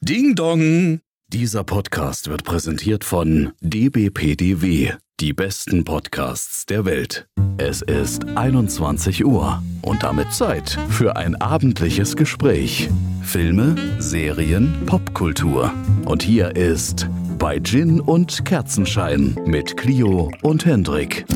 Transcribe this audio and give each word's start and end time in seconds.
Ding 0.00 0.36
Dong! 0.36 1.00
Dieser 1.26 1.64
Podcast 1.64 2.30
wird 2.30 2.44
präsentiert 2.44 3.02
von 3.02 3.50
dbpdw, 3.60 4.92
die 5.18 5.32
besten 5.32 5.84
Podcasts 5.84 6.66
der 6.66 6.84
Welt. 6.84 7.26
Es 7.56 7.82
ist 7.82 8.24
21 8.24 9.24
Uhr 9.24 9.60
und 9.82 10.04
damit 10.04 10.32
Zeit 10.32 10.78
für 10.88 11.16
ein 11.16 11.34
abendliches 11.34 12.14
Gespräch. 12.14 12.88
Filme, 13.24 13.74
Serien, 13.98 14.86
Popkultur. 14.86 15.72
Und 16.04 16.22
hier 16.22 16.54
ist 16.54 17.08
bei 17.36 17.58
Gin 17.58 18.00
und 18.00 18.44
Kerzenschein 18.44 19.36
mit 19.46 19.76
Clio 19.76 20.30
und 20.42 20.64
Hendrik. 20.64 21.26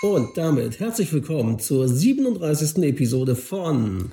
Und 0.00 0.38
damit 0.38 0.80
herzlich 0.80 1.12
willkommen 1.12 1.58
zur 1.58 1.86
37. 1.86 2.82
Episode 2.82 3.36
von 3.36 4.10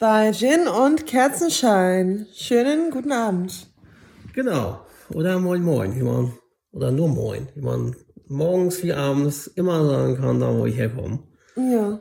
bei 0.00 0.32
Gin 0.32 0.66
und 0.66 1.06
Kerzenschein. 1.06 2.26
Schönen 2.34 2.90
guten 2.90 3.12
Abend. 3.12 3.70
Genau. 4.32 4.80
Oder 5.12 5.38
Moin 5.38 5.62
Moin, 5.62 5.94
wie 5.94 6.02
man, 6.02 6.32
oder 6.72 6.90
nur 6.90 7.08
Moin, 7.08 7.48
wie 7.54 7.60
man 7.60 7.94
morgens 8.26 8.82
wie 8.82 8.94
abends 8.94 9.46
immer 9.46 9.86
sagen 9.86 10.16
kann, 10.16 10.40
da 10.40 10.56
wo 10.56 10.64
ich 10.64 10.76
herkomme. 10.76 11.18
Ja. 11.54 12.00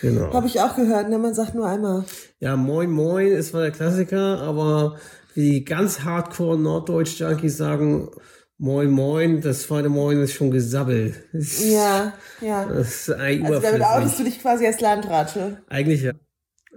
Genau. 0.00 0.32
Habe 0.32 0.46
ich 0.46 0.60
auch 0.60 0.74
gehört, 0.74 1.10
ne? 1.10 1.18
Man 1.18 1.34
sagt 1.34 1.54
nur 1.54 1.68
einmal. 1.68 2.04
Ja, 2.40 2.56
Moin 2.56 2.90
Moin 2.90 3.28
ist 3.28 3.50
zwar 3.50 3.60
der 3.60 3.72
Klassiker, 3.72 4.40
aber 4.40 4.96
wie 5.34 5.64
ganz 5.64 6.00
hardcore 6.00 6.58
Norddeutsch-Junkies 6.58 7.58
sagen, 7.58 8.08
Moin 8.56 8.90
Moin, 8.90 9.42
das 9.42 9.64
zweite 9.64 9.90
Moin 9.90 10.22
ist 10.22 10.32
schon 10.32 10.50
gesabbelt. 10.50 11.16
Ja, 11.34 12.14
ja. 12.40 12.64
Das 12.64 13.08
ist 13.08 13.10
eigentlich 13.10 13.52
also 13.52 13.60
damit 13.60 13.82
outest 13.82 14.18
du 14.18 14.24
dich 14.24 14.40
quasi 14.40 14.66
als 14.66 14.80
Landratsche. 14.80 15.58
Eigentlich 15.68 16.02
ja. 16.02 16.12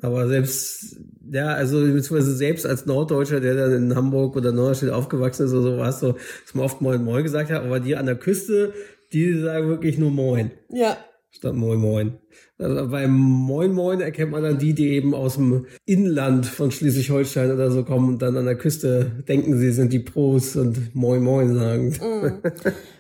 Aber 0.02 0.28
selbst, 0.28 0.98
ja, 1.32 1.48
also 1.48 1.80
beziehungsweise 1.80 2.36
selbst 2.36 2.66
als 2.66 2.86
Norddeutscher, 2.86 3.40
der 3.40 3.56
dann 3.56 3.74
in 3.74 3.96
Hamburg 3.96 4.36
oder 4.36 4.52
Norderstedt 4.52 4.92
aufgewachsen 4.92 5.46
ist 5.46 5.54
oder 5.54 5.62
so, 5.62 5.78
war 5.78 5.90
es 5.90 6.00
so, 6.00 6.14
dass 6.14 6.54
man 6.54 6.66
oft 6.66 6.82
Moin 6.82 7.04
Moin 7.04 7.24
gesagt 7.24 7.50
hat, 7.50 7.64
aber 7.64 7.80
die 7.80 7.96
an 7.96 8.06
der 8.06 8.16
Küste, 8.16 8.74
die 9.14 9.40
sagen 9.40 9.68
wirklich 9.68 9.98
nur 9.98 10.12
Moin. 10.12 10.52
Ja. 10.70 10.98
Statt 11.32 11.56
Moin 11.56 11.80
Moin. 11.80 12.18
Also 12.60 12.90
beim 12.90 13.12
Moin 13.12 13.72
Moin 13.74 14.02
erkennt 14.02 14.32
man 14.32 14.44
dann 14.44 14.58
die, 14.58 14.74
die 14.74 14.90
eben 14.90 15.14
aus 15.14 15.36
dem 15.36 15.68
Inland 15.86 16.46
von 16.46 16.72
Schleswig-Holstein 16.72 17.52
oder 17.52 17.70
so 17.70 17.84
kommen 17.84 18.10
und 18.10 18.22
dann 18.22 18.38
an 18.38 18.46
der 18.46 18.58
Küste 18.58 19.24
denken, 19.28 19.58
sie 19.58 19.72
sind 19.72 19.94
die 19.94 20.00
Pros 20.00 20.56
und 20.56 20.96
Moin 20.96 21.24
Moin 21.24 21.54
sagen. 21.54 21.90
Mm. 21.90 22.48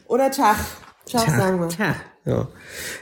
Oder. 0.08 0.30
Tag, 0.30 0.58
Tag 1.10 1.30
sagen 1.30 1.60
wir. 1.60 1.70
Tag. 1.70 1.96
Ja. 2.26 2.50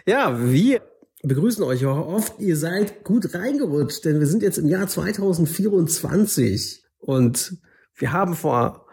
ja, 0.05 0.37
wie 0.39 0.79
begrüßen 1.27 1.63
euch 1.63 1.85
auch 1.85 2.07
oft. 2.07 2.39
Ihr 2.39 2.55
seid 2.55 3.03
gut 3.03 3.33
reingerutscht, 3.33 4.05
denn 4.05 4.19
wir 4.19 4.27
sind 4.27 4.43
jetzt 4.43 4.57
im 4.57 4.67
Jahr 4.67 4.87
2024 4.87 6.83
und 6.99 7.57
wir 7.95 8.11
haben 8.11 8.35
vor 8.35 8.85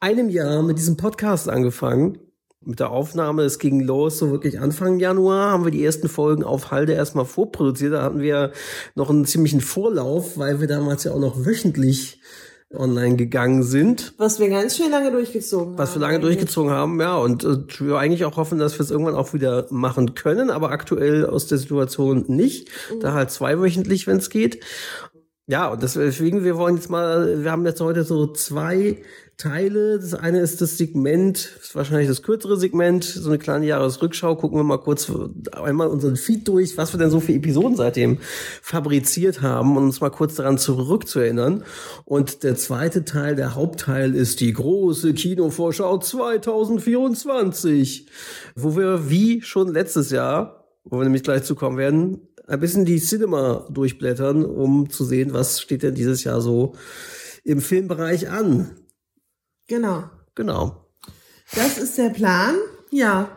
einem 0.00 0.28
Jahr 0.28 0.62
mit 0.62 0.78
diesem 0.78 0.96
Podcast 0.96 1.48
angefangen. 1.48 2.18
Mit 2.60 2.80
der 2.80 2.90
Aufnahme, 2.90 3.42
es 3.42 3.58
ging 3.60 3.80
los, 3.80 4.18
so 4.18 4.30
wirklich 4.32 4.58
Anfang 4.58 4.98
Januar 4.98 5.52
haben 5.52 5.64
wir 5.64 5.70
die 5.70 5.84
ersten 5.84 6.08
Folgen 6.08 6.42
auf 6.42 6.72
Halde 6.72 6.94
erstmal 6.94 7.24
vorproduziert. 7.24 7.92
Da 7.92 8.02
hatten 8.02 8.20
wir 8.20 8.52
noch 8.94 9.10
einen 9.10 9.24
ziemlichen 9.24 9.60
Vorlauf, 9.60 10.36
weil 10.36 10.60
wir 10.60 10.66
damals 10.66 11.04
ja 11.04 11.12
auch 11.12 11.20
noch 11.20 11.46
wöchentlich 11.46 12.20
online 12.76 13.16
gegangen 13.16 13.62
sind. 13.62 14.14
Was 14.18 14.38
wir 14.38 14.48
ganz 14.48 14.76
schön 14.76 14.90
lange 14.90 15.10
durchgezogen 15.10 15.72
haben. 15.72 15.78
Was 15.78 15.94
wir 15.94 16.00
lange 16.00 16.16
eigentlich. 16.16 16.36
durchgezogen 16.36 16.70
haben, 16.70 17.00
ja. 17.00 17.16
Und 17.16 17.44
äh, 17.44 17.58
wir 17.80 17.98
eigentlich 17.98 18.24
auch 18.24 18.36
hoffen, 18.36 18.58
dass 18.58 18.78
wir 18.78 18.84
es 18.84 18.90
irgendwann 18.90 19.14
auch 19.14 19.34
wieder 19.34 19.66
machen 19.70 20.14
können, 20.14 20.50
aber 20.50 20.70
aktuell 20.70 21.26
aus 21.26 21.46
der 21.46 21.58
Situation 21.58 22.24
nicht. 22.28 22.68
Mhm. 22.92 23.00
Da 23.00 23.12
halt 23.12 23.30
zweiwöchentlich, 23.30 24.06
wenn 24.06 24.18
es 24.18 24.30
geht. 24.30 24.62
Ja, 25.48 25.68
und 25.68 25.82
deswegen, 25.82 26.42
wir 26.42 26.56
wollen 26.56 26.74
jetzt 26.74 26.90
mal, 26.90 27.44
wir 27.44 27.52
haben 27.52 27.64
jetzt 27.64 27.80
heute 27.80 28.02
so 28.02 28.32
zwei 28.32 28.98
Teile. 29.36 29.98
Das 29.98 30.14
eine 30.14 30.40
ist 30.40 30.62
das 30.62 30.78
Segment, 30.78 31.58
ist 31.60 31.74
wahrscheinlich 31.74 32.08
das 32.08 32.22
kürzere 32.22 32.56
Segment, 32.56 33.04
so 33.04 33.28
eine 33.28 33.36
kleine 33.38 33.66
Jahresrückschau. 33.66 34.36
Gucken 34.36 34.58
wir 34.58 34.64
mal 34.64 34.78
kurz 34.78 35.12
einmal 35.52 35.88
unseren 35.88 36.16
Feed 36.16 36.48
durch, 36.48 36.78
was 36.78 36.94
wir 36.94 36.98
denn 36.98 37.10
so 37.10 37.20
für 37.20 37.34
Episoden 37.34 37.76
seitdem 37.76 38.16
fabriziert 38.62 39.42
haben 39.42 39.76
und 39.76 39.84
uns 39.84 40.00
mal 40.00 40.08
kurz 40.10 40.36
daran 40.36 40.56
zurückzuerinnern. 40.56 41.64
Und 42.04 42.44
der 42.44 42.56
zweite 42.56 43.04
Teil, 43.04 43.36
der 43.36 43.54
Hauptteil, 43.54 44.14
ist 44.14 44.40
die 44.40 44.54
große 44.54 45.12
Kinovorschau 45.12 45.98
2024, 45.98 48.06
wo 48.54 48.76
wir 48.76 49.10
wie 49.10 49.42
schon 49.42 49.68
letztes 49.68 50.10
Jahr, 50.10 50.64
wo 50.84 50.98
wir 50.98 51.04
nämlich 51.04 51.24
gleich 51.24 51.42
zukommen 51.42 51.76
werden, 51.76 52.20
ein 52.46 52.60
bisschen 52.60 52.84
die 52.84 53.00
Cinema 53.00 53.66
durchblättern, 53.70 54.44
um 54.44 54.88
zu 54.88 55.04
sehen, 55.04 55.34
was 55.34 55.60
steht 55.60 55.82
denn 55.82 55.94
dieses 55.94 56.24
Jahr 56.24 56.40
so 56.40 56.74
im 57.44 57.60
Filmbereich 57.60 58.30
an. 58.30 58.70
Genau. 59.66 60.04
Genau. 60.34 60.86
Das 61.54 61.78
ist 61.78 61.98
der 61.98 62.10
Plan. 62.10 62.56
Ja. 62.90 63.28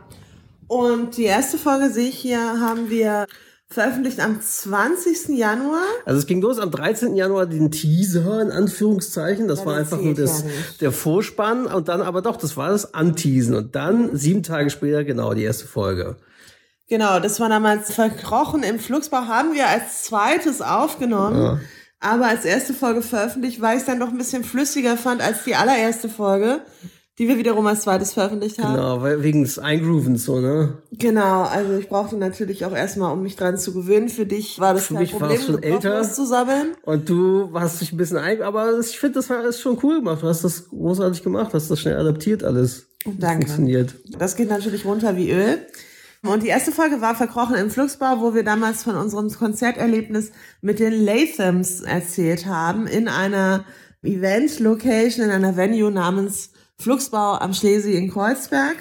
Und 0.67 1.17
die 1.17 1.23
erste 1.23 1.57
Folge 1.57 1.89
sehe 1.89 2.09
ich 2.09 2.17
hier, 2.17 2.39
haben 2.39 2.89
wir 2.89 3.25
veröffentlicht 3.67 4.19
am 4.19 4.41
20. 4.41 5.29
Januar. 5.29 5.83
Also 6.05 6.19
es 6.19 6.27
ging 6.27 6.41
los 6.41 6.59
am 6.59 6.71
13. 6.71 7.15
Januar 7.15 7.45
den 7.45 7.71
Teaser 7.71 8.41
in 8.41 8.51
Anführungszeichen. 8.51 9.47
Das 9.47 9.59
ja, 9.59 9.65
war 9.65 9.77
einfach 9.77 10.01
nur 10.01 10.13
das, 10.13 10.43
der 10.81 10.91
Vorspann 10.91 11.65
und 11.65 11.87
dann 11.87 12.01
aber 12.01 12.21
doch, 12.21 12.37
das 12.37 12.57
war 12.57 12.69
das 12.69 12.93
Anteasen 12.93 13.55
und 13.55 13.75
dann 13.75 14.15
sieben 14.15 14.43
Tage 14.43 14.69
später 14.69 15.03
genau 15.03 15.33
die 15.33 15.43
erste 15.43 15.67
Folge. 15.67 16.17
Genau, 16.87 17.19
das 17.19 17.39
war 17.39 17.49
damals 17.49 17.93
verkrochen 17.93 18.63
im 18.63 18.79
Flugsbau, 18.79 19.27
haben 19.27 19.53
wir 19.53 19.67
als 19.67 20.03
zweites 20.03 20.61
aufgenommen. 20.61 21.41
Ja 21.41 21.59
aber 21.99 22.27
als 22.27 22.45
erste 22.45 22.73
Folge 22.73 23.01
veröffentlicht, 23.01 23.61
weil 23.61 23.75
ich 23.75 23.81
es 23.81 23.85
dann 23.85 23.99
noch 23.99 24.09
ein 24.09 24.17
bisschen 24.17 24.43
flüssiger 24.43 24.97
fand 24.97 25.21
als 25.21 25.43
die 25.43 25.55
allererste 25.55 26.09
Folge, 26.09 26.61
die 27.17 27.27
wir 27.27 27.37
wiederum 27.37 27.67
als 27.67 27.81
zweites 27.81 28.13
veröffentlicht 28.13 28.59
haben. 28.59 28.75
Genau, 28.75 29.01
weil 29.01 29.21
wegen 29.21 29.43
des 29.43 29.59
Eingroovens 29.59 30.23
so, 30.23 30.39
ne? 30.39 30.77
Genau, 30.93 31.43
also 31.43 31.77
ich 31.77 31.89
brauchte 31.89 32.15
natürlich 32.15 32.63
auch 32.63 32.73
erstmal, 32.73 33.11
um 33.11 33.21
mich 33.21 33.35
dran 33.35 33.57
zu 33.57 33.73
gewöhnen. 33.73 34.07
Für 34.07 34.25
dich 34.25 34.57
war 34.59 34.73
das 34.73 34.85
Für 34.85 34.93
kein 34.93 35.03
mich 35.03 35.11
Problem, 35.11 35.41
schon 35.41 35.61
älter 35.61 36.01
zu 36.03 36.25
sammeln. 36.25 36.75
Und 36.83 37.09
du 37.09 37.51
hast 37.53 37.81
dich 37.81 37.91
ein 37.91 37.97
bisschen 37.97 38.17
ein, 38.17 38.41
aber 38.41 38.79
ich 38.79 38.97
finde, 38.97 39.15
das 39.15 39.29
war 39.29 39.43
ist 39.43 39.59
schon 39.59 39.77
cool 39.83 39.97
gemacht. 39.97 40.23
Du 40.23 40.27
hast 40.27 40.45
das 40.45 40.69
großartig 40.69 41.21
gemacht, 41.21 41.53
hast 41.53 41.69
das 41.69 41.79
schnell 41.81 41.97
adaptiert 41.97 42.45
alles. 42.45 42.87
Danke. 43.05 43.47
Funktioniert. 43.47 43.95
Das 44.17 44.37
geht 44.37 44.49
natürlich 44.49 44.85
runter 44.85 45.17
wie 45.17 45.31
Öl. 45.31 45.59
Und 46.21 46.43
die 46.43 46.47
erste 46.47 46.71
Folge 46.71 46.99
war 46.99 47.15
Verkrochen 47.15 47.55
im 47.55 47.69
Flugsbau, 47.69 48.19
wo 48.19 48.33
wir 48.33 48.43
damals 48.43 48.83
von 48.83 48.95
unserem 48.95 49.29
Konzerterlebnis 49.29 50.31
mit 50.61 50.79
den 50.79 50.93
Lathams 50.93 51.81
erzählt 51.81 52.45
haben, 52.45 52.87
in 52.87 53.07
einer 53.07 53.63
Event-Location, 54.03 55.25
in 55.25 55.31
einer 55.31 55.55
Venue 55.55 55.91
namens 55.91 56.51
Flugsbau 56.77 57.35
am 57.35 57.53
Schlesi 57.53 57.93
in 57.93 58.11
Kreuzberg. 58.11 58.75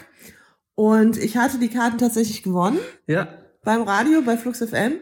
Und 0.74 1.16
ich 1.16 1.36
hatte 1.36 1.58
die 1.58 1.68
Karten 1.68 1.98
tatsächlich 1.98 2.42
gewonnen. 2.42 2.78
Ja. 3.06 3.28
Beim 3.62 3.82
Radio, 3.82 4.22
bei 4.22 4.36
Flux 4.36 4.58
FM. 4.58 4.94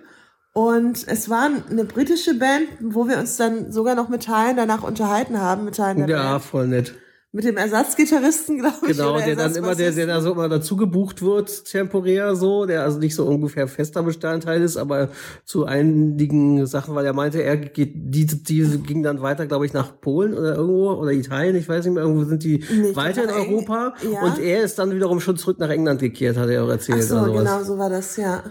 Und 0.52 1.06
es 1.06 1.28
war 1.28 1.50
eine 1.70 1.84
britische 1.84 2.34
Band, 2.34 2.68
wo 2.80 3.08
wir 3.08 3.18
uns 3.18 3.36
dann 3.36 3.72
sogar 3.72 3.94
noch 3.94 4.08
mit 4.08 4.24
Teilen 4.24 4.56
danach 4.56 4.82
unterhalten 4.82 5.40
haben. 5.40 5.64
Mit 5.64 5.76
Teilen 5.76 6.06
ja, 6.08 6.32
Band. 6.32 6.44
voll 6.44 6.68
nett 6.68 6.94
mit 7.32 7.44
dem 7.44 7.56
Ersatzgitarristen, 7.56 8.58
glaube 8.58 8.76
ich. 8.82 8.96
Genau, 8.96 9.18
der 9.18 9.36
dann 9.36 9.54
immer, 9.54 9.74
der, 9.74 9.92
der 9.92 10.06
da 10.06 10.20
so 10.22 10.32
immer 10.32 10.48
dazu 10.48 10.76
gebucht 10.76 11.20
wird, 11.22 11.64
temporär 11.66 12.34
so, 12.34 12.64
der 12.66 12.82
also 12.82 12.98
nicht 12.98 13.14
so 13.14 13.26
ungefähr 13.26 13.68
fester 13.68 14.02
Bestandteil 14.02 14.62
ist, 14.62 14.76
aber 14.76 15.10
zu 15.44 15.66
einigen 15.66 16.66
Sachen, 16.66 16.94
weil 16.94 17.04
er 17.04 17.12
meinte, 17.12 17.42
er 17.42 17.56
geht, 17.58 17.92
die, 17.94 18.26
die 18.26 18.78
ging 18.78 19.02
dann 19.02 19.20
weiter, 19.20 19.46
glaube 19.46 19.66
ich, 19.66 19.72
nach 19.72 20.00
Polen 20.00 20.32
oder 20.34 20.56
irgendwo 20.56 20.92
oder 20.92 21.12
Italien, 21.12 21.56
ich 21.56 21.68
weiß 21.68 21.84
nicht 21.84 21.94
mehr, 21.94 22.04
irgendwo 22.04 22.24
sind 22.24 22.42
die 22.42 22.58
nicht 22.58 22.96
weiter 22.96 23.24
in 23.24 23.30
Europa 23.30 23.94
ja. 24.10 24.22
und 24.22 24.38
er 24.38 24.62
ist 24.62 24.78
dann 24.78 24.94
wiederum 24.94 25.20
schon 25.20 25.36
zurück 25.36 25.58
nach 25.58 25.70
England 25.70 26.00
gekehrt, 26.00 26.38
hat 26.38 26.48
er 26.48 26.64
auch 26.64 26.70
erzählt. 26.70 27.00
Ach 27.02 27.06
so, 27.06 27.16
oder 27.16 27.26
sowas. 27.26 27.44
genau, 27.44 27.62
so 27.64 27.78
war 27.78 27.90
das, 27.90 28.16
ja. 28.16 28.44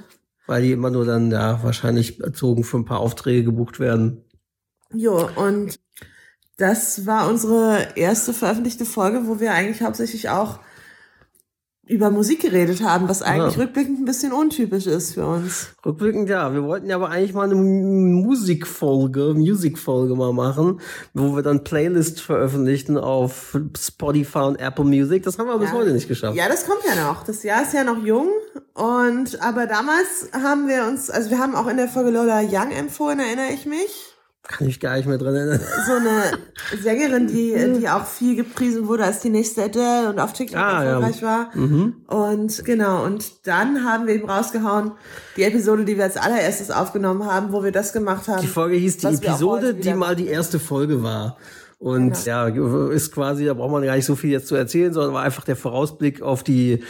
Weil 0.47 0.61
die 0.61 0.73
immer 0.73 0.91
nur 0.91 1.05
dann, 1.05 1.31
ja, 1.31 1.59
wahrscheinlich 1.63 2.21
erzogen 2.21 2.63
für 2.63 2.77
ein 2.77 2.85
paar 2.85 2.99
Aufträge 2.99 3.45
gebucht 3.45 3.79
werden. 3.79 4.21
Jo, 4.93 5.27
und 5.35 5.79
das 6.57 7.05
war 7.05 7.29
unsere 7.29 7.95
erste 7.95 8.33
veröffentlichte 8.33 8.85
Folge, 8.85 9.27
wo 9.27 9.39
wir 9.39 9.53
eigentlich 9.53 9.81
hauptsächlich 9.81 10.29
auch 10.29 10.59
über 11.87 12.09
Musik 12.09 12.41
geredet 12.41 12.81
haben, 12.81 13.07
was 13.07 13.21
eigentlich 13.21 13.57
ja. 13.57 13.63
rückblickend 13.63 13.99
ein 13.99 14.05
bisschen 14.05 14.33
untypisch 14.33 14.87
ist 14.87 15.13
für 15.13 15.27
uns. 15.27 15.67
Rückblickend 15.85 16.29
ja, 16.29 16.51
wir 16.51 16.63
wollten 16.63 16.89
ja 16.89 16.95
aber 16.95 17.09
eigentlich 17.09 17.33
mal 17.33 17.43
eine 17.43 17.55
Musikfolge, 17.55 19.35
Musikfolge 19.35 20.15
mal 20.15 20.33
machen, 20.33 20.81
wo 21.13 21.35
wir 21.35 21.43
dann 21.43 21.63
Playlist 21.63 22.21
veröffentlichten 22.21 22.97
auf 22.97 23.55
Spotify 23.77 24.39
und 24.39 24.55
Apple 24.55 24.85
Music. 24.85 25.23
Das 25.23 25.37
haben 25.37 25.45
wir 25.45 25.53
ja. 25.53 25.59
bis 25.59 25.73
heute 25.73 25.91
nicht 25.91 26.07
geschafft. 26.07 26.35
Ja, 26.35 26.47
das 26.47 26.65
kommt 26.65 26.81
ja 26.87 27.07
noch. 27.07 27.23
Das 27.23 27.43
Jahr 27.43 27.61
ist 27.61 27.73
ja 27.73 27.83
noch 27.83 28.03
jung 28.03 28.29
und 28.73 29.39
aber 29.43 29.67
damals 29.67 30.29
haben 30.33 30.67
wir 30.67 30.87
uns, 30.87 31.11
also 31.11 31.29
wir 31.29 31.37
haben 31.37 31.53
auch 31.53 31.67
in 31.67 31.77
der 31.77 31.87
Folge 31.87 32.09
Lola 32.09 32.41
Young 32.41 32.71
empfohlen, 32.71 33.19
erinnere 33.19 33.53
ich 33.53 33.67
mich. 33.67 34.04
Kann 34.47 34.67
ich 34.67 34.79
gar 34.79 34.95
nicht 34.95 35.07
mehr 35.07 35.17
dran 35.17 35.35
erinnern. 35.35 35.59
So 35.87 35.93
eine 35.93 36.81
Sängerin, 36.81 37.27
die, 37.27 37.79
die 37.79 37.89
auch 37.89 38.05
viel 38.05 38.35
gepriesen 38.35 38.87
wurde 38.87 39.03
als 39.03 39.19
die 39.19 39.29
nächste 39.29 39.63
Adele 39.63 40.09
und 40.09 40.19
auf 40.19 40.33
TikTok 40.33 40.59
ah, 40.59 40.83
erfolgreich 40.83 41.21
ja. 41.21 41.27
war. 41.27 41.57
Mhm. 41.57 41.95
Und 42.07 42.63
genau, 42.63 43.03
und 43.03 43.47
dann 43.47 43.83
haben 43.83 44.07
wir 44.07 44.13
eben 44.13 44.29
rausgehauen, 44.29 44.91
die 45.35 45.43
Episode, 45.43 45.83
die 45.83 45.97
wir 45.97 46.03
als 46.03 46.17
allererstes 46.17 46.69
aufgenommen 46.69 47.25
haben, 47.25 47.51
wo 47.51 47.63
wir 47.63 47.71
das 47.71 47.91
gemacht 47.91 48.27
haben. 48.27 48.41
Die 48.41 48.47
Folge 48.47 48.75
hieß 48.75 48.97
die 48.97 49.07
Episode, 49.07 49.73
die 49.73 49.93
mal 49.93 50.15
die 50.15 50.27
erste 50.27 50.59
Folge 50.59 51.01
war. 51.01 51.37
Und 51.79 52.25
ja. 52.25 52.47
ja, 52.47 52.89
ist 52.89 53.11
quasi, 53.11 53.45
da 53.45 53.53
braucht 53.53 53.71
man 53.71 53.83
gar 53.83 53.95
nicht 53.95 54.05
so 54.05 54.15
viel 54.15 54.31
jetzt 54.31 54.47
zu 54.47 54.55
erzählen, 54.55 54.93
sondern 54.93 55.13
war 55.13 55.23
einfach 55.23 55.43
der 55.43 55.55
Vorausblick 55.55 56.21
auf 56.21 56.43
die 56.43 56.83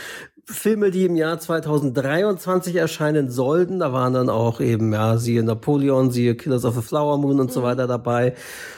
Filme, 0.48 0.92
die 0.92 1.06
im 1.06 1.16
Jahr 1.16 1.40
2023 1.40 2.76
erscheinen 2.76 3.30
sollten. 3.30 3.80
Da 3.80 3.94
waren 3.94 4.14
dann 4.14 4.30
auch 4.30 4.62
eben, 4.62 4.94
ja, 4.94 5.18
siehe 5.18 5.44
Napoleon, 5.44 6.12
siehe 6.12 6.36
Killers 6.36 6.66
of 6.66 6.76
the 6.76 6.82
Flower 6.82 7.18
Moon 7.18 7.40
und 7.40 7.48
mhm. 7.48 7.52
so 7.52 7.64
weiter 7.64 7.88
dabei. 7.88 8.36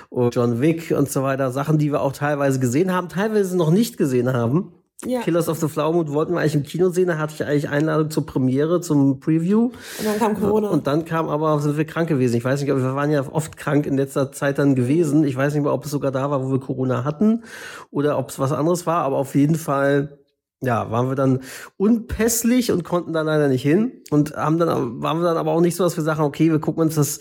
Und 0.09 0.33
John 0.33 0.61
Wick 0.61 0.93
und 0.97 1.11
so 1.11 1.23
weiter. 1.23 1.51
Sachen, 1.51 1.77
die 1.77 1.91
wir 1.91 2.01
auch 2.01 2.13
teilweise 2.13 2.59
gesehen 2.59 2.93
haben, 2.93 3.09
teilweise 3.09 3.57
noch 3.57 3.69
nicht 3.69 3.97
gesehen 3.97 4.31
haben. 4.31 4.71
Ja. 5.05 5.19
Killers 5.21 5.47
of 5.47 5.59
the 5.59 5.67
Flower 5.67 5.93
Moon 5.93 6.11
wollten 6.13 6.33
wir 6.33 6.39
eigentlich 6.39 6.55
im 6.55 6.63
Kino 6.63 6.89
sehen, 6.89 7.07
da 7.07 7.19
hatte 7.19 7.33
ich 7.35 7.45
eigentlich 7.45 7.69
Einladung 7.69 8.09
zur 8.09 8.25
Premiere, 8.25 8.81
zum 8.81 9.19
Preview. 9.19 9.65
Und 9.65 10.05
dann 10.05 10.17
kam 10.17 10.39
Corona. 10.39 10.69
Und 10.69 10.87
dann 10.87 11.05
kam 11.05 11.29
aber, 11.29 11.59
sind 11.59 11.77
wir 11.77 11.85
krank 11.85 12.09
gewesen. 12.09 12.35
Ich 12.35 12.43
weiß 12.43 12.61
nicht, 12.61 12.73
wir 12.73 12.95
waren 12.95 13.11
ja 13.11 13.23
oft 13.31 13.57
krank 13.57 13.85
in 13.85 13.95
letzter 13.95 14.31
Zeit 14.31 14.57
dann 14.57 14.73
gewesen. 14.73 15.23
Ich 15.23 15.35
weiß 15.35 15.53
nicht 15.53 15.63
mehr, 15.63 15.73
ob 15.73 15.85
es 15.85 15.91
sogar 15.91 16.11
da 16.11 16.31
war, 16.31 16.43
wo 16.43 16.51
wir 16.51 16.59
Corona 16.59 17.03
hatten 17.03 17.43
oder 17.91 18.17
ob 18.17 18.29
es 18.29 18.39
was 18.39 18.51
anderes 18.51 18.87
war, 18.87 19.03
aber 19.03 19.17
auf 19.17 19.35
jeden 19.35 19.55
Fall 19.55 20.17
ja, 20.62 20.89
waren 20.89 21.07
wir 21.07 21.15
dann 21.15 21.42
unpässlich 21.77 22.71
und 22.71 22.83
konnten 22.83 23.13
da 23.13 23.21
leider 23.21 23.48
nicht 23.48 23.62
hin 23.62 24.01
und 24.09 24.36
haben 24.36 24.57
dann 24.57 25.04
waren 25.04 25.19
wir 25.19 25.25
dann 25.25 25.38
aber 25.38 25.51
auch 25.51 25.62
nicht 25.62 25.75
so, 25.75 25.83
dass 25.83 25.98
wir 25.98 26.04
sagen, 26.04 26.21
okay, 26.21 26.50
wir 26.50 26.59
gucken 26.59 26.81
uns 26.81 26.95
das 26.95 27.19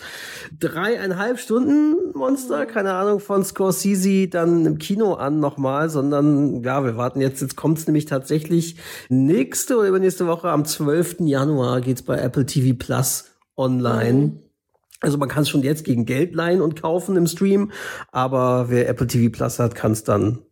dreieinhalb 0.59 1.39
Stunden 1.39 1.97
Monster, 2.15 2.65
keine 2.65 2.95
Ahnung 2.95 3.21
von 3.21 3.45
Scorsese 3.45 4.29
dann 4.29 4.65
im 4.65 4.79
Kino 4.79 5.15
an 5.15 5.39
nochmal, 5.39 5.91
sondern 5.91 6.63
ja, 6.63 6.83
wir 6.83 6.97
warten 6.97 7.21
jetzt, 7.21 7.43
jetzt 7.43 7.57
kommt 7.57 7.77
es 7.79 7.87
nämlich 7.87 8.07
tatsächlich 8.07 8.77
nächste 9.11 9.77
oder 9.77 9.89
übernächste 9.89 10.27
Woche 10.27 10.49
am 10.49 10.65
12. 10.65 11.17
Januar 11.21 11.83
geht's 11.83 12.03
bei 12.03 12.17
Apple 12.17 12.47
TV 12.47 12.75
Plus 12.79 13.33
online. 13.55 14.41
Also 15.03 15.19
man 15.19 15.29
kann 15.29 15.43
es 15.43 15.51
schon 15.51 15.63
jetzt 15.63 15.85
gegen 15.85 16.07
Geld 16.07 16.35
leihen 16.35 16.63
und 16.63 16.81
kaufen 16.81 17.17
im 17.17 17.27
Stream, 17.27 17.71
aber 18.13 18.71
wer 18.71 18.89
Apple 18.89 19.07
TV 19.07 19.31
Plus 19.31 19.59
hat, 19.59 19.75
kann 19.75 19.93
es 19.93 20.05
dann 20.05 20.46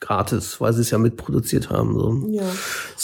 gratis, 0.00 0.60
weil 0.60 0.72
sie 0.72 0.82
es 0.82 0.90
ja 0.90 0.98
mitproduziert 0.98 1.70
haben. 1.70 1.98
So. 1.98 2.28
Ja. 2.30 2.42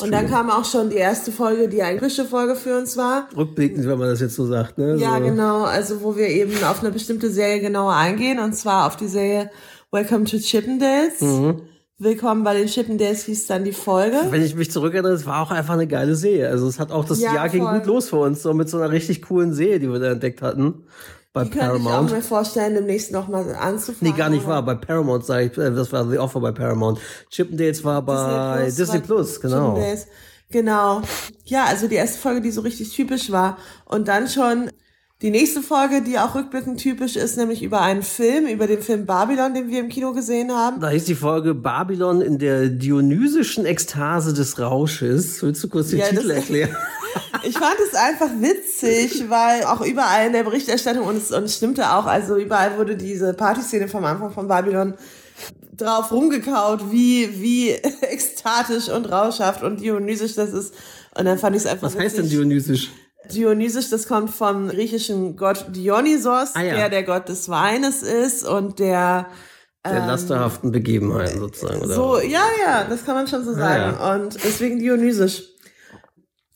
Und 0.00 0.12
dann 0.12 0.28
kam 0.28 0.50
auch 0.50 0.64
schon 0.64 0.90
die 0.90 0.96
erste 0.96 1.32
Folge, 1.32 1.68
die 1.68 1.82
eine 1.82 1.98
frische 1.98 2.24
Folge 2.24 2.54
für 2.54 2.78
uns 2.78 2.96
war. 2.96 3.28
Rückblickend, 3.36 3.86
wenn 3.86 3.98
man 3.98 4.08
das 4.08 4.20
jetzt 4.20 4.36
so 4.36 4.46
sagt. 4.46 4.78
Ne? 4.78 4.96
Ja, 4.96 5.18
so. 5.18 5.24
genau. 5.24 5.64
Also 5.64 6.02
wo 6.02 6.16
wir 6.16 6.28
eben 6.28 6.52
auf 6.64 6.80
eine 6.80 6.92
bestimmte 6.92 7.30
Serie 7.30 7.60
genauer 7.60 7.94
eingehen 7.94 8.38
und 8.38 8.54
zwar 8.54 8.86
auf 8.86 8.96
die 8.96 9.08
Serie 9.08 9.50
Welcome 9.90 10.24
to 10.24 10.38
Chippendales. 10.38 11.20
Mhm. 11.20 11.62
Willkommen 11.98 12.42
bei 12.42 12.54
den 12.54 12.66
Chippendales 12.66 13.24
hieß 13.24 13.46
dann 13.46 13.64
die 13.64 13.72
Folge. 13.72 14.16
Wenn 14.30 14.42
ich 14.42 14.56
mich 14.56 14.70
zurückerinnere, 14.70 15.12
es 15.12 15.26
war 15.26 15.42
auch 15.42 15.52
einfach 15.52 15.74
eine 15.74 15.86
geile 15.86 16.16
Serie. 16.16 16.48
Also 16.48 16.66
es 16.66 16.80
hat 16.80 16.90
auch 16.90 17.04
das 17.04 17.20
ja, 17.20 17.34
Jahr 17.34 17.48
ging 17.48 17.64
gut 17.64 17.86
los 17.86 18.08
für 18.08 18.16
uns, 18.16 18.42
so 18.42 18.52
mit 18.52 18.68
so 18.68 18.78
einer 18.78 18.90
richtig 18.90 19.22
coolen 19.22 19.52
Serie, 19.52 19.78
die 19.78 19.88
wir 19.88 20.00
da 20.00 20.12
entdeckt 20.12 20.42
hatten 20.42 20.84
bei 21.34 21.44
die 21.44 21.50
Paramount. 21.50 22.06
Ich 22.08 22.12
auch 22.12 22.16
mir 22.16 22.22
vorstellen, 22.22 22.74
demnächst 22.74 23.12
nochmal 23.12 23.54
anzufangen. 23.56 24.12
Nee, 24.12 24.16
gar 24.16 24.30
nicht 24.30 24.46
wahr. 24.46 24.62
Bei 24.62 24.76
Paramount 24.76 25.26
sage 25.26 25.46
ich, 25.46 25.58
äh, 25.58 25.70
das 25.72 25.92
war 25.92 26.08
The 26.08 26.18
Offer 26.18 26.40
bei 26.40 26.52
Paramount. 26.52 26.98
Chippendales 27.28 27.84
war 27.84 28.00
bei 28.00 28.64
Disney 28.66 28.76
Plus, 28.76 28.76
Disney 28.76 29.00
Plus 29.00 29.40
genau. 29.40 29.84
Genau. 30.50 31.02
Ja, 31.44 31.64
also 31.64 31.88
die 31.88 31.96
erste 31.96 32.18
Folge, 32.18 32.40
die 32.40 32.52
so 32.52 32.60
richtig 32.60 32.94
typisch 32.94 33.32
war. 33.32 33.58
Und 33.84 34.06
dann 34.06 34.28
schon 34.28 34.70
die 35.24 35.30
nächste 35.30 35.62
Folge, 35.62 36.02
die 36.02 36.18
auch 36.18 36.34
rückblickend 36.34 36.78
typisch 36.78 37.16
ist, 37.16 37.38
nämlich 37.38 37.62
über 37.62 37.80
einen 37.80 38.02
Film, 38.02 38.46
über 38.46 38.66
den 38.66 38.82
Film 38.82 39.06
Babylon, 39.06 39.54
den 39.54 39.70
wir 39.70 39.80
im 39.80 39.88
Kino 39.88 40.12
gesehen 40.12 40.52
haben. 40.52 40.82
Da 40.82 40.90
ist 40.90 41.08
die 41.08 41.14
Folge 41.14 41.54
Babylon 41.54 42.20
in 42.20 42.38
der 42.38 42.68
dionysischen 42.68 43.64
Ekstase 43.64 44.34
des 44.34 44.58
Rausches. 44.58 45.42
Willst 45.42 45.64
du 45.64 45.68
kurz 45.70 45.88
den 45.88 46.00
ja, 46.00 46.08
Titel 46.08 46.30
erklären? 46.30 46.76
ich 47.42 47.56
fand 47.56 47.76
es 47.88 47.94
einfach 47.94 48.28
witzig, 48.38 49.24
weil 49.30 49.64
auch 49.64 49.80
überall 49.80 50.26
in 50.26 50.34
der 50.34 50.42
Berichterstattung, 50.42 51.06
und 51.06 51.16
es, 51.16 51.32
und 51.32 51.44
es 51.44 51.56
stimmte 51.56 51.90
auch, 51.90 52.04
also 52.04 52.36
überall 52.36 52.76
wurde 52.76 52.94
diese 52.94 53.32
Partyszene 53.32 53.88
vom 53.88 54.04
Anfang 54.04 54.30
von 54.30 54.46
Babylon 54.46 54.92
drauf 55.74 56.12
rumgekaut, 56.12 56.92
wie, 56.92 57.40
wie 57.40 57.70
ekstatisch 58.02 58.90
und 58.90 59.10
rauschhaft 59.10 59.62
und 59.62 59.80
dionysisch 59.80 60.34
das 60.34 60.52
ist. 60.52 60.74
Und 61.16 61.24
dann 61.24 61.38
fand 61.38 61.56
ich 61.56 61.62
es 61.62 61.66
einfach 61.66 61.86
Was 61.86 61.94
witzig. 61.94 62.04
heißt 62.04 62.18
denn 62.18 62.28
dionysisch? 62.28 62.90
Dionysisch, 63.32 63.90
das 63.90 64.08
kommt 64.08 64.30
vom 64.30 64.68
griechischen 64.68 65.36
Gott 65.36 65.66
Dionysos, 65.68 66.54
ah, 66.54 66.62
ja. 66.62 66.74
der 66.74 66.90
der 66.90 67.02
Gott 67.04 67.28
des 67.28 67.48
Weines 67.48 68.02
ist 68.02 68.46
und 68.46 68.78
der 68.78 69.26
der 69.84 69.92
ähm, 69.92 70.06
lasterhaften 70.06 70.72
Begebenheiten 70.72 71.40
sozusagen, 71.40 71.82
oder? 71.82 71.94
So, 71.94 72.18
ja, 72.18 72.44
ja, 72.64 72.84
das 72.84 73.04
kann 73.04 73.14
man 73.14 73.26
schon 73.26 73.44
so 73.44 73.50
ah, 73.50 73.54
sagen. 73.54 73.96
Ah, 73.98 74.06
ja. 74.06 74.14
Und 74.14 74.42
deswegen 74.42 74.78
Dionysisch. 74.78 75.42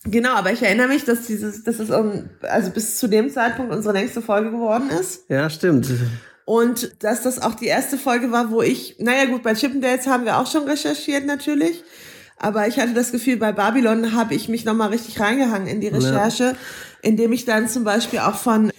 Genau, 0.05 0.33
aber 0.33 0.51
ich 0.51 0.63
erinnere 0.63 0.87
mich, 0.87 1.05
dass 1.05 1.27
dieses, 1.27 1.63
dass 1.63 1.79
es 1.79 1.91
um, 1.91 2.29
also 2.41 2.71
bis 2.71 2.97
zu 2.97 3.07
dem 3.07 3.29
Zeitpunkt 3.29 3.71
unsere 3.73 3.93
längste 3.93 4.21
Folge 4.21 4.49
geworden 4.49 4.89
ist. 4.89 5.29
Ja, 5.29 5.49
stimmt. 5.49 5.87
Und 6.45 7.03
dass 7.03 7.21
das 7.21 7.41
auch 7.41 7.53
die 7.53 7.67
erste 7.67 7.97
Folge 7.97 8.31
war, 8.31 8.49
wo 8.49 8.63
ich, 8.63 8.95
naja 8.97 9.25
gut, 9.25 9.43
bei 9.43 9.53
Chippendales 9.53 10.07
haben 10.07 10.25
wir 10.25 10.37
auch 10.39 10.47
schon 10.47 10.63
recherchiert 10.63 11.25
natürlich. 11.25 11.83
Aber 12.39 12.67
ich 12.67 12.79
hatte 12.79 12.93
das 12.93 13.11
Gefühl, 13.11 13.37
bei 13.37 13.51
Babylon 13.51 14.13
habe 14.13 14.33
ich 14.33 14.47
mich 14.47 14.65
nochmal 14.65 14.89
richtig 14.89 15.19
reingehangen 15.19 15.67
in 15.67 15.81
die 15.81 15.89
Recherche, 15.89 16.43
ja. 16.43 16.55
indem 17.01 17.33
ich 17.33 17.45
dann 17.45 17.67
zum 17.67 17.83
Beispiel 17.83 18.19
auch 18.19 18.35
von 18.35 18.71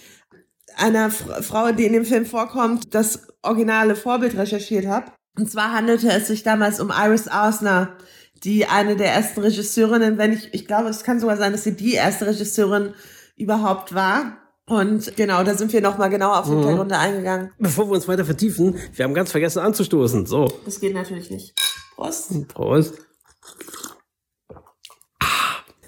einer 0.75 1.11
Frau, 1.11 1.71
die 1.71 1.85
in 1.85 1.93
dem 1.93 2.05
Film 2.05 2.25
vorkommt, 2.25 2.95
das 2.95 3.27
originale 3.43 3.95
Vorbild 3.95 4.35
recherchiert 4.35 4.87
habe. 4.87 5.11
Und 5.37 5.49
zwar 5.49 5.73
handelte 5.73 6.09
es 6.09 6.27
sich 6.27 6.43
damals 6.43 6.79
um 6.79 6.91
Iris 6.91 7.27
Arsner, 7.27 7.95
die 8.43 8.65
eine 8.65 8.95
der 8.95 9.13
ersten 9.13 9.41
Regisseurinnen, 9.41 10.17
wenn 10.17 10.33
ich, 10.33 10.53
ich 10.53 10.65
glaube, 10.65 10.89
es 10.89 11.03
kann 11.03 11.19
sogar 11.19 11.37
sein, 11.37 11.51
dass 11.51 11.63
sie 11.63 11.75
die 11.75 11.93
erste 11.93 12.25
Regisseurin 12.27 12.93
überhaupt 13.37 13.93
war. 13.93 14.37
Und 14.65 15.15
genau, 15.15 15.43
da 15.43 15.55
sind 15.55 15.73
wir 15.73 15.81
nochmal 15.81 16.09
genau 16.09 16.33
auf 16.33 16.47
den 16.47 16.59
mhm. 16.59 16.91
eingegangen. 16.91 17.51
Bevor 17.59 17.87
wir 17.89 17.93
uns 17.93 18.07
weiter 18.07 18.25
vertiefen, 18.25 18.77
wir 18.93 19.05
haben 19.05 19.13
ganz 19.13 19.31
vergessen 19.31 19.59
anzustoßen. 19.59 20.25
So. 20.25 20.51
Das 20.65 20.79
geht 20.79 20.93
natürlich 20.93 21.29
nicht. 21.29 21.53
Prost. 21.95 22.47
Prost. 22.47 23.10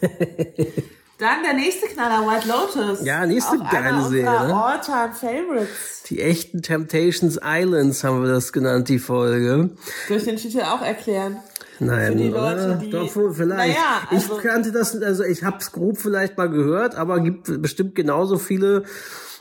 Dann 1.20 1.44
der 1.44 1.54
nächste 1.54 1.88
Knaller, 1.88 2.28
White 2.28 2.48
Lotus. 2.48 3.06
Ja, 3.06 3.26
nächste 3.26 3.58
Auch 3.58 3.72
geile 3.72 4.04
Serie. 4.04 4.48
Ne? 4.48 4.54
All-Time 4.54 5.14
Favorites. 5.14 6.04
Die 6.08 6.22
echten 6.22 6.62
Temptations 6.62 7.40
Islands 7.42 8.04
haben 8.04 8.24
wir 8.24 8.30
das 8.30 8.52
genannt, 8.52 8.90
die 8.90 9.00
Folge. 9.00 9.70
Soll 10.08 10.18
ich 10.18 10.24
den 10.24 10.38
Titel 10.38 10.62
auch 10.62 10.82
erklären? 10.82 11.38
Nein, 11.80 12.14
Für 12.14 12.18
die 12.18 12.28
Leute, 12.28 12.80
die, 12.82 12.90
doch 12.90 13.10
vielleicht. 13.10 13.48
Naja, 13.48 14.02
also, 14.10 14.38
ich 14.38 14.44
kannte 14.44 14.72
das, 14.72 15.02
also 15.02 15.24
ich 15.24 15.44
hab's 15.44 15.72
grob 15.72 15.98
vielleicht 15.98 16.38
mal 16.38 16.50
gehört, 16.50 16.96
aber 16.96 17.20
gibt 17.20 17.62
bestimmt 17.62 17.96
genauso 17.96 18.38
viele 18.38 18.84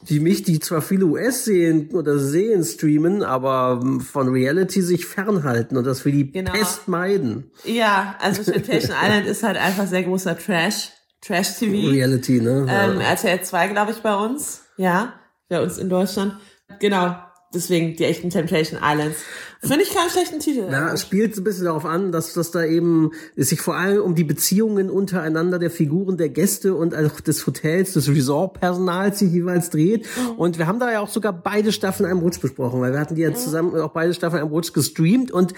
wie 0.04 0.20
mich, 0.20 0.42
die 0.42 0.58
zwar 0.58 0.82
viele 0.82 1.06
US 1.06 1.44
sehen 1.44 1.90
oder 1.92 2.18
sehen, 2.18 2.64
streamen, 2.64 3.22
aber 3.22 3.80
ähm, 3.82 4.00
von 4.00 4.28
Reality 4.28 4.82
sich 4.82 5.06
fernhalten 5.06 5.76
und 5.76 5.84
das 5.84 6.04
wir 6.04 6.12
die 6.12 6.30
genau. 6.30 6.52
Pest 6.52 6.88
meiden. 6.88 7.50
Ja, 7.64 8.16
also 8.20 8.42
Temptation 8.42 8.96
Island 9.02 9.26
ist 9.26 9.42
halt 9.42 9.56
einfach 9.56 9.86
sehr 9.86 10.02
großer 10.02 10.36
Trash, 10.38 10.90
Trash-TV. 11.20 11.90
Reality, 11.90 12.40
ne? 12.40 12.66
Ähm, 12.68 13.00
RTL 13.00 13.42
2, 13.42 13.68
glaube 13.68 13.92
ich, 13.92 13.98
bei 13.98 14.14
uns. 14.14 14.62
Ja, 14.76 15.14
bei 15.48 15.62
uns 15.62 15.78
in 15.78 15.88
Deutschland. 15.88 16.36
Genau. 16.80 17.16
Deswegen 17.54 17.96
die 17.96 18.04
echten 18.04 18.30
Temptation 18.30 18.80
Islands. 18.82 19.18
Finde 19.64 19.84
ich 19.84 19.94
keinen 19.94 20.10
schlechten 20.10 20.40
Titel. 20.40 20.66
Ja, 20.72 20.92
es 20.92 21.02
spielt 21.02 21.36
ein 21.38 21.44
bisschen 21.44 21.66
darauf 21.66 21.84
an, 21.84 22.10
dass 22.10 22.32
das 22.32 22.50
da 22.50 22.64
eben 22.64 23.12
es 23.36 23.50
sich 23.50 23.60
vor 23.60 23.76
allem 23.76 24.02
um 24.02 24.16
die 24.16 24.24
Beziehungen 24.24 24.90
untereinander 24.90 25.60
der 25.60 25.70
Figuren 25.70 26.16
der 26.16 26.30
Gäste 26.30 26.74
und 26.74 26.96
auch 26.96 27.20
des 27.20 27.46
Hotels, 27.46 27.92
des 27.92 28.08
Resort-Personals 28.08 29.20
sich 29.20 29.30
jeweils 29.30 29.70
dreht. 29.70 30.04
Mhm. 30.16 30.30
Und 30.32 30.58
wir 30.58 30.66
haben 30.66 30.80
da 30.80 30.90
ja 30.90 30.98
auch 30.98 31.08
sogar 31.08 31.32
beide 31.32 31.70
Staffeln 31.70 32.10
einem 32.10 32.18
Rutsch 32.18 32.40
besprochen, 32.40 32.80
weil 32.80 32.92
wir 32.92 32.98
hatten 32.98 33.14
die 33.14 33.22
ja 33.22 33.30
mhm. 33.30 33.36
zusammen 33.36 33.80
auch 33.80 33.92
beide 33.92 34.14
Staffeln 34.14 34.42
einem 34.42 34.50
Rutsch 34.50 34.72
gestreamt 34.72 35.30
und 35.30 35.54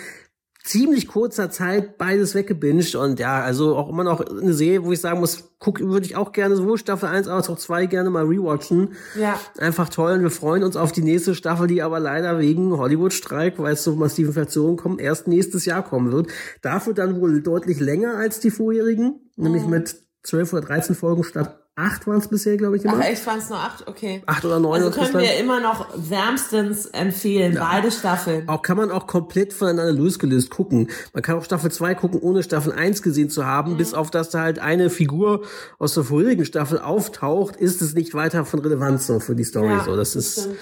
ziemlich 0.65 1.09
kurzer 1.09 1.51
Zeit 1.51 1.99
beides 1.99 2.35
weggebinged 2.35 2.95
und 2.97 3.21
ja, 3.21 3.43
also 3.43 3.77
auch 3.77 3.91
immer 3.91 4.03
noch 4.03 4.21
eine 4.21 4.55
Serie, 4.55 4.83
wo 4.83 4.93
ich 4.93 5.01
sagen 5.01 5.21
muss, 5.21 5.55
guck, 5.59 5.79
würde 5.81 6.07
ich 6.07 6.17
auch 6.17 6.33
gerne 6.33 6.57
sowohl 6.57 6.79
Staffel 6.79 7.09
1 7.09 7.29
als 7.29 7.51
auch 7.51 7.59
2 7.59 7.85
gerne 7.87 8.09
mal 8.09 8.25
rewatchen. 8.25 8.95
Ja. 9.19 9.39
Einfach 9.59 9.91
toll 9.91 10.15
und 10.15 10.23
wir 10.23 10.31
freuen 10.31 10.65
uns 10.65 10.77
auf 10.77 10.91
die 10.91 11.03
nächste 11.03 11.35
Staffel, 11.35 11.67
die 11.67 11.83
aber 11.83 12.01
leider 12.01 12.39
wegen 12.39 12.77
Hollywood-Streik, 12.77 13.59
weil 13.59 13.75
es 13.75 13.85
so 13.85 13.95
massiven 13.95 14.33
Verzögerungen 14.33 14.79
kommen, 14.79 14.99
erst 14.99 15.29
nächstes 15.29 15.67
Jahr 15.67 15.85
kommen 15.85 16.11
wird. 16.13 16.29
Dafür 16.63 16.95
dann 16.95 17.21
wohl 17.21 17.43
deutlich 17.43 17.79
länger 17.79 18.17
als 18.17 18.41
die 18.41 18.51
vorherigen, 18.51 19.21
mhm. 19.37 19.45
nämlich 19.45 19.67
mit 19.67 19.97
12 20.23 20.55
oder 20.55 20.63
13 20.63 20.97
Folgen 20.97 21.25
statt 21.25 21.64
acht 21.77 22.07
waren 22.07 22.19
es 22.19 22.29
bisher, 22.29 22.57
glaube 22.57 22.77
ich, 22.77 22.85
immer. 22.85 22.99
Ach, 23.01 23.05
echt 23.05 23.27
waren 23.27 23.39
es 23.39 23.49
nur 23.49 23.59
acht? 23.59 23.87
Okay. 23.89 24.23
Acht 24.27 24.45
oder 24.45 24.61
neun. 24.61 24.83
Also 24.83 24.91
können 24.91 25.15
wir 25.15 25.39
immer 25.39 25.61
noch 25.61 25.89
wärmstens 25.97 26.87
empfehlen, 26.87 27.55
ja. 27.55 27.69
beide 27.69 27.91
Staffeln. 27.91 28.49
Auch 28.49 28.63
kann 28.63 28.77
man 28.77 28.91
auch 28.91 29.07
komplett 29.07 29.53
voneinander 29.53 29.93
losgelöst 29.93 30.51
gucken. 30.51 30.89
Man 31.13 31.23
kann 31.23 31.37
auch 31.37 31.45
Staffel 31.45 31.73
2 31.73 31.95
gucken, 31.97 32.21
ohne 32.21 32.43
Staffel 32.43 32.73
1 32.73 33.03
gesehen 33.03 33.29
zu 33.29 33.45
haben, 33.45 33.73
mhm. 33.73 33.77
bis 33.77 33.93
auf 33.93 34.11
dass 34.11 34.31
da 34.31 34.43
halt 34.43 34.61
eine 34.61 34.89
Figur 34.89 35.43
aus 35.79 35.95
der 35.95 36.05
vorherigen 36.05 36.45
Staffel 36.45 36.79
auftaucht, 36.79 37.57
ist 37.57 37.83
es 37.83 37.95
nicht 37.95 38.15
weiter 38.15 38.45
von 38.45 38.61
Relevanz 38.61 39.07
so 39.07 39.19
für 39.19 39.35
die 39.35 39.45
Story. 39.45 39.69
Ja, 39.69 39.85
so, 39.85 39.97
das 39.97 40.15
ist, 40.15 40.41
stimmt. 40.43 40.57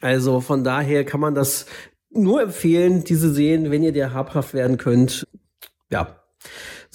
also 0.00 0.40
von 0.40 0.62
daher 0.62 1.04
kann 1.04 1.20
man 1.20 1.34
das 1.34 1.66
nur 2.10 2.42
empfehlen, 2.42 3.02
diese 3.02 3.32
sehen, 3.32 3.72
wenn 3.72 3.82
ihr 3.82 3.92
der 3.92 4.14
habhaft 4.14 4.54
werden 4.54 4.78
könnt. 4.78 5.26
Ja. 5.90 6.20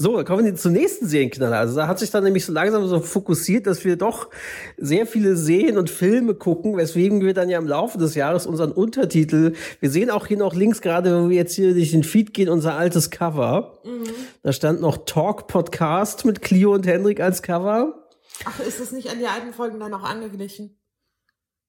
So, 0.01 0.15
dann 0.15 0.23
kommen 0.23 0.45
wir 0.45 0.55
zum 0.55 0.71
nächsten 0.71 1.09
Serienknaller. 1.09 1.57
Also 1.57 1.75
da 1.75 1.87
hat 1.87 1.99
sich 1.99 2.09
dann 2.09 2.23
nämlich 2.23 2.45
so 2.45 2.53
langsam 2.53 2.87
so 2.87 3.01
fokussiert, 3.01 3.67
dass 3.67 3.83
wir 3.83 3.97
doch 3.97 4.29
sehr 4.77 5.05
viele 5.05 5.35
Serien 5.35 5.77
und 5.77 5.89
Filme 5.89 6.35
gucken, 6.35 6.77
weswegen 6.77 7.19
wir 7.19 7.33
dann 7.33 7.49
ja 7.49 7.59
im 7.59 7.67
Laufe 7.67 7.97
des 7.97 8.15
Jahres 8.15 8.47
unseren 8.47 8.71
Untertitel, 8.71 9.55
wir 9.81 9.89
sehen 9.89 10.09
auch 10.09 10.25
hier 10.25 10.37
noch 10.37 10.55
links 10.55 10.79
gerade, 10.79 11.25
wo 11.25 11.27
wir 11.27 11.35
jetzt 11.35 11.53
hier 11.53 11.73
durch 11.73 11.91
den 11.91 12.05
Feed 12.05 12.33
gehen, 12.33 12.47
unser 12.47 12.75
altes 12.75 13.09
Cover. 13.09 13.81
Mhm. 13.83 14.05
Da 14.41 14.53
stand 14.53 14.79
noch 14.79 14.99
Talk 15.03 15.47
Podcast 15.47 16.23
mit 16.23 16.41
Clio 16.41 16.73
und 16.73 16.87
Hendrik 16.87 17.19
als 17.19 17.41
Cover. 17.41 18.07
Ach, 18.45 18.57
ist 18.61 18.79
das 18.79 18.93
nicht 18.93 19.09
an 19.09 19.19
die 19.19 19.27
alten 19.27 19.51
Folgen 19.51 19.81
dann 19.81 19.93
auch 19.93 20.03
angeglichen? 20.03 20.78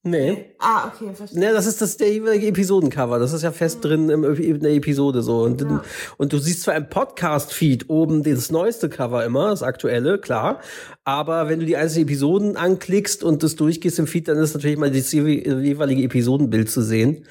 Nee. 0.02 0.46
Ah, 0.58 0.88
okay, 0.88 1.12
verstehe. 1.14 1.38
Nee, 1.40 1.52
das 1.52 1.66
ist 1.66 1.82
das 1.82 1.98
der 1.98 2.10
jeweilige 2.10 2.46
Episodencover. 2.46 3.18
Das 3.18 3.34
ist 3.34 3.42
ja 3.42 3.52
fest 3.52 3.84
drin 3.84 4.08
im, 4.08 4.24
in 4.24 4.60
der 4.60 4.72
Episode 4.72 5.20
so. 5.20 5.42
Und, 5.42 5.60
Ja. 5.60 5.82
und 6.16 6.32
du 6.32 6.38
siehst 6.38 6.62
zwar 6.62 6.74
im 6.76 6.88
Podcast-Feed 6.88 7.90
oben 7.90 8.22
das 8.22 8.50
neueste 8.50 8.88
Cover 8.88 9.22
immer, 9.26 9.50
das 9.50 9.62
aktuelle, 9.62 10.18
klar. 10.18 10.60
Aber 11.04 11.50
wenn 11.50 11.60
du 11.60 11.66
die 11.66 11.76
einzelnen 11.76 12.06
Episoden 12.06 12.56
anklickst 12.56 13.22
und 13.22 13.42
das 13.42 13.56
durchgehst 13.56 13.98
im 13.98 14.06
Feed, 14.06 14.28
dann 14.28 14.38
ist 14.38 14.54
natürlich 14.54 14.78
mal 14.78 14.90
das 14.90 15.12
jeweilige 15.12 16.02
Episodenbild 16.02 16.70
zu 16.70 16.80
sehen. 16.80 17.26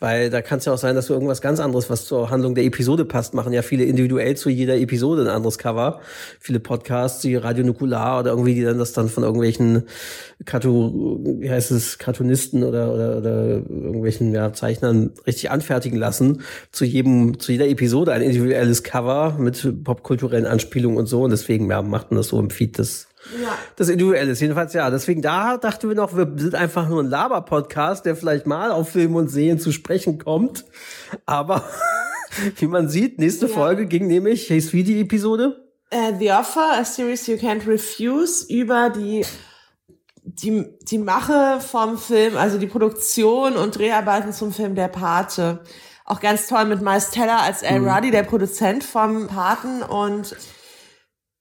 Weil 0.00 0.30
da 0.30 0.42
kann 0.42 0.58
es 0.58 0.64
ja 0.64 0.72
auch 0.72 0.78
sein, 0.78 0.94
dass 0.94 1.06
du 1.06 1.12
irgendwas 1.12 1.42
ganz 1.42 1.60
anderes, 1.60 1.90
was 1.90 2.06
zur 2.06 2.30
Handlung 2.30 2.54
der 2.54 2.64
Episode 2.64 3.04
passt, 3.04 3.34
machen 3.34 3.52
ja 3.52 3.62
viele 3.62 3.84
individuell 3.84 4.36
zu 4.36 4.48
jeder 4.48 4.76
Episode 4.78 5.22
ein 5.22 5.28
anderes 5.28 5.58
Cover. 5.58 6.00
Viele 6.40 6.58
Podcasts, 6.58 7.20
die 7.20 7.36
Radio 7.36 7.64
Nukular 7.64 8.20
oder 8.20 8.30
irgendwie, 8.30 8.54
die 8.54 8.62
dann 8.62 8.78
das 8.78 8.92
dann 8.92 9.08
von 9.08 9.22
irgendwelchen 9.22 9.84
Cartoon, 10.46 11.40
wie 11.40 11.50
heißt 11.50 11.70
es, 11.70 11.98
Cartoonisten 11.98 12.64
oder, 12.64 12.92
oder, 12.94 13.18
oder 13.18 13.46
irgendwelchen 13.68 14.32
ja, 14.32 14.52
Zeichnern 14.52 15.12
richtig 15.26 15.50
anfertigen 15.50 15.98
lassen. 15.98 16.42
Zu 16.72 16.86
jedem, 16.86 17.38
zu 17.38 17.52
jeder 17.52 17.68
Episode 17.68 18.12
ein 18.12 18.22
individuelles 18.22 18.82
Cover 18.82 19.36
mit 19.38 19.84
popkulturellen 19.84 20.46
Anspielungen 20.46 20.98
und 20.98 21.06
so. 21.06 21.22
Und 21.22 21.30
deswegen 21.30 21.70
ja, 21.70 21.82
macht 21.82 22.10
man 22.10 22.16
das 22.16 22.28
so 22.28 22.40
im 22.40 22.48
Feed 22.48 22.78
des 22.78 23.09
Ja. 23.40 23.56
das 23.76 23.88
Individuelle 23.88 24.32
ist. 24.32 24.40
Jedenfalls 24.40 24.72
ja. 24.72 24.90
Deswegen 24.90 25.22
da 25.22 25.56
dachten 25.58 25.88
wir 25.88 25.96
noch, 25.96 26.16
wir 26.16 26.30
sind 26.36 26.54
einfach 26.54 26.88
nur 26.88 27.02
ein 27.02 27.08
Laber-Podcast, 27.08 28.06
der 28.06 28.16
vielleicht 28.16 28.46
mal 28.46 28.70
auf 28.70 28.90
Film 28.90 29.14
und 29.14 29.28
Serien 29.28 29.58
zu 29.58 29.72
sprechen 29.72 30.18
kommt. 30.18 30.64
Aber 31.26 31.62
wie 32.56 32.66
man 32.66 32.88
sieht, 32.88 33.18
nächste 33.18 33.46
Ja. 33.46 33.52
Folge 33.54 33.86
ging 33.86 34.06
nämlich, 34.06 34.46
hieß 34.48 34.72
wie 34.72 34.84
die 34.84 35.00
Episode? 35.00 35.64
Äh, 35.90 36.14
The 36.18 36.32
Offer, 36.32 36.78
a 36.78 36.84
series 36.84 37.26
you 37.26 37.34
can't 37.34 37.66
refuse, 37.66 38.46
über 38.48 38.90
die, 38.90 39.26
die, 40.22 40.64
die 40.82 40.98
Mache 40.98 41.60
vom 41.60 41.98
Film, 41.98 42.36
also 42.36 42.58
die 42.58 42.68
Produktion 42.68 43.56
und 43.56 43.76
Dreharbeiten 43.76 44.32
zum 44.32 44.52
Film 44.52 44.74
Der 44.74 44.88
Pate. 44.88 45.60
Auch 46.04 46.20
ganz 46.20 46.46
toll 46.48 46.64
mit 46.64 46.80
Miles 46.80 47.10
Teller 47.10 47.40
als 47.42 47.62
Al 47.62 47.86
Ruddy, 47.88 48.10
der 48.10 48.22
Produzent 48.24 48.82
vom 48.82 49.26
Paten 49.28 49.82
und 49.82 50.36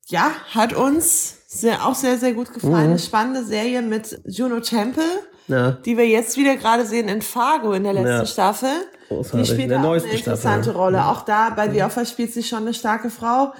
ja, 0.08 0.32
hat 0.54 0.74
uns 0.74 1.38
sehr, 1.52 1.86
auch 1.86 1.96
sehr, 1.96 2.18
sehr 2.18 2.34
gut 2.34 2.54
gefallen. 2.54 2.76
Eine 2.76 3.00
spannende 3.00 3.44
Serie 3.44 3.82
mit 3.82 4.22
Juno 4.26 4.60
Temple, 4.60 5.04
Ja. 5.48 5.72
die 5.72 5.98
wir 5.98 6.08
jetzt 6.08 6.38
wieder 6.38 6.56
gerade 6.58 6.86
sehen 6.86 7.08
in 7.10 7.24
Fargo 7.24 7.74
in 7.74 7.84
der 7.84 7.94
letzten 7.94 8.08
Ja. 8.10 8.26
Staffel. 8.28 8.70
Großartig. 9.08 9.50
Die 9.50 9.54
spielt 9.56 9.74
auch 9.74 9.80
eine 9.92 9.98
interessante 10.04 10.64
Staffel. 10.66 10.72
Rolle. 10.80 11.06
Auch 11.08 11.24
da 11.24 11.50
bei 11.50 11.68
The 11.72 11.82
Offer 11.84 12.06
spielt 12.06 12.32
sie 12.34 12.44
schon 12.44 12.60
eine 12.60 12.76
starke 12.76 13.10
Frau. 13.10 13.54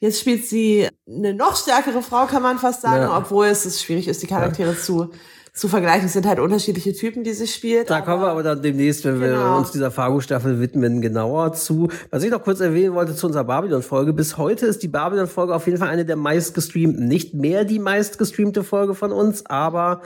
Jetzt 0.00 0.20
spielt 0.20 0.46
sie 0.46 0.88
eine 1.06 1.34
noch 1.34 1.56
stärkere 1.56 2.00
Frau, 2.02 2.24
kann 2.26 2.42
man 2.42 2.58
fast 2.58 2.80
sagen, 2.80 3.02
Ja. 3.02 3.16
obwohl 3.18 3.46
es 3.46 3.66
ist 3.66 3.82
schwierig 3.82 4.08
ist, 4.08 4.22
die 4.22 4.26
Charaktere 4.26 4.76
zu, 4.78 5.10
zu 5.54 5.68
vergleichen. 5.68 6.06
Es 6.06 6.12
sind 6.14 6.26
halt 6.26 6.40
unterschiedliche 6.40 6.92
Typen, 6.92 7.22
die 7.22 7.32
sie 7.32 7.46
spielt. 7.46 7.88
Da 7.88 8.00
kommen 8.00 8.20
wir 8.22 8.28
aber 8.28 8.42
dann 8.42 8.60
demnächst, 8.60 9.04
wenn 9.04 9.20
wir 9.20 9.28
Genau. 9.28 9.56
uns 9.58 9.70
dieser 9.70 9.92
Fargo-Staffel 9.92 10.58
widmen, 10.60 11.00
genauer 11.00 11.52
zu. 11.52 11.88
Was 12.10 12.24
ich 12.24 12.30
noch 12.32 12.42
kurz 12.42 12.58
erwähnen 12.58 12.94
wollte 12.94 13.14
zu 13.14 13.26
unserer 13.28 13.44
Babylon-Folge. 13.44 14.12
Bis 14.12 14.36
heute 14.36 14.66
ist 14.66 14.82
die 14.82 14.88
Babylon-Folge 14.88 15.54
auf 15.54 15.66
jeden 15.66 15.78
Fall 15.78 15.88
eine 15.90 16.04
der 16.04 16.16
meistgestreamten. 16.16 17.06
Nicht 17.06 17.34
mehr 17.34 17.64
die 17.64 17.78
meistgestreamte 17.78 18.64
Folge 18.64 18.96
von 18.96 19.12
uns, 19.12 19.46
aber 19.46 20.02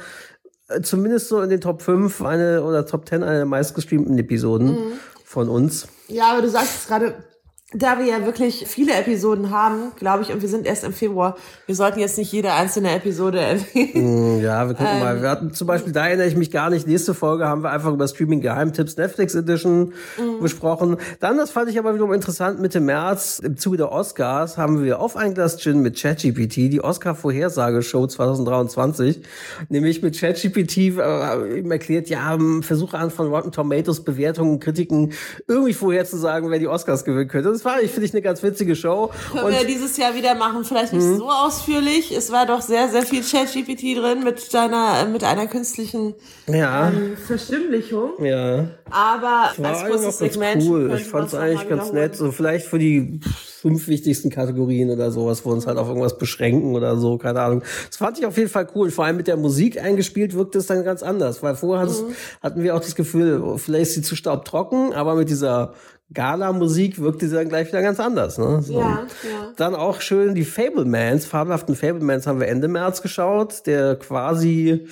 äh, 0.69 0.83
zumindest 0.83 1.29
so 1.29 1.41
in 1.41 1.49
den 1.49 1.63
Top 1.63 1.81
5 1.81 2.21
eine 2.23 2.63
oder 2.63 2.85
Top 2.85 3.09
10 3.09 3.23
eine 3.23 3.37
der 3.39 3.47
meistgestreamten 3.47 4.19
Episoden 4.19 4.67
Mhm. 4.73 4.93
von 5.25 5.49
uns. 5.49 5.89
Ja, 6.09 6.33
aber 6.33 6.43
du 6.43 6.51
sagst 6.51 6.83
es 6.83 6.87
gerade, 6.89 7.15
da 7.75 7.99
wir 7.99 8.07
ja 8.07 8.25
wirklich 8.25 8.65
viele 8.67 8.95
Episoden 8.95 9.51
haben, 9.51 9.93
glaube 9.97 10.23
ich, 10.23 10.33
und 10.33 10.41
wir 10.41 10.49
sind 10.49 10.65
erst 10.67 10.85
im 10.85 10.95
Februar, 10.95 11.37
wir 11.67 11.75
sollten 11.75 12.01
jetzt 12.01 12.17
nicht 12.17 12.33
jede 12.33 12.55
einzelne 12.55 12.95
Episode 12.95 13.41
erwähnen. 13.43 14.41
Ja, 14.41 14.67
wir 14.67 14.75
gucken 14.75 15.01
mal. 15.01 15.21
Wir 15.21 15.29
hatten 15.29 15.53
zum 15.53 15.67
Beispiel, 15.67 15.93
da 15.93 16.07
erinnere 16.07 16.29
ich 16.29 16.37
mich 16.37 16.51
gar 16.51 16.71
nicht, 16.71 16.87
nächste 16.87 17.13
Folge 17.13 17.47
haben 17.47 17.63
wir 17.63 17.71
einfach 17.71 17.93
über 17.93 18.09
Streaming 18.09 18.41
Geheimtipps 18.41 18.97
Netflix 18.97 19.35
Edition 19.35 19.93
besprochen. 20.41 20.97
Dann, 21.21 21.37
das 21.37 21.51
fand 21.51 21.69
ich 21.69 21.79
aber 21.79 21.93
wiederum 21.93 22.15
interessant, 22.15 22.59
Mitte 22.59 22.81
März, 22.81 23.39
im 23.45 23.59
Zuge 23.59 23.77
der 23.77 23.93
Oscars, 23.93 24.57
haben 24.57 24.83
wir 24.83 24.99
auf 24.99 25.17
ein 25.17 25.35
Glas 25.35 25.59
Gin 25.59 25.83
mit 25.83 26.01
ChatGPT, 26.01 26.73
die 26.73 26.83
Oscar-Vorhersageshow 26.83 28.07
2023, 28.07 29.21
nämlich 29.69 30.01
mit 30.01 30.19
ChatGPT 30.19 30.79
äh, 30.79 31.59
ihm 31.59 31.71
erklärt, 31.71 32.09
ja, 32.09 32.33
ähm, 32.33 32.63
Versuche 32.63 32.97
an 32.97 33.11
von 33.11 33.29
Rotten 33.29 33.53
Tomatoes, 33.53 34.05
Bewertungen, 34.05 34.59
Kritiken, 34.59 35.13
irgendwie 35.47 35.75
vorherzusagen, 35.75 36.51
wer 36.51 36.59
die 36.59 36.69
Oscars 36.69 37.05
gewinnen 37.05 37.29
könnte. 37.29 37.58
Das 37.59 37.65
war, 37.65 37.83
ich 37.83 37.91
finde 37.91 38.07
ich, 38.07 38.13
eine 38.13 38.23
ganz 38.23 38.43
witzige 38.43 38.77
Show. 38.77 39.11
Können 39.33 39.51
wir 39.51 39.65
dieses 39.67 39.97
Jahr 39.97 40.15
wieder 40.15 40.35
machen. 40.37 40.65
Vielleicht 40.65 40.93
nicht 40.93 41.05
Mhm. 41.05 41.19
so 41.19 41.29
ausführlich. 41.29 42.13
Es 42.13 42.31
war 42.31 42.47
doch 42.47 42.61
sehr, 42.63 42.89
sehr 42.89 43.03
viel 43.03 43.23
ChatGPT 43.23 43.97
drin 43.99 44.23
mit 44.23 44.55
deiner, 44.55 45.07
mit 45.07 45.25
einer 45.25 45.47
künstlichen 45.49 46.15
ja, 46.47 46.89
ähm, 46.89 47.17
Verstimmlichung. 47.27 48.25
ja. 48.25 48.69
Aber 48.91 49.51
war 49.59 49.71
als 49.71 49.81
kurzes 49.91 50.03
ganz 50.05 50.19
Segment 50.19 50.63
cool. 50.67 50.95
Ich 50.97 51.05
fand 51.05 51.29
es 51.29 51.35
eigentlich 51.35 51.69
ganz 51.69 51.93
nett. 51.93 52.17
So 52.17 52.33
vielleicht 52.33 52.67
für 52.67 52.79
die 52.79 53.21
fünf 53.61 53.89
wichtigsten 53.89 54.31
Kategorien 54.31 54.91
oder 54.91 55.11
sowas, 55.11 55.45
wo 55.45 55.51
uns 55.51 55.67
halt 55.67 55.77
auf 55.79 55.89
irgendwas 55.89 56.17
beschränken 56.17 56.75
oder 56.75 56.97
so, 56.97 57.19
keine 57.19 57.41
Ahnung. 57.43 57.63
Das 57.89 57.97
fand 57.99 58.19
ich 58.19 58.25
auf 58.25 58.37
jeden 58.39 58.49
Fall 58.49 58.69
cool. 58.75 58.91
Vor 58.91 59.05
allem 59.05 59.17
mit 59.17 59.27
der 59.27 59.37
Musik 59.37 59.83
eingespielt 59.83 60.35
wirkte 60.35 60.59
es 60.59 60.67
dann 60.69 60.85
ganz 60.85 61.03
anders, 61.03 61.43
weil 61.43 61.55
vorher 61.57 61.87
Mhm. 61.87 62.15
hatten 62.43 62.63
wir 62.63 62.77
auch 62.77 62.81
das 62.81 62.95
Gefühl, 62.95 63.43
vielleicht 63.59 63.83
ist 63.89 63.95
sie 63.95 64.03
zu 64.03 64.15
staubtrocken, 64.17 64.93
aber 64.95 65.17
mit 65.17 65.29
dieser 65.29 65.75
Gala-Musik 66.13 67.01
wirkte 67.01 67.29
sie 67.29 67.35
dann 67.35 67.49
gleich 67.49 67.69
wieder 67.69 67.83
ganz 67.83 68.01
anders. 68.01 68.39
Ne? 68.39 68.63
So. 68.63 68.81
Ja, 68.81 69.07
ja. 69.23 69.53
Dann 69.57 69.75
auch 69.75 70.01
schön 70.01 70.35
die 70.35 70.45
Fablemans, 70.45 71.27
fabelhaften 71.27 71.77
Fablemans 71.77 72.27
haben 72.27 72.41
wir 72.41 72.49
Ende 72.49 72.69
März 72.69 73.03
geschaut, 73.03 73.67
der 73.67 73.97
quasi, 73.97 74.87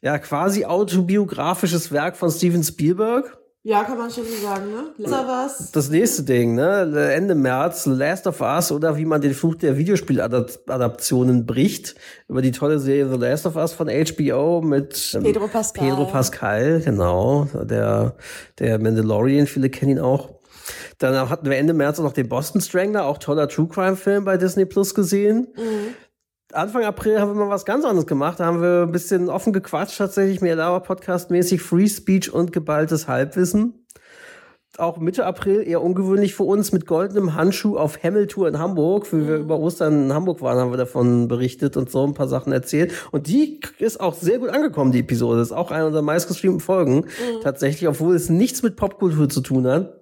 ja, 0.00 0.18
quasi 0.18 0.64
autobiografisches 0.64 1.92
Werk 1.92 2.16
von 2.16 2.30
Steven 2.30 2.64
Spielberg. 2.64 3.38
Ja, 3.64 3.84
kann 3.84 3.96
man 3.96 4.10
schon 4.10 4.24
so 4.24 4.44
sagen, 4.44 4.72
ne? 4.72 4.92
Letzter 4.96 5.24
was? 5.28 5.70
Das 5.70 5.88
nächste 5.88 6.24
Ding, 6.24 6.56
ne? 6.56 7.12
Ende 7.14 7.36
März, 7.36 7.86
Last 7.86 8.26
of 8.26 8.40
Us 8.40 8.72
oder 8.72 8.96
wie 8.96 9.04
man 9.04 9.20
den 9.20 9.34
Fluch 9.34 9.54
der 9.54 9.76
Videospieladaptionen 9.76 11.46
bricht. 11.46 11.94
Über 12.26 12.42
die 12.42 12.50
tolle 12.50 12.80
Serie 12.80 13.08
The 13.08 13.18
Last 13.18 13.46
of 13.46 13.54
Us 13.54 13.72
von 13.72 13.88
HBO 13.88 14.62
mit 14.62 15.12
ähm, 15.14 15.22
Pedro 15.22 15.46
Pascal. 15.46 15.88
Pedro 15.88 16.06
Pascal, 16.06 16.80
genau. 16.80 17.46
Der, 17.54 18.16
der 18.58 18.80
Mandalorian, 18.80 19.46
viele 19.46 19.70
kennen 19.70 19.92
ihn 19.92 20.00
auch. 20.00 20.31
Dann 21.02 21.28
hatten 21.28 21.46
wir 21.46 21.56
Ende 21.56 21.74
März 21.74 21.98
auch 21.98 22.04
noch 22.04 22.12
den 22.12 22.28
Boston 22.28 22.60
Strangler, 22.60 23.06
auch 23.06 23.18
toller 23.18 23.48
True 23.48 23.68
Crime 23.68 23.96
Film 23.96 24.24
bei 24.24 24.36
Disney 24.36 24.64
Plus 24.64 24.94
gesehen. 24.94 25.48
Anfang 26.52 26.84
April 26.84 27.18
haben 27.18 27.34
wir 27.34 27.44
mal 27.44 27.50
was 27.50 27.64
ganz 27.64 27.84
anderes 27.84 28.06
gemacht. 28.06 28.38
Da 28.38 28.44
haben 28.44 28.60
wir 28.60 28.82
ein 28.82 28.92
bisschen 28.92 29.28
offen 29.28 29.52
gequatscht, 29.52 29.98
tatsächlich 29.98 30.40
mehr 30.40 30.56
Lauer-Podcast-mäßig, 30.56 31.60
Free 31.60 31.88
Speech 31.88 32.32
und 32.32 32.52
geballtes 32.52 33.08
Halbwissen. 33.08 33.86
Auch 34.78 34.98
Mitte 34.98 35.26
April, 35.26 35.66
eher 35.66 35.82
ungewöhnlich 35.82 36.34
für 36.34 36.44
uns, 36.44 36.72
mit 36.72 36.86
goldenem 36.86 37.34
Handschuh 37.34 37.76
auf 37.76 38.02
Hemmeltour 38.02 38.48
in 38.48 38.58
Hamburg. 38.58 39.12
Wie 39.12 39.28
wir 39.28 39.36
über 39.36 39.58
Ostern 39.58 40.04
in 40.04 40.12
Hamburg 40.14 40.40
waren, 40.40 40.58
haben 40.58 40.70
wir 40.70 40.78
davon 40.78 41.28
berichtet 41.28 41.76
und 41.76 41.90
so 41.90 42.06
ein 42.06 42.14
paar 42.14 42.28
Sachen 42.28 42.52
erzählt. 42.52 42.92
Und 43.10 43.26
die 43.26 43.60
ist 43.78 44.00
auch 44.00 44.14
sehr 44.14 44.38
gut 44.38 44.48
angekommen, 44.48 44.92
die 44.92 45.00
Episode. 45.00 45.40
Das 45.40 45.48
ist 45.48 45.56
auch 45.56 45.70
eine 45.70 45.86
unserer 45.86 46.02
meistgestreamten 46.02 46.60
Folgen. 46.60 47.06
Tatsächlich, 47.42 47.86
obwohl 47.88 48.14
es 48.14 48.30
nichts 48.30 48.62
mit 48.62 48.76
Popkultur 48.76 49.28
zu 49.28 49.42
tun 49.42 49.66
hat. 49.66 50.01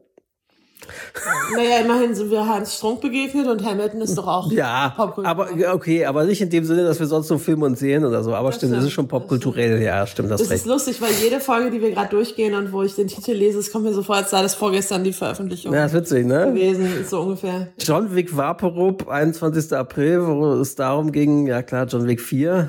Naja, 1.54 1.78
immerhin 1.84 2.14
sind 2.14 2.30
wir 2.30 2.46
Hans 2.46 2.76
Strunk 2.76 3.00
begegnet 3.00 3.46
und 3.46 3.64
Hamilton 3.64 4.00
ist 4.00 4.16
doch 4.16 4.26
auch 4.26 4.50
Ja, 4.52 4.92
Popkultur. 4.96 5.30
aber 5.30 5.56
ja, 5.56 5.75
okay, 5.75 6.04
aber 6.06 6.25
nicht 6.25 6.40
in 6.40 6.50
dem 6.50 6.64
Sinne, 6.64 6.84
dass 6.84 6.99
wir 7.00 7.06
sonst 7.06 7.28
so 7.28 7.38
Filme 7.38 7.66
und 7.66 7.78
Serien 7.78 8.04
oder 8.04 8.22
so. 8.22 8.34
Aber 8.34 8.49
Das 8.49 8.56
stimmt, 8.56 8.72
stimmt, 8.75 8.87
ist 8.87 8.92
schon 8.92 9.06
das 9.06 9.10
popkulturell. 9.10 9.82
Ja, 9.82 10.06
stimmt, 10.06 10.30
das 10.30 10.40
Es 10.40 10.50
ist 10.50 10.66
lustig, 10.66 11.00
weil 11.00 11.12
jede 11.22 11.40
Folge, 11.40 11.70
die 11.70 11.80
wir 11.80 11.90
gerade 11.90 12.10
durchgehen 12.10 12.54
und 12.54 12.72
wo 12.72 12.82
ich 12.82 12.94
den 12.94 13.08
Titel 13.08 13.32
lese, 13.32 13.58
es 13.58 13.70
kommt 13.72 13.84
mir 13.84 13.92
so 13.92 14.02
vor, 14.02 14.16
als 14.16 14.30
sei 14.30 14.42
das 14.42 14.54
vorgestern 14.54 15.04
die 15.04 15.12
Veröffentlichung 15.12 15.72
Ja, 15.75 15.84
ist 15.87 15.94
witzig, 15.94 16.26
ne? 16.26 16.46
gewesen, 16.46 16.87
so 17.08 17.20
ungefähr. 17.20 17.68
John 17.78 18.14
Wick 18.14 18.37
Vaporub, 18.37 19.08
21. 19.08 19.72
April, 19.76 20.26
wo 20.26 20.52
es 20.54 20.75
darum 20.75 21.12
ging, 21.12 21.46
ja 21.46 21.62
klar, 21.62 21.87
John 21.87 22.06
Wick 22.06 22.20
4. 22.20 22.68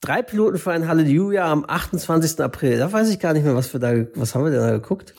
Drei 0.00 0.22
Piloten 0.22 0.56
für 0.58 0.70
ein 0.72 0.88
Halleluja 0.88 1.50
am 1.50 1.64
28. 1.68 2.40
April. 2.40 2.78
Da 2.78 2.90
weiß 2.90 3.10
ich 3.10 3.18
gar 3.20 3.34
nicht 3.34 3.44
mehr, 3.44 3.54
was 3.54 3.72
wir 3.72 3.80
da, 3.80 3.92
was 4.14 4.34
haben 4.34 4.44
wir 4.44 4.50
denn 4.50 4.60
da 4.60 4.70
geguckt? 4.70 5.14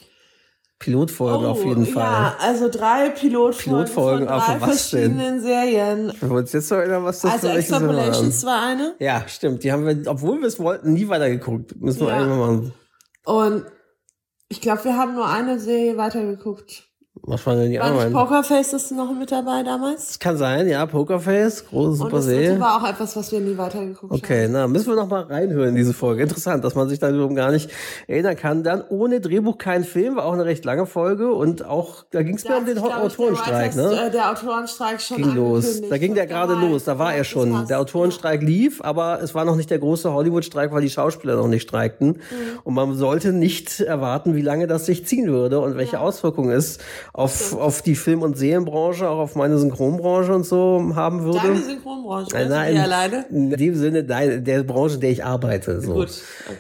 Pilotfolgen 0.82 1.46
auf 1.46 1.64
jeden 1.64 1.86
Fall. 1.86 2.04
Oh, 2.04 2.06
Ja, 2.06 2.36
also 2.40 2.68
drei 2.70 3.10
Pilotfolgen, 3.12 3.86
Pilotfolgen, 3.86 4.28
von 4.28 4.38
drei 4.38 4.62
was 4.62 4.90
denn? 4.90 5.16
verschiedenen 5.16 5.42
Serien. 5.42 6.12
Wir 6.20 6.32
uns 6.32 6.52
jetzt 6.54 6.72
noch 6.72 6.78
erinnern, 6.80 7.04
was 7.06 7.22
das 7.22 7.32
Also. 7.34 7.48
Extrapolations 7.50 8.44
war 8.46 8.62
eine. 8.64 8.96
Ja, 9.00 9.24
stimmt. 9.28 9.64
Die 9.64 9.72
haben 9.72 9.86
wir, 9.86 10.10
obwohl 10.12 10.40
wir 10.42 10.48
es 10.48 10.60
wollten, 10.60 10.94
nie 10.94 11.08
weitergeguckt. 11.08 11.80
Müssen 11.80 12.02
wir 12.02 12.08
Ja. 12.08 12.16
eigentlich 12.16 12.28
mal 12.30 12.38
machen. 12.38 12.74
Und 13.26 13.66
ich 14.50 14.60
glaube, 14.60 14.84
wir 14.84 14.98
haben 14.98 15.14
nur 15.16 15.28
eine 15.28 15.60
Serie 15.60 15.96
weitergeguckt. 15.98 16.91
Was 17.24 17.46
waren 17.46 17.60
denn 17.60 17.70
die 17.72 17.78
War 17.80 17.86
anderen? 17.86 18.14
Pokerface 18.14 18.74
ist 18.74 18.92
noch 18.92 19.14
mit 19.14 19.32
dabei 19.32 19.62
damals? 19.62 20.08
Das 20.08 20.20
kann 20.20 20.38
sein, 20.38 20.68
ja, 20.68 20.86
Pokerface, 20.88 21.68
große 21.68 21.90
Und 21.90 21.96
super 21.96 22.10
das 22.18 22.26
dritte 22.26 22.42
Serie. 22.42 22.60
war 22.60 22.82
auch 22.84 22.90
etwas, 22.90 23.16
was 23.16 23.32
wir 23.32 23.40
nie 23.40 23.56
weitergeguckt 23.58 24.12
Okay, 24.12 24.48
na, 24.50 24.68
müssen 24.68 24.88
wir 24.90 24.96
noch 24.96 25.08
mal 25.08 25.22
reinhören 25.24 25.70
in 25.70 25.76
diese 25.76 25.94
Folge. 25.94 26.24
Interessant, 26.24 26.64
dass 26.64 26.74
man 26.74 26.90
sich 26.90 26.98
darum 26.98 27.36
gar 27.36 27.52
nicht 27.52 27.70
erinnern 28.08 28.36
kann. 28.36 28.64
Dann 28.64 28.84
ohne 28.90 29.22
Drehbuch 29.22 29.60
kein 29.60 29.84
Film, 29.84 30.16
war 30.16 30.26
auch 30.26 30.34
eine 30.34 30.46
recht 30.46 30.66
lange 30.66 30.88
Folge 30.88 31.32
und 31.32 31.64
auch, 31.64 32.06
da 32.10 32.24
ging 32.24 32.36
es 32.38 32.44
mir 32.44 32.58
um 32.58 32.66
den 32.66 32.80
Autorenstreik, 32.80 33.74
der, 33.76 33.84
ne? 33.90 34.08
Äh, 34.08 34.12
der 34.12 34.32
Autorenstreik 34.32 35.00
schon 35.00 35.18
ging 35.18 35.36
los. 35.36 35.82
Da 35.90 35.98
ging 36.00 36.16
der 36.16 36.24
Und 36.24 36.30
gerade 36.30 36.54
war- 36.56 36.70
los, 36.70 36.86
da 36.86 36.98
war 36.98 37.10
ja, 37.12 37.14
er 37.14 37.18
das 37.20 37.28
schon. 37.28 37.68
Der 37.68 37.80
Autorenstreik 37.80 38.42
lief, 38.42 38.82
aber 38.84 39.22
es 39.22 39.36
war 39.36 39.46
noch 39.46 39.56
nicht 39.56 39.70
der 39.70 39.78
große 39.80 40.12
Hollywood-Streik, 40.12 40.72
weil 40.72 40.82
die 40.82 40.90
Schauspieler 40.90 41.36
noch 41.36 41.48
nicht 41.48 41.64
streikten. 41.70 42.08
Mhm. 42.08 42.18
Und 42.64 42.74
man 42.74 42.96
sollte 42.96 43.32
nicht 43.32 43.80
erwarten, 43.80 44.36
wie 44.36 44.42
lange 44.42 44.66
das 44.66 44.88
sich 44.88 45.06
ziehen 45.06 45.28
würde 45.28 45.60
und 45.60 45.78
welche 45.78 46.00
Auswirkungen 46.00 46.50
es 46.52 46.80
auf, 47.14 47.54
auf 47.58 47.82
die 47.82 47.96
Film- 47.96 48.22
und 48.22 48.38
Serienbranche, 48.38 49.10
auch 49.10 49.20
auf 49.20 49.36
meine 49.36 49.58
Synchronbranche 49.58 50.34
und 50.34 50.46
so 50.46 50.94
haben 50.96 51.24
würde. 51.24 51.40
Deine 51.40 51.62
Synchronbranche, 51.62 52.30
Nein, 52.32 52.42
also 52.44 52.56
nein, 52.56 52.74
die 52.74 52.80
alleine? 52.80 53.26
in 53.30 53.50
dem 53.50 53.76
Sinne, 53.76 54.04
nein, 54.04 54.44
der 54.44 54.64
Branche, 54.64 54.96
in 54.96 55.02
der 55.02 55.12
ich 55.12 55.26
arbeite. 55.26 55.82
So. 55.82 55.94
Gut, 55.94 56.10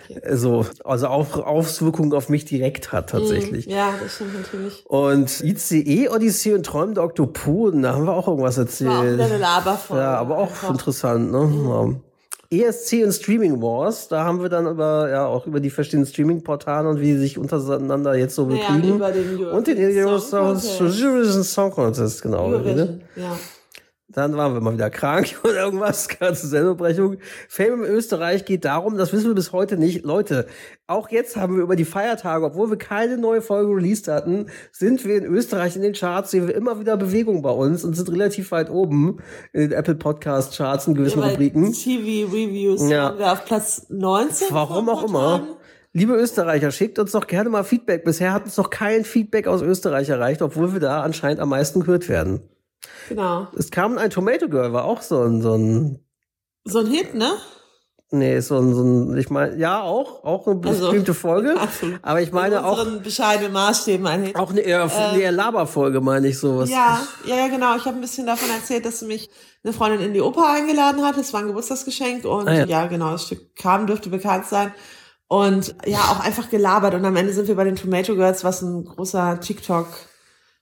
okay. 0.10 0.22
So, 0.36 0.66
also 0.84 1.08
auch 1.08 1.38
Auswirkungen 1.38 2.14
auf 2.14 2.30
mich 2.30 2.46
direkt 2.46 2.92
hat 2.92 3.10
tatsächlich. 3.12 3.66
Ja, 3.66 3.94
das 4.02 4.16
stimmt 4.16 4.34
natürlich. 4.36 4.86
Und 4.86 5.42
ICE, 5.42 6.10
Odyssee 6.10 6.54
und 6.54 6.66
träumende 6.66 7.02
Oktopoden, 7.02 7.84
da 7.84 7.94
haben 7.94 8.06
wir 8.06 8.14
auch 8.14 8.28
irgendwas 8.28 8.58
erzählt. 8.58 8.90
War 8.90 9.00
auch 9.00 9.04
wieder 9.14 9.26
eine 9.26 9.38
Laberfolge. 9.38 10.04
Ja, 10.04 10.16
aber 10.16 10.38
auch 10.38 10.50
einfach. 10.50 10.72
interessant, 10.72 11.32
ne? 11.32 11.52
Ja. 11.66 12.11
ESC 12.52 13.04
und 13.06 13.14
Streaming 13.14 13.62
Wars, 13.62 14.10
da 14.10 14.26
haben 14.26 14.42
wir 14.42 14.50
dann 14.50 14.68
über, 14.68 15.10
ja, 15.10 15.26
auch 15.26 15.48
über 15.48 15.62
die 15.62 15.70
verschiedenen 15.70 16.06
Streaming-Portale 16.06 16.90
und 16.90 17.00
wie 17.00 17.14
die 17.14 17.18
sich 17.18 17.38
untereinander 17.38 18.16
jetzt 18.16 18.36
so 18.36 18.46
bekriegen. 18.46 18.96
über 18.96 19.12
den 19.12 19.30
Eurovision 19.30 19.52
und 19.54 19.68
den 19.68 19.78
Eurovision 19.78 21.44
Song 21.44 21.44
Song, 21.44 21.72
Contest, 21.72 22.22
genau. 22.22 22.48
Eurovision, 22.48 23.02
ja. 23.16 23.38
Dann 24.14 24.36
waren 24.36 24.54
wir 24.54 24.62
mal 24.62 24.74
wieder 24.74 24.90
krank 24.90 25.40
oder 25.44 25.64
irgendwas, 25.66 26.08
ganze 26.08 26.48
Sendungsbrechung. 26.48 27.18
Fame 27.48 27.84
in 27.84 27.90
Österreich 27.92 28.46
geht 28.46 28.66
darum, 28.66 28.98
das 28.98 29.14
wissen 29.14 29.28
wir 29.28 29.36
bis 29.36 29.52
heute 29.54 29.78
nicht. 29.78 30.04
Leute, 30.04 30.48
auch 30.88 31.10
jetzt 31.10 31.38
haben 31.38 31.56
wir 31.56 31.64
über 31.64 31.76
die 31.76 31.86
Feiertage, 31.86 32.46
obwohl 32.46 32.70
wir 32.70 32.78
keine 32.78 33.18
neue 33.18 33.42
Folge 33.42 33.72
released 33.74 34.08
hatten, 34.08 34.48
sind 34.72 35.06
wir 35.06 35.18
in 35.18 35.26
Österreich 35.26 35.76
in 35.76 35.82
den 35.82 35.94
Charts, 35.94 36.32
sehen 36.32 36.48
wir 36.48 36.56
immer 36.56 36.80
wieder 36.80 36.98
Bewegung 36.98 37.42
bei 37.42 37.52
uns 37.52 37.84
und 37.84 37.96
sind 37.96 38.12
relativ 38.12 38.52
weit 38.52 38.70
oben 38.70 39.20
in 39.54 39.62
den 39.62 39.72
Apple 39.72 39.96
Podcast 39.96 40.58
Charts 40.58 40.88
in 40.88 40.96
gewissen 40.96 41.22
Bei 41.22 41.30
Rubriken. 41.32 41.72
TV-Reviews 41.72 42.90
Ja. 42.90 43.06
waren 43.06 43.20
wir 43.20 43.32
auf 43.32 43.46
Platz 43.46 43.86
19. 43.90 44.48
Warum 44.52 44.90
auch 44.90 45.04
immer. 45.08 45.48
Liebe 45.94 46.14
Österreicher, 46.14 46.72
schickt 46.72 47.00
uns 47.00 47.12
doch 47.12 47.28
gerne 47.28 47.50
mal 47.50 47.64
Feedback. 47.64 48.06
Bisher 48.06 48.32
hat 48.34 48.46
uns 48.46 48.56
noch 48.56 48.70
kein 48.70 49.04
Feedback 49.04 49.48
aus 49.48 49.62
Österreich 49.62 50.08
erreicht, 50.10 50.42
obwohl 50.42 50.72
wir 50.74 50.80
da 50.80 51.02
anscheinend 51.02 51.42
am 51.42 51.50
meisten 51.50 51.82
gehört 51.82 52.08
werden. 52.08 52.42
Genau. 53.10 53.48
Es 53.58 53.72
kam 53.72 53.98
ein 53.98 54.10
Tomato 54.10 54.48
Girl, 54.50 54.74
war 54.74 54.86
auch 54.86 55.02
so 55.02 55.22
ein, 55.22 55.42
so 55.42 55.56
ein 55.56 56.00
So 56.66 56.80
ein 56.80 56.88
Hit, 56.88 57.14
ne? 57.16 57.32
Nee, 58.14 58.42
so 58.42 58.58
ein, 58.60 58.74
so 58.74 58.84
ein 58.84 59.18
ich 59.18 59.30
meine, 59.30 59.56
ja, 59.56 59.82
auch, 59.82 60.26
auch 60.26 60.46
eine 60.46 60.60
Also, 60.68 60.82
bestimmte 60.88 61.14
Folge. 61.14 61.58
absolut. 61.58 61.98
Aber 62.02 62.22
ich 62.22 62.34
meine 62.34 62.56
In 62.58 62.62
auch, 62.64 62.86
bescheidenen 63.02 63.54
Maßstäben 63.54 64.06
ein 64.06 64.24
Hit. 64.24 64.36
auch 64.36 64.50
eine 64.50 64.60
eher, 64.60 64.84
eine 64.94 65.22
eher 65.22 65.32
Laberfolge, 65.32 66.02
meine 66.02 66.28
ich 66.28 66.38
sowas. 66.38 66.70
Ja, 66.70 67.02
ja, 67.26 67.36
ja, 67.38 67.48
genau. 67.48 67.78
Ich 67.78 67.86
habe 67.86 67.96
ein 67.96 68.02
bisschen 68.02 68.26
davon 68.28 68.50
erzählt, 68.50 68.84
dass 68.86 69.02
mich 69.02 69.30
eine 69.64 69.72
Freundin 69.72 70.02
in 70.02 70.14
die 70.14 70.20
Oper 70.20 70.46
eingeladen 70.50 71.06
hat. 71.06 71.16
Es 71.18 71.32
war 71.32 71.40
ein 71.40 71.48
Geburtstagsgeschenk 71.48 72.26
und 72.26 72.50
Ah, 72.50 72.54
ja. 72.54 72.66
ja. 72.66 72.86
genau, 72.88 73.12
das 73.12 73.28
Stück 73.28 73.56
kam, 73.56 73.88
dürfte 73.88 74.10
bekannt 74.10 74.46
sein. 74.46 74.74
Und 75.30 75.74
ja, 75.86 76.00
auch 76.00 76.20
einfach 76.20 76.50
gelabert. 76.50 76.94
Und 76.96 77.06
am 77.06 77.16
Ende 77.16 77.32
sind 77.32 77.48
wir 77.48 77.56
bei 77.56 77.64
den 77.64 77.78
Tomato 77.78 78.16
Girls, 78.16 78.44
was 78.44 78.62
ein 78.62 78.84
großer 78.84 79.40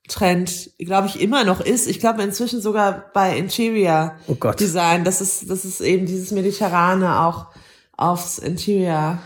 TikTok-Trend, 0.09 0.71
glaube 0.79 1.07
ich, 1.07 1.21
immer 1.21 1.43
noch 1.43 1.61
ist. 1.61 1.87
Ich 1.87 1.99
glaube 1.99 2.23
inzwischen 2.23 2.61
sogar 2.61 3.05
bei 3.13 3.37
Interior 3.37 4.15
Oh 4.27 4.35
Gott. 4.35 4.59
Design. 4.59 5.03
Das 5.03 5.21
ist, 5.21 5.49
das 5.49 5.65
ist 5.65 5.79
eben 5.81 6.05
dieses 6.05 6.31
Mediterrane 6.31 7.21
auch 7.21 7.47
aufs 7.95 8.39
Interior 8.39 9.19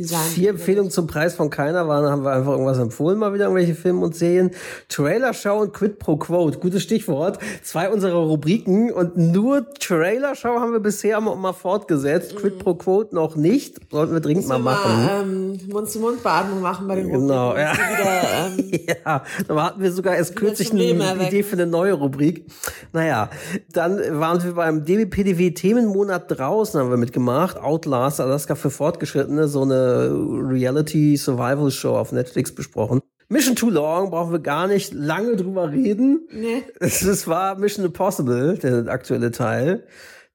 Design. 0.00 0.30
Vier 0.30 0.50
Empfehlungen 0.50 0.90
zum 0.90 1.06
Preis 1.06 1.34
von 1.34 1.50
keiner 1.50 1.86
waren, 1.86 2.10
haben 2.10 2.24
wir 2.24 2.32
einfach 2.32 2.52
irgendwas 2.52 2.78
empfohlen, 2.78 3.18
mal 3.18 3.34
wieder 3.34 3.44
irgendwelche 3.44 3.74
Filme 3.74 4.00
und 4.02 4.16
Serien. 4.16 4.50
Trailer 4.88 5.34
Show 5.34 5.58
und 5.58 5.74
Quid 5.74 5.98
pro 5.98 6.16
Quote, 6.16 6.58
gutes 6.58 6.82
Stichwort. 6.82 7.38
Zwei 7.62 7.90
unserer 7.90 8.14
Rubriken 8.14 8.90
und 8.90 9.18
nur 9.18 9.70
Trailer 9.74 10.34
Show 10.34 10.58
haben 10.58 10.72
wir 10.72 10.80
bisher 10.80 11.20
mal, 11.20 11.52
fortgesetzt. 11.52 12.34
Quid 12.36 12.58
pro 12.58 12.76
Quote 12.76 13.14
noch 13.14 13.36
nicht. 13.36 13.76
Sollten 13.90 14.14
wir 14.14 14.20
dringend 14.20 14.48
mal 14.48 14.58
machen. 14.58 15.04
mal, 15.04 15.20
ähm, 15.22 15.60
Mund-zu-Mund-Beatmung 15.70 16.62
machen 16.62 16.88
bei 16.88 16.94
den 16.94 17.10
Genau, 17.10 17.48
Rubriken, 17.50 17.66
ja. 17.66 17.72
dass 17.72 17.78
wir 17.78 17.98
Wieder, 17.98 18.80
ähm, 18.86 18.96
Ja, 19.04 19.22
da 19.46 19.62
hatten 19.64 19.82
wir 19.82 19.92
sogar 19.92 20.16
erst 20.16 20.34
kürzlich 20.34 20.72
eine 20.72 20.82
erwecken. 20.82 21.26
Idee 21.26 21.42
für 21.42 21.56
eine 21.56 21.66
neue 21.66 21.92
Rubrik. 21.92 22.46
Naja, 22.94 23.28
dann 23.70 23.98
waren 24.18 24.42
wir 24.42 24.54
beim 24.54 24.82
DBPDW 24.86 25.50
Themenmonat 25.50 26.38
draußen, 26.38 26.80
haben 26.80 26.88
wir 26.88 26.96
mitgemacht. 26.96 27.58
Outlast, 27.58 28.18
Alaska 28.18 28.54
für 28.54 28.70
Fortgeschrittene, 28.70 29.46
so 29.46 29.60
eine 29.60 29.89
Reality 29.90 31.16
Survival 31.16 31.70
Show 31.70 31.96
auf 31.96 32.12
Netflix 32.12 32.54
besprochen. 32.54 33.00
Mission 33.28 33.54
Too 33.54 33.70
Long 33.70 34.10
brauchen 34.10 34.32
wir 34.32 34.40
gar 34.40 34.66
nicht 34.66 34.92
lange 34.92 35.36
drüber 35.36 35.70
reden. 35.70 36.28
nee. 36.32 36.62
Es 36.80 37.26
war 37.28 37.56
Mission 37.58 37.84
Impossible, 37.86 38.58
der 38.58 38.88
aktuelle 38.88 39.30
Teil. 39.30 39.84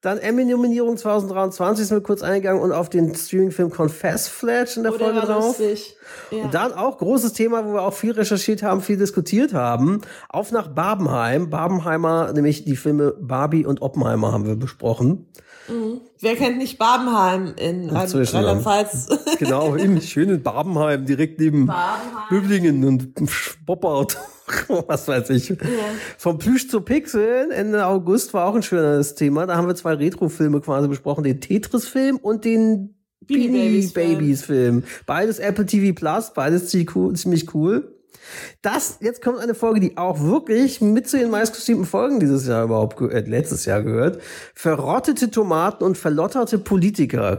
Dann 0.01 0.19
Emmy-Nominierung 0.19 0.97
2023 0.97 1.87
sind 1.87 1.97
wir 1.97 2.03
kurz 2.03 2.21
eingegangen 2.21 2.61
und 2.61 2.71
auf 2.71 2.89
den 2.89 3.15
Streaming-Film 3.15 3.71
Confess 3.71 4.27
Flash 4.27 4.77
in 4.77 4.83
der 4.83 4.93
Oh, 4.93 4.97
der 4.97 5.07
Folge 5.07 5.19
war 5.19 5.25
drauf. 5.39 5.57
lustig. 5.59 5.97
Ja. 6.31 6.43
Und 6.43 6.53
dann 6.53 6.73
auch 6.73 6.97
großes 6.97 7.33
Thema, 7.33 7.65
wo 7.65 7.73
wir 7.73 7.81
auch 7.81 7.93
viel 7.93 8.11
recherchiert 8.11 8.63
haben, 8.63 8.81
viel 8.81 8.97
diskutiert 8.97 9.53
haben. 9.53 10.01
Auf 10.29 10.51
nach 10.51 10.67
Barbenheim. 10.67 11.49
Barbenheimer, 11.49 12.31
nämlich 12.33 12.65
die 12.65 12.75
Filme 12.75 13.13
Barbie 13.19 13.65
und 13.65 13.81
Oppenheimer 13.81 14.31
haben 14.31 14.45
wir 14.45 14.55
besprochen. 14.55 15.27
Wer 16.19 16.35
kennt 16.35 16.57
nicht 16.57 16.77
Babenheim 16.77 17.55
in 17.57 17.89
Rheinland-Pfalz? 17.89 19.07
Genau, 19.39 19.75
im 19.75 19.99
schönen 19.99 20.41
Barbenheim, 20.43 21.05
direkt 21.05 21.39
neben 21.39 21.65
Babenheim. 21.65 22.29
Böblingen 22.29 22.85
und 22.85 23.13
Boppard. 23.65 24.17
Was 24.87 25.07
weiß 25.07 25.31
ich. 25.31 25.53
Vom 26.17 26.37
Plüsch 26.37 26.69
zu 26.69 26.81
Pixeln, 26.81 27.51
Ende 27.51 27.85
August 27.87 28.33
war 28.33 28.45
auch 28.45 28.55
ein 28.55 28.63
schönes 28.63 29.15
Thema. 29.15 29.47
Da 29.47 29.55
haben 29.55 29.67
wir 29.67 29.75
zwei 29.75 29.93
Retro-Filme 29.95 30.61
quasi 30.61 30.87
besprochen. 30.87 31.23
Den 31.23 31.41
Tetris-Film 31.41 32.17
und 32.17 32.45
den 32.45 32.94
Beanie 33.27 33.47
Babies. 33.47 33.93
Babies 33.93 34.45
Film. 34.45 34.83
Beides 35.05 35.39
Apple 35.39 35.65
TV 35.65 35.93
Plus, 35.93 36.33
beides 36.33 36.69
ziemlich 36.69 37.53
cool. 37.53 37.91
Das, 38.61 38.97
jetzt 39.01 39.21
kommt 39.21 39.39
eine 39.39 39.53
Folge, 39.53 39.79
die 39.79 39.97
auch 39.97 40.19
wirklich 40.19 40.81
mit 40.81 41.07
zu 41.07 41.17
den 41.17 41.29
meistgestreamten 41.29 41.85
Folgen 41.85 42.19
dieses 42.19 42.47
Jahr 42.47 42.63
überhaupt, 42.63 42.99
äh, 43.01 43.21
letztes 43.21 43.65
Jahr 43.65 43.83
gehört. 43.83 44.21
Verrottete 44.53 45.29
Tomaten 45.29 45.83
und 45.83 45.97
verlotterte 45.97 46.57
Politiker. 46.57 47.37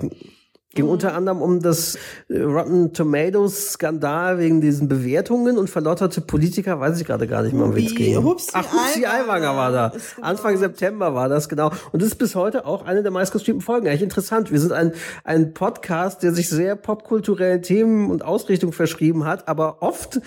Ging 0.77 0.85
Mhm. 0.85 0.91
unter 0.93 1.15
anderem 1.15 1.43
um 1.43 1.61
das 1.61 1.99
äh, 2.29 2.39
Rotten 2.41 2.93
Tomatoes 2.93 3.73
Skandal 3.73 4.39
wegen 4.39 4.61
diesen 4.61 4.87
Bewertungen 4.89 5.59
und 5.59 5.69
verlotterte 5.69 6.21
Politiker, 6.21 6.79
weiß 6.79 7.01
ich 7.01 7.07
gerade 7.07 7.27
gar 7.27 7.43
nicht 7.43 7.53
mehr, 7.55 7.65
um 7.65 7.75
wen 7.75 7.87
es 7.87 7.95
ging. 7.95 8.23
Hupsi 8.23 8.51
Ach, 8.53 8.65
Hupsi 8.73 9.05
Aiwanger 9.07 9.57
war 9.57 9.73
da. 9.73 9.87
ist 9.89 10.15
genau. 10.17 10.29
Anfang 10.29 10.57
September 10.57 11.15
war 11.15 11.29
das, 11.29 11.49
genau. 11.49 11.71
Und 11.93 12.01
das 12.03 12.11
ist 12.11 12.17
bis 12.17 12.35
heute 12.37 12.65
auch 12.67 12.85
eine 12.85 13.03
der 13.03 13.11
meistgestreamten 13.11 13.65
Folgen. 13.65 13.89
Eigentlich 13.89 14.03
interessant. 14.03 14.53
Wir 14.53 14.61
sind 14.61 14.73
ein, 14.73 14.93
ein 15.25 15.53
Podcast, 15.55 16.23
der 16.23 16.33
sich 16.33 16.49
sehr 16.49 16.77
popkulturellen 16.77 17.63
Themen 17.63 18.11
und 18.11 18.25
Ausrichtung 18.25 18.73
verschrieben 18.73 19.25
hat, 19.25 19.49
aber 19.49 19.83
oft 19.83 20.21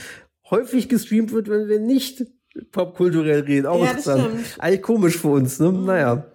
häufig 0.50 0.90
gestreamt 0.90 1.32
wird, 1.32 1.48
wenn 1.50 1.68
wir 1.68 1.80
nicht 1.80 2.26
popkulturell 2.72 3.42
reden. 3.42 3.68
Auch 3.68 3.80
Ja, 3.86 3.94
das 3.94 4.08
interessant. 4.08 4.34
Mhm. 4.34 4.40
Eigentlich 4.58 4.82
komisch 4.82 5.18
für 5.18 5.28
uns, 5.30 5.60
ne? 5.60 5.72
Naja. 5.72 6.26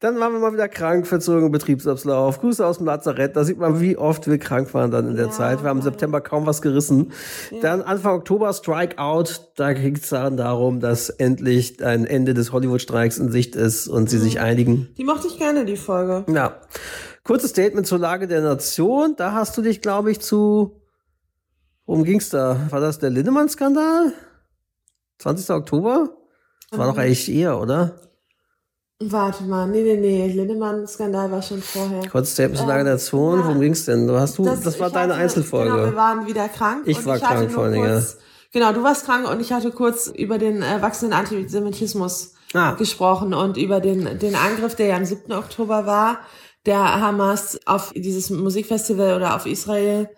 Dann 0.00 0.18
waren 0.20 0.32
wir 0.32 0.40
mal 0.40 0.52
wieder 0.52 0.68
krank, 0.68 1.06
verzogen 1.06 1.50
Betriebsablauf. 1.50 2.40
Grüße 2.40 2.66
aus 2.66 2.78
dem 2.78 2.86
Lazarett. 2.86 3.36
Da 3.36 3.44
sieht 3.44 3.58
man, 3.58 3.80
wie 3.80 3.96
oft 3.96 4.26
wir 4.28 4.38
krank 4.38 4.74
waren 4.74 4.90
dann 4.90 5.08
in 5.08 5.16
der 5.16 5.26
Ja, 5.26 5.30
Zeit. 5.30 5.62
Wir 5.62 5.70
haben 5.70 5.78
im 5.78 5.82
September 5.82 6.20
kaum 6.20 6.46
was 6.46 6.60
gerissen. 6.62 7.12
Dann 7.62 7.80
Anfang 7.80 8.16
Oktober 8.16 8.52
Strikeout. 8.52 9.24
Da 9.56 9.72
ging 9.72 9.96
es 9.96 10.08
dann 10.10 10.36
darum, 10.36 10.80
dass 10.80 11.08
endlich 11.10 11.82
ein 11.84 12.04
Ende 12.06 12.34
des 12.34 12.52
Hollywood-Streiks 12.52 13.18
in 13.18 13.30
Sicht 13.30 13.56
ist 13.56 13.88
und 13.88 14.10
sie 14.10 14.16
Mhm. 14.18 14.22
sich 14.22 14.40
einigen. 14.40 14.88
Die 14.98 15.04
mochte 15.04 15.28
ich 15.28 15.38
gerne, 15.38 15.64
die 15.64 15.76
Folge. 15.76 16.24
Ja. 16.32 16.60
Kurzes 17.22 17.50
Statement 17.50 17.86
zur 17.86 17.98
Lage 17.98 18.26
der 18.26 18.42
Nation. 18.42 19.14
Da 19.16 19.32
hast 19.32 19.56
du 19.56 19.62
dich, 19.62 19.80
glaube 19.80 20.10
ich, 20.10 20.20
zu. 20.20 20.80
Worum 21.86 22.04
ging's 22.04 22.28
da? 22.30 22.58
War 22.70 22.80
das 22.80 22.98
der 22.98 23.10
Lindemann-Skandal? 23.10 24.12
20. 25.18 25.50
Oktober? 25.50 26.10
Das 26.70 26.78
war 26.78 26.86
doch 26.90 26.98
eigentlich 26.98 27.30
eher, 27.32 27.60
oder? 27.60 28.00
Warte 29.00 29.44
mal, 29.44 29.66
nee, 29.66 29.82
nee, 29.82 29.96
nee. 29.96 30.32
Lindemann-Skandal 30.32 31.30
war 31.30 31.42
schon 31.42 31.60
vorher. 31.60 32.08
Kurzes 32.08 32.32
Statement 32.34 32.58
zur 32.58 32.68
Lage 32.68 32.84
der 32.84 32.92
Nation. 32.94 33.40
ja. 33.40 33.44
Worum 33.44 33.60
ging's 33.60 33.84
denn? 33.84 34.06
Du 34.06 34.14
hast 34.18 34.38
du, 34.38 34.44
das, 34.44 34.64
war 34.78 34.86
ich 34.88 34.92
deine 34.94 35.12
hatte- 35.14 35.22
Einzelfolge. 35.22 35.70
Genau, 35.72 35.84
wir 35.84 35.96
waren 35.96 36.26
wieder 36.26 36.48
krank. 36.48 36.82
Ich 36.86 36.98
und 36.98 37.06
war 37.06 37.16
ich 37.16 37.22
krank 37.22 37.50
vor 37.50 37.64
allen 37.64 37.72
Dingen, 37.72 37.92
kurz, 37.92 38.18
Genau, 38.52 38.72
du 38.72 38.84
warst 38.84 39.04
krank 39.04 39.28
und 39.28 39.40
ich 39.40 39.52
hatte 39.52 39.72
kurz 39.72 40.06
über 40.06 40.38
den 40.38 40.62
äh, 40.62 40.80
wachsenden 40.80 41.18
Antisemitismus 41.18 42.34
Ah. 42.54 42.74
gesprochen 42.74 43.34
und 43.34 43.56
über 43.56 43.80
den, 43.80 44.16
den 44.20 44.36
Angriff, 44.36 44.76
der 44.76 44.86
ja 44.86 44.96
am 44.96 45.04
7. 45.04 45.32
Oktober 45.32 45.86
war, 45.86 46.18
der 46.66 46.78
Hamas 47.00 47.58
auf 47.66 47.92
dieses 47.96 48.30
Musikfestival 48.30 49.16
oder 49.16 49.34
auf 49.34 49.44
Israel. 49.44 50.08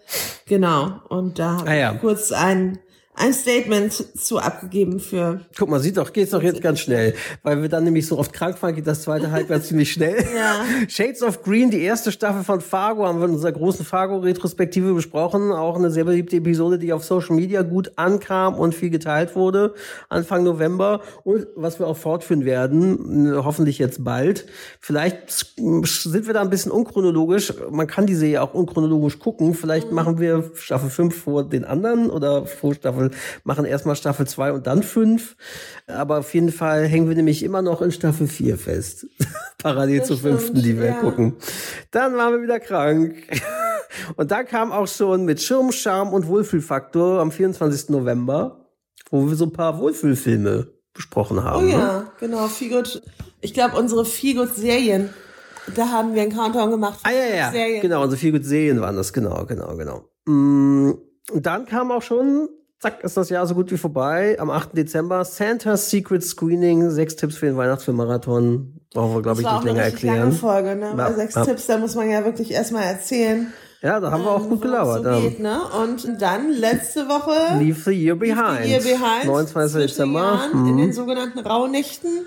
Genau. 0.46 1.00
Und 1.08 1.38
da 1.38 1.56
Ah, 1.64 1.72
ja. 1.74 1.94
kurz 1.94 2.30
ein, 2.30 2.78
ein 3.16 3.32
Statement 3.32 3.92
zu 4.18 4.38
abgegeben 4.38 5.00
für. 5.00 5.40
Guck 5.58 5.70
mal, 5.70 5.80
sieht 5.80 5.96
doch, 5.96 6.12
geht's 6.12 6.32
doch 6.32 6.42
jetzt 6.42 6.60
ganz 6.60 6.80
schnell. 6.80 7.14
Weil 7.42 7.62
wir 7.62 7.68
dann 7.68 7.84
nämlich 7.84 8.06
so 8.06 8.18
oft 8.18 8.32
krank 8.32 8.62
waren, 8.62 8.74
geht 8.74 8.86
das 8.86 9.02
zweite 9.02 9.30
Halbjahr 9.30 9.62
ziemlich 9.62 9.92
schnell. 9.92 10.24
Ja. 10.36 10.64
Shades 10.88 11.22
of 11.22 11.42
Green, 11.42 11.70
die 11.70 11.80
erste 11.80 12.12
Staffel 12.12 12.44
von 12.44 12.60
Fargo, 12.60 13.06
haben 13.06 13.20
wir 13.20 13.26
in 13.26 13.34
unserer 13.34 13.52
großen 13.52 13.86
Fargo-Retrospektive 13.86 14.92
besprochen. 14.92 15.50
Auch 15.50 15.76
eine 15.76 15.90
sehr 15.90 16.04
beliebte 16.04 16.36
Episode, 16.36 16.78
die 16.78 16.92
auf 16.92 17.04
Social 17.04 17.34
Media 17.34 17.62
gut 17.62 17.92
ankam 17.96 18.56
und 18.56 18.74
viel 18.74 18.90
geteilt 18.90 19.34
wurde. 19.34 19.72
Anfang 20.10 20.44
November. 20.44 21.00
Und 21.24 21.46
was 21.56 21.78
wir 21.78 21.86
auch 21.86 21.96
fortführen 21.96 22.44
werden, 22.44 23.32
hoffentlich 23.34 23.78
jetzt 23.78 24.04
bald. 24.04 24.46
Vielleicht 24.78 25.30
sind 25.56 26.26
wir 26.26 26.34
da 26.34 26.42
ein 26.42 26.50
bisschen 26.50 26.70
unchronologisch. 26.70 27.54
Man 27.70 27.86
kann 27.86 28.06
die 28.06 28.14
Serie 28.14 28.42
auch 28.42 28.52
unchronologisch 28.52 29.18
gucken. 29.18 29.54
Vielleicht 29.54 29.90
machen 29.92 30.18
wir 30.18 30.50
Staffel 30.54 30.90
5 30.90 31.16
vor 31.16 31.44
den 31.44 31.64
anderen 31.64 32.10
oder 32.10 32.44
vor 32.44 32.74
Staffel, 32.74 33.05
machen 33.44 33.64
erstmal 33.64 33.96
Staffel 33.96 34.26
2 34.26 34.52
und 34.52 34.66
dann 34.66 34.82
5. 34.82 35.36
Aber 35.86 36.18
auf 36.18 36.32
jeden 36.34 36.52
Fall 36.52 36.86
hängen 36.86 37.08
wir 37.08 37.16
nämlich 37.16 37.42
immer 37.42 37.62
noch 37.62 37.82
in 37.82 37.92
Staffel 37.92 38.26
4 38.26 38.58
fest. 38.58 39.06
Parallel 39.58 39.98
Das 40.00 40.08
zur 40.08 40.18
fünften, 40.18 40.58
stimmt, 40.58 40.64
die 40.64 40.78
wir 40.78 40.86
ja. 40.86 41.00
gucken. 41.00 41.36
Dann 41.90 42.16
waren 42.16 42.34
wir 42.34 42.42
wieder 42.42 42.60
krank. 42.60 43.16
Und 44.16 44.30
da 44.30 44.42
kam 44.44 44.72
auch 44.72 44.88
schon 44.88 45.24
mit 45.24 45.40
Schirm, 45.40 45.72
Charme 45.72 46.12
und 46.12 46.26
Wohlfühlfaktor 46.26 47.20
am 47.20 47.30
24. 47.30 47.88
November, 47.88 48.66
wo 49.10 49.26
wir 49.28 49.36
so 49.36 49.46
ein 49.46 49.52
paar 49.52 49.78
Wohlfühlfilme 49.78 50.68
besprochen 50.92 51.38
Oh 51.38 51.42
haben. 51.42 51.66
Ne? 51.66 51.72
ja, 51.72 52.12
genau, 52.20 52.46
Feelgood. 52.48 53.02
Ich 53.40 53.54
glaube, 53.54 53.76
unsere 53.76 54.04
Feelgood-Serien, 54.04 55.10
da 55.74 55.88
haben 55.90 56.14
wir 56.14 56.22
einen 56.22 56.32
Countdown 56.32 56.70
gemacht. 56.70 57.00
Ah, 57.04 57.10
ja, 57.10 57.34
ja, 57.34 57.50
Serien. 57.52 57.80
genau, 57.82 58.02
unsere 58.02 58.18
viel 58.18 58.32
gut 58.32 58.44
Serien 58.44 58.80
waren 58.80 58.96
das, 58.96 59.12
genau, 59.12 59.44
genau, 59.46 59.76
genau. 59.76 60.08
Mm, 60.26 60.92
Und 61.32 61.46
dann 61.46 61.66
kam 61.66 61.90
auch 61.90 62.02
schon, 62.02 62.48
zack, 62.80 63.02
ist 63.04 63.16
das 63.16 63.28
Jahr 63.30 63.46
so 63.46 63.54
gut 63.54 63.70
wie 63.70 63.76
vorbei, 63.78 64.36
am 64.38 64.50
8. 64.50 64.76
Dezember, 64.76 65.24
Santa's 65.24 65.90
Secret 65.90 66.22
Screening, 66.22 66.90
sechs 66.90 67.16
Tipps 67.16 67.36
für 67.36 67.46
den 67.46 67.56
Weihnachtsfilmmarathon, 67.56 68.80
brauchen 68.92 69.14
wir, 69.14 69.22
glaube 69.22 69.40
ich, 69.42 69.50
nicht 69.50 69.64
länger 69.64 69.82
erklären. 69.82 70.18
lange 70.18 70.32
Folge, 70.32 70.76
ne? 70.76 70.92
Bei 70.96 71.12
sechs 71.12 71.34
ja. 71.34 71.44
Tipps, 71.44 71.66
da 71.66 71.78
muss 71.78 71.94
man 71.94 72.10
ja 72.10 72.24
wirklich 72.24 72.50
erstmal 72.52 72.84
erzählen. 72.84 73.52
Ja, 73.82 74.00
da 74.00 74.10
haben 74.10 74.24
wir 74.24 74.30
auch 74.30 74.42
ähm, 74.42 74.48
gut 74.50 74.62
gelabert. 74.62 75.04
So 75.04 75.10
ja. 75.10 75.20
geht, 75.20 75.38
ne? 75.40 75.60
Und 75.82 76.20
dann 76.20 76.50
letzte 76.50 77.08
Woche. 77.08 77.58
Leave 77.62 77.78
the 77.84 77.92
Year 77.92 78.16
Behind. 78.16 78.64
Year 78.66 78.80
Behind. 78.80 79.26
29. 79.26 79.72
zwischen 79.72 79.88
Dezember. 79.88 80.20
Jahren, 80.20 80.52
In 80.66 80.74
Mhm. 80.74 80.78
den 80.78 80.92
sogenannten 80.92 81.38
Rauhnächten 81.40 82.26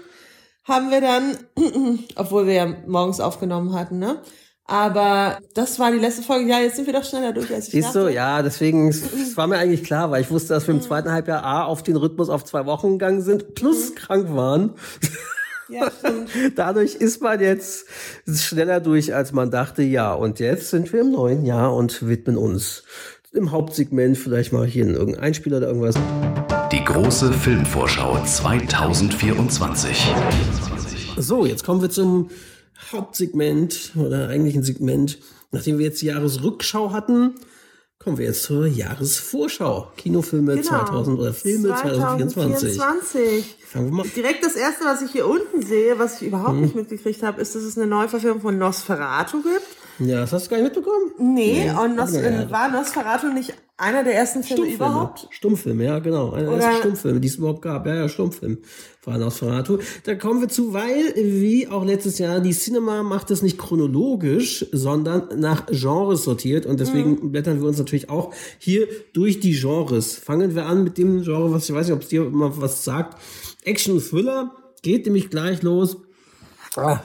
haben 0.64 0.92
wir 0.92 1.02
dann, 1.02 1.38
obwohl 2.16 2.46
wir 2.46 2.54
ja 2.54 2.68
morgens 2.88 3.20
aufgenommen 3.20 3.74
hatten, 3.74 3.98
ne? 4.00 4.22
Aber 4.70 5.40
das 5.56 5.80
war 5.80 5.92
die 5.92 5.98
letzte 5.98 6.22
Folge. 6.22 6.48
Ja, 6.50 6.60
jetzt 6.60 6.76
sind 6.76 6.86
wir 6.86 6.94
doch 6.94 7.04
schneller 7.04 7.34
durch, 7.34 7.52
als 7.52 7.66
ich 7.68 7.72
Siehst 7.72 7.88
dachte. 7.90 8.06
du, 8.06 8.14
ja, 8.14 8.42
deswegen, 8.44 8.90
es 8.90 9.36
war 9.36 9.48
mir 9.48 9.58
eigentlich 9.58 9.84
klar, 9.84 10.12
weil 10.12 10.22
ich 10.22 10.30
wusste, 10.30 10.54
dass 10.54 10.68
wir 10.68 10.74
Mhm. 10.76 10.82
im 10.82 10.86
zweiten 10.86 11.12
Halbjahr 11.12 11.44
A 11.44 11.64
auf 11.66 11.82
den 11.82 11.96
Rhythmus 11.96 12.30
auf 12.30 12.46
zwei 12.46 12.66
Wochen 12.68 12.94
gegangen 13.00 13.22
sind, 13.24 13.56
plus 13.56 13.96
krank 13.96 14.28
waren. 14.36 14.74
Ja, 15.70 15.90
stimmt. 15.92 16.30
Dadurch 16.56 16.96
ist 16.96 17.22
man 17.22 17.40
jetzt 17.40 17.88
schneller 18.32 18.80
durch, 18.80 19.14
als 19.16 19.32
man 19.34 19.50
dachte. 19.52 19.82
Ja, 19.82 20.14
und 20.14 20.40
jetzt 20.40 20.70
sind 20.70 20.92
wir 20.94 21.02
im 21.02 21.12
neuen 21.12 21.46
Jahr 21.46 21.74
und 21.76 22.08
widmen 22.08 22.38
uns 22.38 22.84
im 23.32 23.52
Hauptsegment, 23.52 24.18
vielleicht 24.18 24.52
mal 24.54 24.66
hier 24.66 24.84
in 24.84 24.96
irgendein 24.96 25.24
Einspieler 25.24 25.58
oder 25.58 25.68
irgendwas. 25.68 25.96
Die 26.72 26.84
große 26.84 27.32
Filmvorschau 27.34 28.18
2024. 28.24 30.14
So, 31.18 31.46
jetzt 31.46 31.64
kommen 31.64 31.82
wir 31.82 31.90
zum 31.90 32.30
Hauptsegment 32.92 33.92
oder 33.96 34.30
eigentlichen 34.30 34.64
Segment. 34.64 35.20
Nachdem 35.52 35.78
wir 35.80 35.86
jetzt 35.88 36.02
die 36.02 36.08
Jahresrückschau 36.08 36.92
hatten, 36.92 37.36
kommen 37.98 38.18
wir 38.18 38.26
jetzt 38.26 38.44
zur 38.44 38.66
Jahresvorschau. 38.68 39.92
Kinofilme 39.98 40.56
Genau. 40.56 40.68
2000 40.68 41.20
oder 41.20 41.34
Filme 41.34 41.70
2024. 41.76 42.78
2024. 42.78 43.56
Fangen 43.68 43.86
wir 43.88 43.92
mal 43.94 44.06
Direkt 44.16 44.44
das 44.46 44.56
erste, 44.56 44.86
was 44.86 45.02
ich 45.02 45.12
hier 45.12 45.28
unten 45.28 45.62
sehe, 45.62 46.00
was 46.00 46.22
ich 46.22 46.28
überhaupt 46.28 46.56
Mhm. 46.56 46.62
nicht 46.62 46.76
mitgekriegt 46.76 47.24
habe, 47.24 47.42
ist, 47.42 47.56
dass 47.56 47.64
es 47.64 47.78
eine 47.78 47.88
Neuverfilmung 47.88 48.42
von 48.42 48.58
Nosferatu 48.58 49.42
gibt. 49.42 49.66
Ja, 50.00 50.22
das 50.22 50.32
hast 50.32 50.46
du 50.46 50.50
gar 50.52 50.58
nicht 50.62 50.74
mitbekommen? 50.76 51.12
Nee, 51.20 51.70
und 51.72 51.96
Nos 51.96 52.14
ja. 52.14 52.50
war 52.50 52.70
Nosferatu 52.72 53.28
nicht 53.34 53.54
einer 53.80 54.04
der 54.04 54.14
ersten 54.14 54.44
Filme 54.44 54.66
Stummfilme. 54.66 54.76
überhaupt? 54.76 55.28
Stummfilme, 55.32 55.84
ja, 55.86 56.00
genau. 56.00 56.32
Einer 56.34 56.50
der 56.52 56.60
ersten 56.60 56.80
Stummfilme, 56.82 57.20
die 57.20 57.28
es 57.28 57.36
überhaupt 57.36 57.62
gab. 57.62 57.86
Ja, 57.88 57.96
ja, 57.96 58.10
Stummfilm. 58.10 58.60
Nosferatu. 59.08 59.80
Da 60.04 60.14
kommen 60.14 60.40
wir 60.42 60.50
zu, 60.50 60.72
weil, 60.74 61.16
wie 61.16 61.68
auch 61.68 61.84
letztes 61.84 62.20
Jahr, 62.20 62.42
die 62.42 62.52
Cinema 62.52 63.02
macht 63.02 63.32
es 63.32 63.42
nicht 63.42 63.58
chronologisch, 63.58 64.68
sondern 64.72 65.40
nach 65.40 65.66
Genres 65.66 66.24
sortiert. 66.26 66.68
Und 66.68 66.80
deswegen 66.80 67.12
Mhm. 67.14 67.32
blättern 67.32 67.60
wir 67.60 67.68
uns 67.68 67.80
natürlich 67.80 68.12
auch 68.12 68.32
hier 68.60 68.88
durch 69.14 69.40
die 69.40 69.54
Genres. 69.60 70.16
Fangen 70.16 70.54
wir 70.54 70.68
an 70.68 70.84
mit 70.84 71.00
dem 71.00 71.24
Genre, 71.24 71.52
was 71.52 71.68
ich 71.68 71.74
weiß 71.76 71.88
nicht, 71.88 71.96
ob 71.96 72.04
es 72.04 72.10
dir 72.10 72.26
immer 72.28 72.62
was 72.62 72.84
sagt. 72.84 73.20
Action 73.64 74.00
Thriller. 74.00 74.52
Geht 74.84 75.06
nämlich 75.08 75.30
gleich 75.32 75.62
los. 75.64 75.98
Ah, 76.76 77.00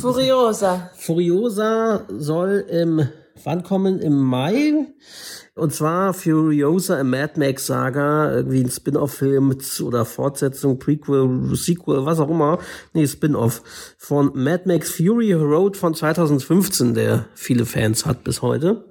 Furiosa. 0.00 0.90
Furiosa 0.96 2.04
soll 2.18 2.64
im, 2.68 3.08
wann 3.44 3.62
kommen? 3.62 4.00
Im 4.00 4.16
Mai. 4.20 4.86
Und 5.56 5.72
zwar 5.72 6.14
Furiosa, 6.14 6.98
a 6.98 7.04
Mad 7.04 7.38
Max 7.38 7.66
Saga, 7.66 8.34
irgendwie 8.34 8.64
ein 8.64 8.70
Spin-off-Film 8.70 9.56
oder 9.82 10.04
Fortsetzung, 10.04 10.80
Prequel, 10.80 11.54
Sequel, 11.54 12.04
was 12.04 12.18
auch 12.18 12.28
immer. 12.28 12.58
Nee, 12.92 13.06
Spin-off 13.06 13.62
von 13.96 14.32
Mad 14.34 14.64
Max 14.66 14.90
Fury 14.90 15.32
Road 15.32 15.76
von 15.76 15.94
2015, 15.94 16.94
der 16.94 17.26
viele 17.34 17.66
Fans 17.66 18.04
hat 18.04 18.24
bis 18.24 18.42
heute. 18.42 18.84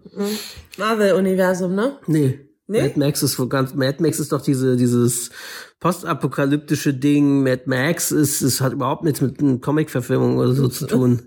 Marvel-Universum, 0.78 1.76
ne? 1.76 1.97
Nee. 2.08 2.39
Nee? 2.65 2.82
Mad 2.82 2.97
Max 2.97 3.21
ist 3.23 3.38
ganz, 3.49 3.73
Mad 3.73 4.02
Max 4.02 4.19
ist 4.19 4.32
doch 4.32 4.41
diese, 4.41 4.78
dieses 4.78 5.32
postapokalyptische 5.84 6.93
Ding. 6.93 7.43
Mad 7.43 7.63
Max 7.65 8.12
ist, 8.12 8.41
es 8.41 8.62
hat 8.62 8.72
überhaupt 8.72 9.04
nichts 9.04 9.19
mit 9.19 9.41
einer 9.41 9.58
Comic-Verfilmung 9.58 10.38
oder 10.38 10.54
so 10.54 10.69
zu 10.69 10.88
tun. 10.88 11.24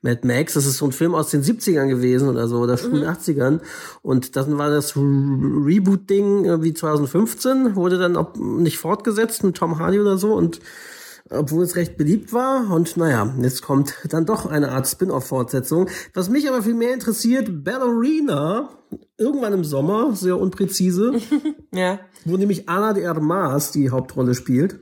Mad 0.00 0.26
Max, 0.26 0.54
das 0.54 0.64
ist 0.64 0.78
so 0.78 0.86
ein 0.86 0.92
Film 0.92 1.14
aus 1.14 1.28
den 1.30 1.42
70ern 1.42 1.88
gewesen 1.88 2.26
oder 2.30 2.48
so, 2.48 2.56
oder 2.56 2.78
frühen 2.78 3.04
80ern. 3.04 3.60
Und 4.00 4.34
dann 4.34 4.56
war 4.56 4.70
das 4.70 4.96
Re- 4.96 5.02
Reboot-Ding 5.02 6.46
irgendwie 6.46 6.72
2015, 6.72 7.76
wurde 7.76 7.98
dann 7.98 8.16
auch 8.16 8.34
nicht 8.34 8.78
fortgesetzt 8.78 9.44
mit 9.44 9.58
Tom 9.58 9.78
Hardy 9.78 10.00
oder 10.00 10.16
so 10.16 10.32
und 10.32 10.60
obwohl 11.30 11.64
es 11.64 11.76
recht 11.76 11.96
beliebt 11.96 12.32
war. 12.32 12.70
Und 12.70 12.96
naja, 12.96 13.34
jetzt 13.40 13.62
kommt 13.62 13.94
dann 14.08 14.26
doch 14.26 14.46
eine 14.46 14.70
Art 14.72 14.86
Spin-off-Fortsetzung. 14.88 15.88
Was 16.14 16.28
mich 16.28 16.48
aber 16.48 16.62
viel 16.62 16.74
mehr 16.74 16.94
interessiert, 16.94 17.64
Ballerina, 17.64 18.70
irgendwann 19.16 19.52
im 19.52 19.64
Sommer, 19.64 20.14
sehr 20.14 20.38
unpräzise, 20.38 21.12
Ja. 21.72 22.00
wo 22.24 22.36
nämlich 22.36 22.68
Ana 22.68 22.92
de 22.92 23.06
Armas 23.06 23.72
die 23.72 23.90
Hauptrolle 23.90 24.34
spielt. 24.34 24.78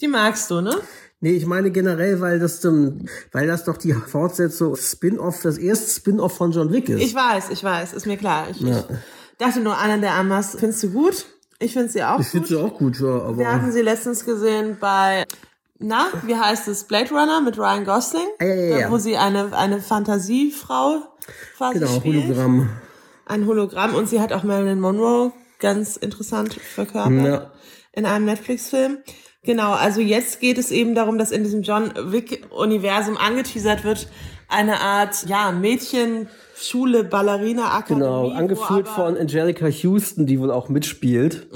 Die 0.00 0.08
magst 0.08 0.50
du, 0.50 0.60
ne? 0.60 0.74
Nee, 1.20 1.32
ich 1.32 1.46
meine 1.46 1.72
generell, 1.72 2.20
weil 2.20 2.38
das, 2.38 2.64
ähm, 2.64 3.06
weil 3.32 3.48
das 3.48 3.64
doch 3.64 3.76
die 3.76 3.92
Fortsetzung 3.92 4.76
Spin-off, 4.76 5.42
das 5.42 5.58
erste 5.58 5.90
Spin-off 5.90 6.36
von 6.36 6.52
John 6.52 6.72
Wick 6.72 6.88
ist. 6.88 7.00
Ich 7.02 7.12
weiß, 7.14 7.50
ich 7.50 7.64
weiß, 7.64 7.92
ist 7.92 8.06
mir 8.06 8.16
klar. 8.16 8.46
Ich, 8.50 8.62
ich 8.64 8.84
dachte 9.38 9.58
nur, 9.60 9.76
Anna 9.76 9.96
der 9.98 10.14
Amas, 10.14 10.54
findest 10.56 10.84
du 10.84 10.90
gut? 10.90 11.26
Ich 11.60 11.72
finde 11.72 11.88
sie 11.88 12.02
auch 12.04 12.20
ich 12.20 12.28
finde 12.28 12.48
gut. 12.48 12.56
sie 12.56 12.62
auch 12.64 12.74
gut, 12.78 13.00
ja, 13.00 13.36
Wir 13.36 13.48
hatten 13.48 13.64
aber 13.64 13.72
sie 13.72 13.82
letztens 13.82 14.24
gesehen 14.24 14.76
bei, 14.80 15.24
na, 15.78 16.06
wie 16.24 16.36
heißt 16.36 16.68
es, 16.68 16.84
Blade 16.84 17.10
Runner 17.10 17.40
mit 17.40 17.58
Ryan 17.58 17.84
Gosling, 17.84 18.28
ja, 18.40 18.46
ja, 18.46 18.54
ja. 18.54 18.78
Da, 18.86 18.90
wo 18.90 18.98
sie 18.98 19.16
eine, 19.16 19.56
eine 19.56 19.80
Fantasiefrau 19.80 21.02
quasi 21.56 21.78
genau, 21.80 21.96
spielt. 21.96 22.24
Hologramm. 22.24 22.68
Ein 23.26 23.46
Hologramm 23.46 23.94
und 23.94 24.08
sie 24.08 24.20
hat 24.20 24.32
auch 24.32 24.44
Marilyn 24.44 24.80
Monroe 24.80 25.32
ganz 25.58 25.96
interessant 25.96 26.54
verkörpert 26.54 27.26
Ja. 27.26 27.50
in 27.92 28.06
einem 28.06 28.24
Netflix-Film. 28.26 28.98
Genau, 29.42 29.72
also 29.72 30.00
jetzt 30.00 30.40
geht 30.40 30.58
es 30.58 30.70
eben 30.70 30.94
darum, 30.94 31.18
dass 31.18 31.30
in 31.30 31.42
diesem 31.42 31.62
John 31.62 31.92
Wick-Universum 31.96 33.16
angeteasert 33.16 33.84
wird, 33.84 34.08
eine 34.48 34.80
Art, 34.80 35.26
ja, 35.26 35.52
Mädchenschule, 36.58 37.04
Ballerina-Akademie. 37.04 38.00
Genau, 38.00 38.24
wo 38.24 38.28
angeführt 38.30 38.88
von 38.88 39.16
Angelica 39.16 39.66
Houston, 39.66 40.26
die 40.26 40.40
wohl 40.40 40.50
auch 40.50 40.68
mitspielt. 40.68 41.46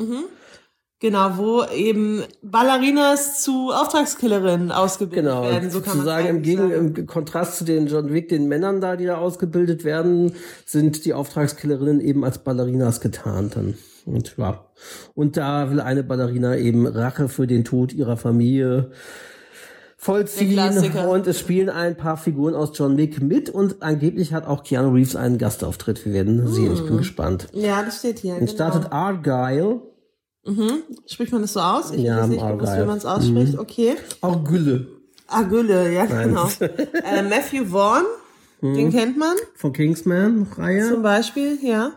Genau, 1.00 1.36
wo 1.36 1.64
eben 1.64 2.22
Ballerinas 2.42 3.42
zu 3.42 3.72
Auftragskillerinnen 3.72 4.70
ausgebildet 4.70 5.24
Genau, 5.24 5.42
werden. 5.42 5.70
So 5.70 5.80
kann 5.80 5.98
man 5.98 6.06
sozusagen 6.06 6.28
im, 6.28 6.42
Gegen, 6.42 6.70
im 6.70 7.06
Kontrast 7.06 7.58
zu 7.58 7.64
den 7.64 7.88
John 7.88 8.12
Wick, 8.12 8.28
den 8.28 8.46
Männern 8.46 8.80
da, 8.80 8.94
die 8.94 9.06
da 9.06 9.16
ausgebildet 9.16 9.82
werden, 9.82 10.34
sind 10.64 11.04
die 11.04 11.12
Auftragskillerinnen 11.12 12.00
eben 12.00 12.24
als 12.24 12.38
Ballerinas 12.38 13.00
getarnt 13.00 13.56
dann. 13.56 13.74
Und 14.04 14.36
ja, 14.36 14.66
und 15.14 15.36
da 15.36 15.70
will 15.70 15.80
eine 15.80 16.02
Ballerina 16.02 16.56
eben 16.56 16.86
Rache 16.86 17.28
für 17.28 17.46
den 17.46 17.64
Tod 17.64 17.92
ihrer 17.92 18.16
Familie 18.16 18.90
vollziehen 20.02 20.58
und 21.08 21.28
es 21.28 21.38
spielen 21.38 21.70
ein 21.70 21.96
paar 21.96 22.16
Figuren 22.16 22.56
aus 22.56 22.72
John 22.74 22.96
Wick 22.96 23.22
mit 23.22 23.50
und 23.50 23.82
angeblich 23.84 24.32
hat 24.32 24.48
auch 24.48 24.64
Keanu 24.64 24.92
Reeves 24.92 25.14
einen 25.14 25.38
Gastauftritt. 25.38 26.04
Wir 26.04 26.12
werden 26.12 26.48
sehen, 26.48 26.72
ich 26.74 26.84
bin 26.84 26.96
gespannt. 26.96 27.46
Ja, 27.52 27.84
das 27.84 28.00
steht 28.00 28.18
hier. 28.18 28.34
Es 28.34 28.40
Genau. 28.40 28.52
startet 28.52 28.92
Argyle, 28.92 29.80
Spricht 31.06 31.30
man 31.32 31.42
das 31.42 31.52
so 31.52 31.60
aus? 31.60 31.92
Ich 31.92 32.02
Ja, 32.02 32.22
weiß 32.22 32.28
nicht, 32.30 32.42
wie 32.42 32.84
man 32.84 32.98
es 32.98 33.04
ausspricht. 33.06 33.56
Okay. 33.56 33.94
Argylle 34.20 34.88
Gülle, 35.48 35.92
ja, 35.94 36.04
genau. 36.06 36.48
äh, 36.60 37.22
Matthew 37.22 37.66
Vaughn, 37.66 38.02
Mhm. 38.60 38.74
den 38.74 38.90
kennt 38.90 39.16
man 39.18 39.36
von 39.54 39.72
Kingsman-Reihe. 39.72 40.88
zum 40.88 41.02
Beispiel, 41.02 41.58
ja. 41.62 41.92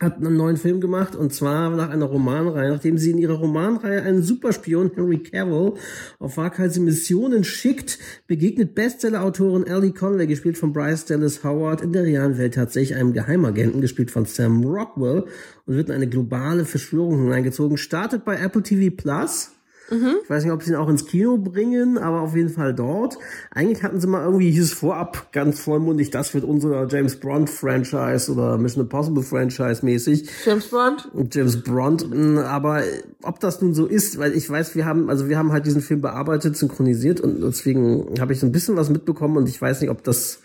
Hat 0.00 0.18
einen 0.18 0.36
neuen 0.36 0.56
Film 0.56 0.80
gemacht 0.80 1.16
und 1.16 1.32
zwar 1.32 1.70
nach 1.70 1.90
einer 1.90 2.04
Romanreihe, 2.04 2.70
nachdem 2.70 2.98
sie 2.98 3.10
in 3.10 3.18
ihrer 3.18 3.38
Romanreihe 3.38 4.02
einen 4.02 4.22
Superspion 4.22 4.92
Henry 4.94 5.18
Cavill 5.18 5.74
auf 6.18 6.36
waghalsige 6.36 6.84
Missionen 6.84 7.42
schickt, 7.42 7.98
begegnet 8.26 8.74
Bestseller-Autorin 8.74 9.66
Ellie 9.66 9.92
Conway, 9.92 10.26
gespielt 10.26 10.58
von 10.58 10.72
Bryce 10.72 11.06
Dallas 11.06 11.42
Howard, 11.42 11.80
in 11.80 11.92
der 11.92 12.04
realen 12.04 12.38
Welt 12.38 12.54
tatsächlich 12.54 12.98
einem 12.98 13.12
Geheimagenten, 13.12 13.80
gespielt 13.80 14.10
von 14.10 14.26
Sam 14.26 14.62
Rockwell 14.62 15.24
und 15.66 15.74
wird 15.74 15.88
in 15.88 15.94
eine 15.94 16.08
globale 16.08 16.64
Verschwörung 16.64 17.22
hineingezogen. 17.22 17.76
Startet 17.76 18.24
bei 18.24 18.36
Apple 18.36 18.62
TV 18.62 18.94
Plus 18.94 19.52
Mhm. 19.90 20.16
Ich 20.22 20.30
weiß 20.30 20.44
nicht, 20.44 20.52
ob 20.52 20.62
sie 20.62 20.70
ihn 20.70 20.76
auch 20.76 20.88
ins 20.88 21.06
Kino 21.06 21.38
bringen, 21.38 21.98
aber 21.98 22.20
auf 22.20 22.36
jeden 22.36 22.50
Fall 22.50 22.74
dort. 22.74 23.18
Eigentlich 23.50 23.82
hatten 23.82 24.00
sie 24.00 24.06
mal 24.06 24.24
irgendwie, 24.24 24.50
hieß 24.50 24.64
es 24.64 24.72
vorab 24.72 25.32
ganz 25.32 25.60
vollmundig, 25.60 26.10
das 26.10 26.34
wird 26.34 26.44
unser 26.44 26.86
James 26.88 27.16
Bond 27.16 27.48
Franchise 27.48 28.30
oder 28.30 28.58
Mission 28.58 28.84
Impossible 28.84 29.22
Franchise 29.22 29.84
mäßig. 29.84 30.28
James 30.44 30.66
Bond? 30.66 31.10
James 31.32 31.62
Bond, 31.62 32.06
aber 32.44 32.82
ob 33.22 33.40
das 33.40 33.60
nun 33.62 33.74
so 33.74 33.86
ist, 33.86 34.18
weil 34.18 34.32
ich 34.32 34.48
weiß, 34.48 34.74
wir 34.74 34.84
haben, 34.84 35.08
also 35.08 35.28
wir 35.28 35.38
haben 35.38 35.52
halt 35.52 35.66
diesen 35.66 35.80
Film 35.80 36.00
bearbeitet, 36.00 36.56
synchronisiert 36.56 37.20
und 37.20 37.40
deswegen 37.40 38.20
habe 38.20 38.32
ich 38.32 38.40
so 38.40 38.46
ein 38.46 38.52
bisschen 38.52 38.76
was 38.76 38.90
mitbekommen 38.90 39.36
und 39.36 39.48
ich 39.48 39.60
weiß 39.60 39.80
nicht, 39.80 39.90
ob 39.90 40.02
das 40.04 40.40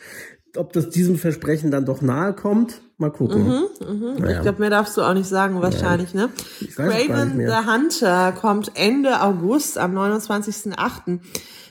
ob 0.58 0.74
das 0.74 0.90
diesem 0.90 1.18
Versprechen 1.18 1.72
dann 1.72 1.86
doch 1.86 2.02
nahe 2.02 2.34
kommt. 2.34 2.82
Mal 2.98 3.12
gucken. 3.12 3.48
Mhm, 3.48 3.64
mh. 3.80 4.20
naja. 4.20 4.38
Ich 4.38 4.42
glaube, 4.44 4.60
mehr 4.60 4.70
darfst 4.70 4.96
du 4.96 5.02
auch 5.02 5.14
nicht 5.14 5.28
sagen, 5.28 5.62
wahrscheinlich, 5.62 6.14
ja. 6.14 6.28
ne? 6.28 6.30
Craven 6.76 7.40
the 7.40 7.70
Hunter 7.70 8.32
kommt 8.34 8.72
Ende 8.76 9.22
August 9.22 9.78
am 9.78 9.98
29.08. 9.98 11.20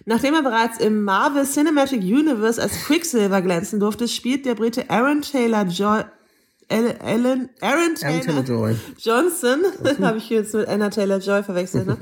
Nachdem 0.04 0.34
er 0.34 0.42
bereits 0.42 0.78
im 0.78 1.04
Marvel 1.04 1.44
Cinematic 1.44 2.02
Universe 2.02 2.60
als 2.60 2.72
Quicksilver 2.84 3.40
glänzen 3.40 3.78
durfte, 3.78 4.08
spielt 4.08 4.46
der 4.46 4.56
Brite 4.56 4.90
Aaron 4.90 5.22
Taylor 5.22 5.64
Joy 5.64 6.02
Ellen, 6.72 7.50
Aaron 7.60 7.94
Taylor, 7.94 8.44
Taylor. 8.44 8.74
Johnson, 8.98 9.60
habe 10.02 10.18
ich 10.18 10.30
jetzt 10.30 10.54
mit 10.54 10.66
Anna 10.68 10.88
Taylor 10.88 11.18
Joy 11.18 11.42
verwechselt, 11.42 11.86
ne? 11.86 11.96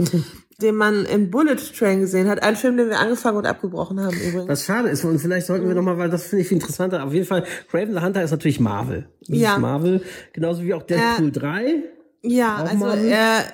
den 0.62 0.76
man 0.76 1.04
in 1.06 1.30
Bullet 1.30 1.56
Train 1.56 2.00
gesehen 2.00 2.28
hat. 2.28 2.42
Ein 2.42 2.54
Film, 2.54 2.76
den 2.76 2.88
wir 2.88 2.98
angefangen 2.98 3.38
und 3.38 3.46
abgebrochen 3.46 4.00
haben 4.00 4.16
übrigens. 4.16 4.48
Was 4.48 4.64
schade 4.64 4.88
ist, 4.88 5.04
und 5.04 5.18
vielleicht 5.18 5.46
sollten 5.46 5.66
wir 5.66 5.74
nochmal, 5.74 5.98
weil 5.98 6.10
das 6.10 6.26
finde 6.26 6.44
ich 6.44 6.52
interessanter, 6.52 7.04
auf 7.04 7.12
jeden 7.12 7.26
Fall, 7.26 7.44
Craven 7.70 7.94
the 7.94 8.00
Hunter 8.00 8.22
ist 8.22 8.30
natürlich 8.30 8.60
Marvel. 8.60 9.08
Das 9.26 9.38
ja. 9.38 9.54
Ist 9.54 9.60
Marvel, 9.60 10.02
genauso 10.32 10.62
wie 10.62 10.74
auch 10.74 10.82
Deadpool 10.82 11.28
äh, 11.28 11.32
3. 11.32 11.82
Ja, 12.22 12.56
also 12.56 12.76
Marvel. 12.76 13.06
er, 13.06 13.44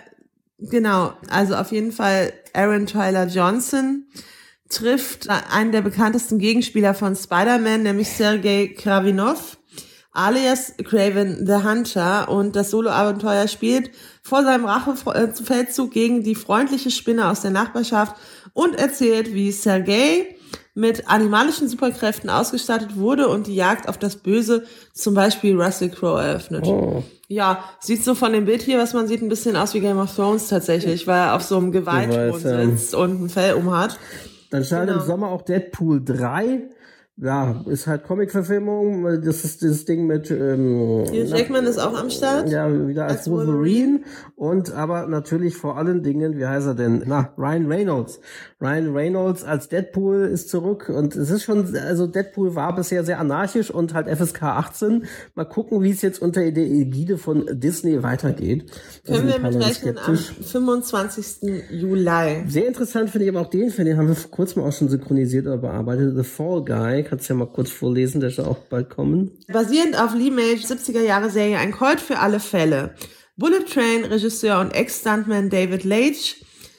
genau, 0.58 1.12
also 1.30 1.54
auf 1.54 1.70
jeden 1.70 1.92
Fall 1.92 2.32
Aaron 2.52 2.86
Tyler 2.86 3.26
Johnson 3.26 4.06
trifft 4.68 5.28
einen 5.30 5.70
der 5.70 5.82
bekanntesten 5.82 6.38
Gegenspieler 6.38 6.94
von 6.94 7.14
Spider-Man, 7.14 7.84
nämlich 7.84 8.08
Sergei 8.08 8.74
Kravinov 8.76 9.58
alias 10.16 10.74
Craven 10.82 11.46
the 11.46 11.64
Hunter 11.64 12.28
und 12.28 12.56
das 12.56 12.70
Solo-Abenteuer 12.70 13.48
spielt 13.48 13.90
vor 14.22 14.42
seinem 14.42 14.64
Rachefeldzug 14.64 15.92
gegen 15.92 16.22
die 16.22 16.34
freundliche 16.34 16.90
Spinne 16.90 17.28
aus 17.28 17.42
der 17.42 17.50
Nachbarschaft 17.50 18.16
und 18.54 18.74
erzählt, 18.76 19.34
wie 19.34 19.52
Sergei 19.52 20.36
mit 20.74 21.08
animalischen 21.08 21.68
Superkräften 21.68 22.28
ausgestattet 22.28 22.96
wurde 22.96 23.28
und 23.28 23.46
die 23.46 23.54
Jagd 23.54 23.88
auf 23.88 23.98
das 23.98 24.16
Böse, 24.16 24.64
zum 24.92 25.14
Beispiel 25.14 25.60
Russell 25.60 25.90
Crowe, 25.90 26.22
eröffnet. 26.22 26.66
Oh. 26.66 27.02
Ja, 27.28 27.64
sieht 27.80 28.04
so 28.04 28.14
von 28.14 28.32
dem 28.32 28.44
Bild 28.44 28.62
hier, 28.62 28.78
was 28.78 28.92
man 28.92 29.08
sieht, 29.08 29.22
ein 29.22 29.28
bisschen 29.28 29.56
aus 29.56 29.74
wie 29.74 29.80
Game 29.80 29.98
of 29.98 30.14
Thrones 30.14 30.48
tatsächlich, 30.48 31.06
weil 31.06 31.18
er 31.18 31.34
auf 31.34 31.42
so 31.42 31.56
einem 31.56 31.72
Gewaltthron 31.72 32.40
sitzt 32.40 32.94
und 32.94 33.24
ein 33.24 33.28
Fell 33.28 33.54
umhat. 33.54 33.98
Dann 34.50 34.64
startet 34.64 34.88
genau. 34.88 35.00
im 35.00 35.06
Sommer 35.06 35.28
auch 35.28 35.42
Deadpool 35.42 36.04
3 36.04 36.68
ja, 37.18 37.64
ist 37.66 37.86
halt 37.86 38.04
Comic-Verfilmung. 38.04 39.04
Das 39.24 39.42
ist 39.42 39.62
dieses 39.62 39.86
Ding 39.86 40.06
mit. 40.06 40.30
Ähm, 40.30 41.04
Hugh 41.08 41.24
Jackman 41.24 41.64
ist 41.64 41.78
auch 41.78 41.98
am 41.98 42.10
Start. 42.10 42.50
Ja, 42.50 42.70
wieder 42.86 43.04
als, 43.04 43.20
als 43.20 43.30
Wolverine. 43.30 43.56
Wolverine. 43.56 44.00
Und 44.34 44.72
aber 44.72 45.06
natürlich 45.06 45.56
vor 45.56 45.78
allen 45.78 46.02
Dingen, 46.02 46.36
wie 46.36 46.44
heißt 46.44 46.66
er 46.66 46.74
denn? 46.74 47.04
Na, 47.06 47.32
Ryan 47.38 47.66
Reynolds. 47.72 48.20
Ryan 48.60 48.94
Reynolds 48.94 49.44
als 49.44 49.70
Deadpool 49.70 50.26
ist 50.26 50.50
zurück. 50.50 50.92
Und 50.94 51.16
es 51.16 51.30
ist 51.30 51.44
schon, 51.44 51.74
also 51.76 52.06
Deadpool 52.06 52.54
war 52.54 52.74
bisher 52.74 53.02
sehr 53.02 53.18
anarchisch 53.18 53.70
und 53.70 53.94
halt 53.94 54.08
FSK 54.08 54.42
18. 54.42 55.04
Mal 55.34 55.44
gucken, 55.46 55.82
wie 55.82 55.90
es 55.92 56.02
jetzt 56.02 56.20
unter 56.20 56.42
der 56.50 56.66
Ägide 56.66 57.16
von 57.16 57.46
Disney 57.50 58.02
weitergeht. 58.02 58.70
Können 59.06 59.28
wir 59.28 59.38
mit 59.38 59.54
rechnen 59.54 59.96
am 59.96 60.16
25. 60.16 61.64
Juli. 61.70 62.44
Sehr 62.46 62.66
interessant 62.66 63.08
finde 63.08 63.24
ich 63.24 63.30
aber 63.30 63.40
auch 63.40 63.50
den 63.50 63.70
Film, 63.70 63.86
den 63.86 63.96
haben 63.96 64.08
wir 64.08 64.14
vor 64.14 64.30
kurzem 64.30 64.62
auch 64.62 64.72
schon 64.72 64.90
synchronisiert 64.90 65.46
oder 65.46 65.56
bearbeitet. 65.56 66.14
The 66.14 66.22
Fall 66.22 66.62
Guy 66.62 67.05
kannst 67.08 67.28
du 67.28 67.34
ja 67.34 67.38
mal 67.38 67.46
kurz 67.46 67.70
vorlesen, 67.70 68.20
der 68.20 68.30
soll 68.30 68.46
auch 68.46 68.58
bald 68.58 68.90
kommen. 68.90 69.32
Basierend 69.48 69.98
auf 69.98 70.14
Lee 70.14 70.30
Mage 70.30 70.64
70er 70.66 71.02
Jahre 71.02 71.30
Serie 71.30 71.58
Ein 71.58 71.72
Colt 71.72 72.00
für 72.00 72.18
alle 72.18 72.40
Fälle. 72.40 72.94
Bullet 73.36 73.64
Train 73.64 74.04
Regisseur 74.04 74.60
und 74.60 74.74
Ex-Stuntman 74.74 75.50
David 75.50 75.84
Leitch 75.84 76.36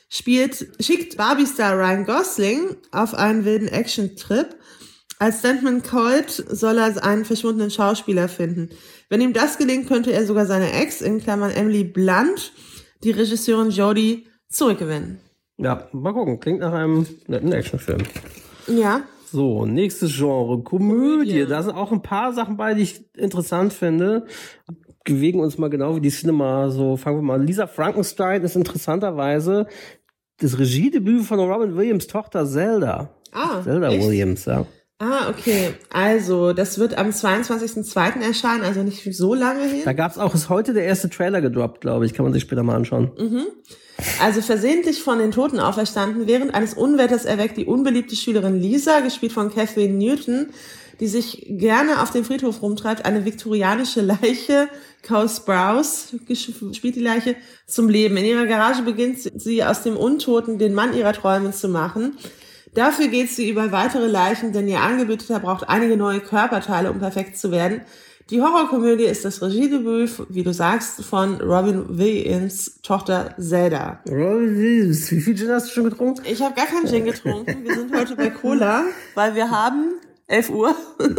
spielt, 0.10 0.68
schickt 0.80 1.18
Barbie-Star 1.18 1.78
Ryan 1.78 2.06
Gosling 2.06 2.76
auf 2.92 3.14
einen 3.14 3.46
wilden 3.46 3.68
Action-Trip. 3.68 4.56
Als 5.20 5.40
Stuntman 5.40 5.84
Colt 5.84 6.32
soll 6.32 6.78
er 6.78 7.04
einen 7.04 7.26
verschwundenen 7.26 7.72
Schauspieler 7.72 8.28
finden. 8.28 8.70
Wenn 9.10 9.22
ihm 9.22 9.34
das 9.34 9.58
gelingt, 9.58 9.88
könnte 9.88 10.12
er 10.12 10.26
sogar 10.26 10.46
seine 10.46 10.72
Ex, 10.74 11.02
in 11.02 11.22
Klammern 11.22 11.52
Emily 11.52 11.84
Blunt, 11.84 12.52
die 13.04 13.12
Regisseurin 13.12 13.70
Jodie, 13.70 14.28
zurückgewinnen. 14.50 15.20
Ja, 15.58 15.88
mal 15.92 16.14
gucken. 16.14 16.40
Klingt 16.40 16.60
nach 16.60 16.74
einem 16.74 17.08
netten 17.28 17.52
Actionfilm. 17.52 18.04
Ja. 18.68 19.04
So, 19.30 19.66
nächstes 19.66 20.16
Genre, 20.16 20.64
Komödie. 20.64 21.32
Komödie. 21.32 21.46
Da 21.48 21.62
sind 21.62 21.76
auch 21.76 21.92
ein 21.92 22.02
paar 22.02 22.32
Sachen 22.34 22.56
bei, 22.56 22.74
die 22.74 22.84
ich 22.84 23.04
interessant 23.16 23.74
finde. 23.74 24.26
Bewegen 25.04 25.40
uns 25.40 25.58
mal 25.58 25.70
genau 25.70 25.96
wie 25.96 26.02
die 26.02 26.10
Cinema. 26.10 26.70
So, 26.70 26.96
fangen 26.96 27.18
wir 27.18 27.24
mal. 27.24 27.42
Lisa 27.42 27.68
Frankenstein 27.68 28.44
ist 28.44 28.56
interessanterweise 28.56 29.68
das 30.40 30.58
Regiedebüt 30.58 31.24
von 31.24 31.40
Robin 31.40 31.76
Williams 31.76 32.08
Tochter 32.08 32.46
Zelda. 32.46 33.10
Ah. 33.32 33.62
Zelda 33.64 33.90
echt? 33.90 34.08
Williams, 34.08 34.46
ja. 34.46 34.66
Ah, 35.00 35.30
okay. 35.30 35.76
Also, 35.92 36.54
das 36.54 36.80
wird 36.80 36.98
am 36.98 37.10
22.02. 37.10 38.22
erscheinen, 38.22 38.64
also 38.64 38.82
nicht 38.82 39.04
so 39.16 39.36
lange 39.36 39.64
hin. 39.66 39.82
Da 39.86 39.94
gab's 39.94 40.18
auch, 40.18 40.34
ist 40.34 40.50
heute 40.50 40.74
der 40.74 40.86
erste 40.86 41.10
Trailer 41.10 41.40
gedroppt, 41.40 41.82
glaube 41.82 42.06
ich. 42.08 42.14
Kann 42.14 42.24
man 42.24 42.34
sich 42.34 42.42
später 42.42 42.64
mal 42.64 42.76
anschauen. 42.76 43.12
Mhm. 43.18 43.46
Also 44.22 44.42
versehentlich 44.42 45.02
von 45.02 45.20
den 45.20 45.32
Toten 45.32 45.60
auferstanden, 45.60 46.28
während 46.28 46.54
eines 46.54 46.74
Unwetters 46.74 47.26
erweckt 47.26 47.58
die 47.58 47.66
unbeliebte 47.66 48.16
Schülerin 48.16 48.60
Lisa, 48.60 49.00
gespielt 49.00 49.32
von 49.32 49.54
Kathleen 49.54 49.98
Newton, 49.98 50.48
die 51.00 51.08
sich 51.08 51.46
gerne 51.48 52.02
auf 52.02 52.12
dem 52.12 52.24
Friedhof 52.24 52.62
rumtreibt, 52.62 53.06
eine 53.06 53.26
viktorianische 53.26 54.02
Leiche, 54.02 54.68
Cole 55.08 55.30
Sprouse 55.30 56.16
spielt 56.74 56.96
die 56.96 57.02
Leiche, 57.02 57.36
zum 57.66 57.90
Leben. 57.90 58.18
In 58.18 58.26
ihrer 58.26 58.46
Garage 58.46 58.84
beginnt 58.84 59.20
sie 59.20 59.64
aus 59.64 59.84
dem 59.84 59.98
Untoten 59.98 60.58
den 60.58 60.74
Mann 60.74 60.96
ihrer 60.96 61.14
Träume 61.14 61.52
zu 61.52 61.68
machen. 61.68 62.18
Dafür 62.78 63.08
geht 63.08 63.32
sie 63.32 63.50
über 63.50 63.72
weitere 63.72 64.06
Leichen, 64.06 64.54
denn 64.54 64.68
ihr 64.68 64.82
Angebeteter 64.82 65.40
braucht 65.40 65.68
einige 65.68 65.98
neue 65.98 66.20
Körperteile, 66.20 66.92
um 66.92 67.00
perfekt 67.00 67.36
zu 67.36 67.50
werden. 67.50 67.82
Die 68.30 68.40
Horrorkomödie 68.40 69.06
ist 69.06 69.26
das 69.26 69.42
Regiedebüt, 69.42 70.12
wie 70.30 70.44
du 70.44 70.54
sagst, 70.54 71.04
von 71.04 71.42
Robin 71.42 71.98
Williams 71.98 72.80
Tochter 72.84 73.34
Zelda. 73.40 74.00
Robin 74.08 74.56
Williams, 74.56 75.10
wie 75.10 75.22
viel 75.22 75.36
Gin 75.36 75.50
hast 75.50 75.70
du 75.70 75.72
schon 75.72 75.86
getrunken? 75.86 76.22
Ich 76.30 76.40
habe 76.44 76.54
gar 76.54 76.68
keinen 76.68 76.86
Gin 76.86 77.06
getrunken. 77.06 77.64
Wir 77.64 77.74
sind 77.74 77.96
heute 77.96 78.16
bei 78.16 78.30
Cola, 78.30 78.84
weil 79.16 79.34
wir 79.34 79.50
haben 79.50 79.96
11 80.28 80.52
Uhr. 80.52 80.76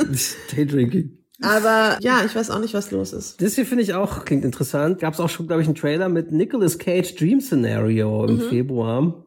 Daydrinking. 0.55 1.19
Aber 1.43 1.99
ja, 2.01 2.23
ich 2.25 2.37
weiß 2.37 2.51
auch 2.51 2.61
nicht, 2.61 2.75
was 2.75 2.93
los 2.93 3.13
ist. 3.13 3.43
Das 3.43 3.57
hier 3.57 3.67
finde 3.67 3.83
ich 3.83 3.95
auch, 3.95 4.25
klingt 4.25 4.45
interessant. 4.45 5.01
Gab 5.01 5.15
es 5.15 5.19
auch 5.19 5.29
schon, 5.29 5.49
glaube 5.49 5.63
ich, 5.63 5.67
einen 5.67 5.75
Trailer 5.75 6.09
mit 6.09 6.31
Nicolas 6.31 6.79
Cage 6.79 7.17
Dream 7.17 7.41
Scenario 7.41 8.27
im 8.27 8.37
mhm. 8.37 8.49
Februar. 8.49 9.25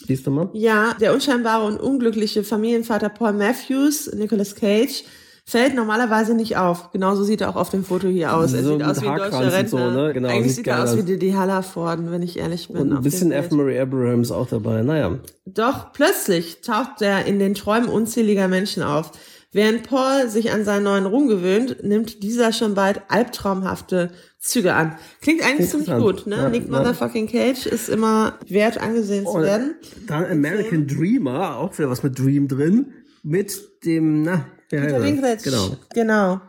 Du 0.00 0.30
mal? 0.30 0.50
Ja, 0.52 0.94
der 1.00 1.14
unscheinbare 1.14 1.64
und 1.64 1.80
unglückliche 1.80 2.44
Familienvater 2.44 3.08
Paul 3.08 3.32
Matthews, 3.32 4.12
Nicolas 4.12 4.54
Cage, 4.54 5.04
fällt 5.44 5.74
normalerweise 5.74 6.34
nicht 6.34 6.56
auf. 6.56 6.90
Genauso 6.90 7.22
sieht 7.22 7.42
er 7.42 7.50
auch 7.50 7.56
auf 7.56 7.70
dem 7.70 7.84
Foto 7.84 8.08
hier 8.08 8.34
aus. 8.34 8.52
Er 8.52 8.62
so 8.62 8.72
sieht 8.72 8.82
aus 8.82 9.02
wie 9.02 9.08
ein 9.08 9.18
deutscher 9.18 9.52
Rentner. 9.52 9.78
So, 9.78 9.90
ne? 9.90 10.12
genau, 10.12 10.28
Eigentlich 10.28 10.56
sieht 10.56 10.66
er 10.66 10.82
aus 10.82 10.96
wie 10.96 11.02
Didi 11.02 11.32
Hallerford, 11.32 12.10
wenn 12.10 12.22
ich 12.22 12.38
ehrlich 12.38 12.68
bin. 12.68 12.82
Und 12.82 12.92
ein 12.92 13.02
bisschen 13.02 13.30
F. 13.30 13.50
Murray 13.50 13.78
Abrahams 13.78 14.30
auch 14.30 14.48
dabei. 14.48 14.82
Naja. 14.82 15.18
Doch 15.44 15.92
plötzlich 15.92 16.62
taucht 16.62 17.02
er 17.02 17.26
in 17.26 17.38
den 17.38 17.54
Träumen 17.54 17.88
unzähliger 17.88 18.48
Menschen 18.48 18.82
auf. 18.82 19.12
Während 19.52 19.88
Paul 19.88 20.28
sich 20.28 20.50
an 20.50 20.64
seinen 20.64 20.82
neuen 20.82 21.06
Ruhm 21.06 21.28
gewöhnt, 21.28 21.84
nimmt 21.84 22.24
dieser 22.24 22.52
schon 22.52 22.74
bald 22.74 23.02
albtraumhafte 23.08 24.10
Züge 24.44 24.74
an. 24.74 24.98
Klingt 25.22 25.42
eigentlich 25.42 25.70
ziemlich 25.70 25.88
gut, 25.88 26.26
ne? 26.26 26.36
Ja, 26.36 26.48
Nick. 26.50 26.68
Motherfucking 26.68 27.28
Cage 27.28 27.64
ist 27.64 27.88
immer 27.88 28.38
wert 28.46 28.76
angesehen 28.78 29.26
zu 29.26 29.40
werden. 29.40 29.76
Dann 30.06 30.26
American 30.26 30.86
Dreamer, 30.86 31.56
auch 31.56 31.76
wieder 31.78 31.88
was 31.88 32.02
mit 32.02 32.18
Dream 32.18 32.46
drin, 32.46 32.92
mit 33.22 33.58
dem, 33.86 34.22
na, 34.22 34.44
Peter 34.68 35.00
Dinklage. 35.00 35.42
Genau. 35.42 35.76
Genau. 35.94 36.40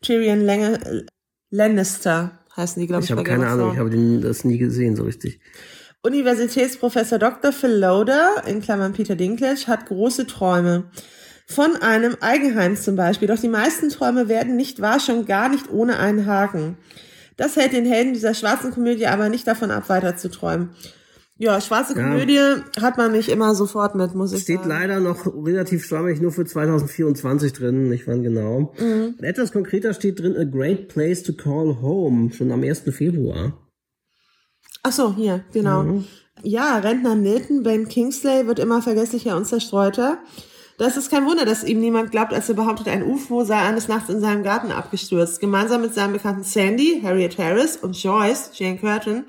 Tyrion 0.00 0.42
Lange, 0.42 1.06
Lannister 1.50 2.38
heißen 2.56 2.80
die, 2.80 2.86
glaube 2.86 3.02
ich. 3.02 3.10
Ich 3.10 3.16
habe 3.16 3.24
keine 3.24 3.48
Ahnung, 3.48 3.72
ich 3.72 3.78
habe 3.78 3.90
das 4.20 4.44
nie 4.44 4.58
gesehen 4.58 4.94
so 4.94 5.02
richtig. 5.02 5.40
Universitätsprofessor 6.02 7.18
Dr. 7.18 7.52
Phil 7.52 7.72
Loader, 7.72 8.44
in 8.46 8.62
Klammern 8.62 8.92
Peter 8.92 9.16
Dinklage, 9.16 9.66
hat 9.66 9.86
große 9.86 10.28
Träume. 10.28 10.84
von 11.50 11.74
einem 11.82 12.16
Eigenheim 12.20 12.76
zum 12.76 12.94
Beispiel. 12.94 13.26
Doch 13.26 13.40
die 13.40 13.48
meisten 13.48 13.88
Träume 13.88 14.28
werden 14.28 14.54
nicht 14.54 14.80
wahr, 14.80 15.00
schon 15.00 15.26
gar 15.26 15.48
nicht 15.48 15.68
ohne 15.68 15.98
einen 15.98 16.26
Haken. 16.26 16.76
Das 17.40 17.56
hält 17.56 17.72
den 17.72 17.86
Helden 17.86 18.12
dieser 18.12 18.34
schwarzen 18.34 18.70
Komödie 18.70 19.06
aber 19.06 19.30
nicht 19.30 19.46
davon 19.46 19.70
ab, 19.70 19.88
weiter 19.88 20.14
zu 20.14 20.28
träumen. 20.30 20.74
Ja, 21.38 21.58
schwarze 21.62 21.96
Ja. 21.96 22.02
Komödie 22.02 22.38
hat 22.78 22.98
man 22.98 23.12
nicht 23.12 23.30
immer 23.30 23.54
sofort 23.54 23.94
mit, 23.94 24.14
muss 24.14 24.34
ich 24.34 24.42
Steht 24.42 24.58
sagen. 24.58 24.68
leider 24.68 25.00
noch 25.00 25.24
relativ 25.26 25.86
schwammig 25.86 26.20
nur 26.20 26.32
für 26.32 26.44
2024 26.44 27.54
drin, 27.54 27.88
nicht 27.88 28.06
wann 28.06 28.22
genau. 28.22 28.74
Mhm. 28.78 29.14
Etwas 29.22 29.52
konkreter 29.52 29.94
steht 29.94 30.20
drin, 30.20 30.36
a 30.36 30.44
great 30.44 30.88
place 30.88 31.22
to 31.22 31.32
call 31.32 31.80
home, 31.80 32.30
schon 32.30 32.52
am 32.52 32.62
1. 32.62 32.82
Februar. 32.94 33.54
Ach 34.82 34.92
so, 34.92 35.14
hier, 35.16 35.42
genau. 35.54 35.84
Mhm. 35.84 36.04
Ja, 36.42 36.76
Rentner 36.76 37.14
Nilton, 37.14 37.62
Ben 37.62 37.88
Kingsley, 37.88 38.46
wird 38.46 38.58
immer 38.58 38.82
vergesslicher 38.82 39.34
und 39.34 39.46
zerstreuter. 39.46 40.18
Das 40.80 40.96
ist 40.96 41.10
kein 41.10 41.26
Wunder, 41.26 41.44
dass 41.44 41.62
ihm 41.62 41.78
niemand 41.78 42.10
glaubt, 42.10 42.32
als 42.32 42.48
er 42.48 42.54
behauptet, 42.54 42.88
ein 42.88 43.02
UFO 43.02 43.44
sei 43.44 43.58
eines 43.58 43.86
Nachts 43.86 44.08
in 44.08 44.22
seinem 44.22 44.42
Garten 44.42 44.72
abgestürzt. 44.72 45.38
Gemeinsam 45.38 45.82
mit 45.82 45.92
seinen 45.92 46.14
Bekannten 46.14 46.42
Sandy, 46.42 47.02
Harriet 47.04 47.36
Harris 47.36 47.76
und 47.76 48.02
Joyce, 48.02 48.52
Jane 48.54 48.78
Curtin, 48.78 49.24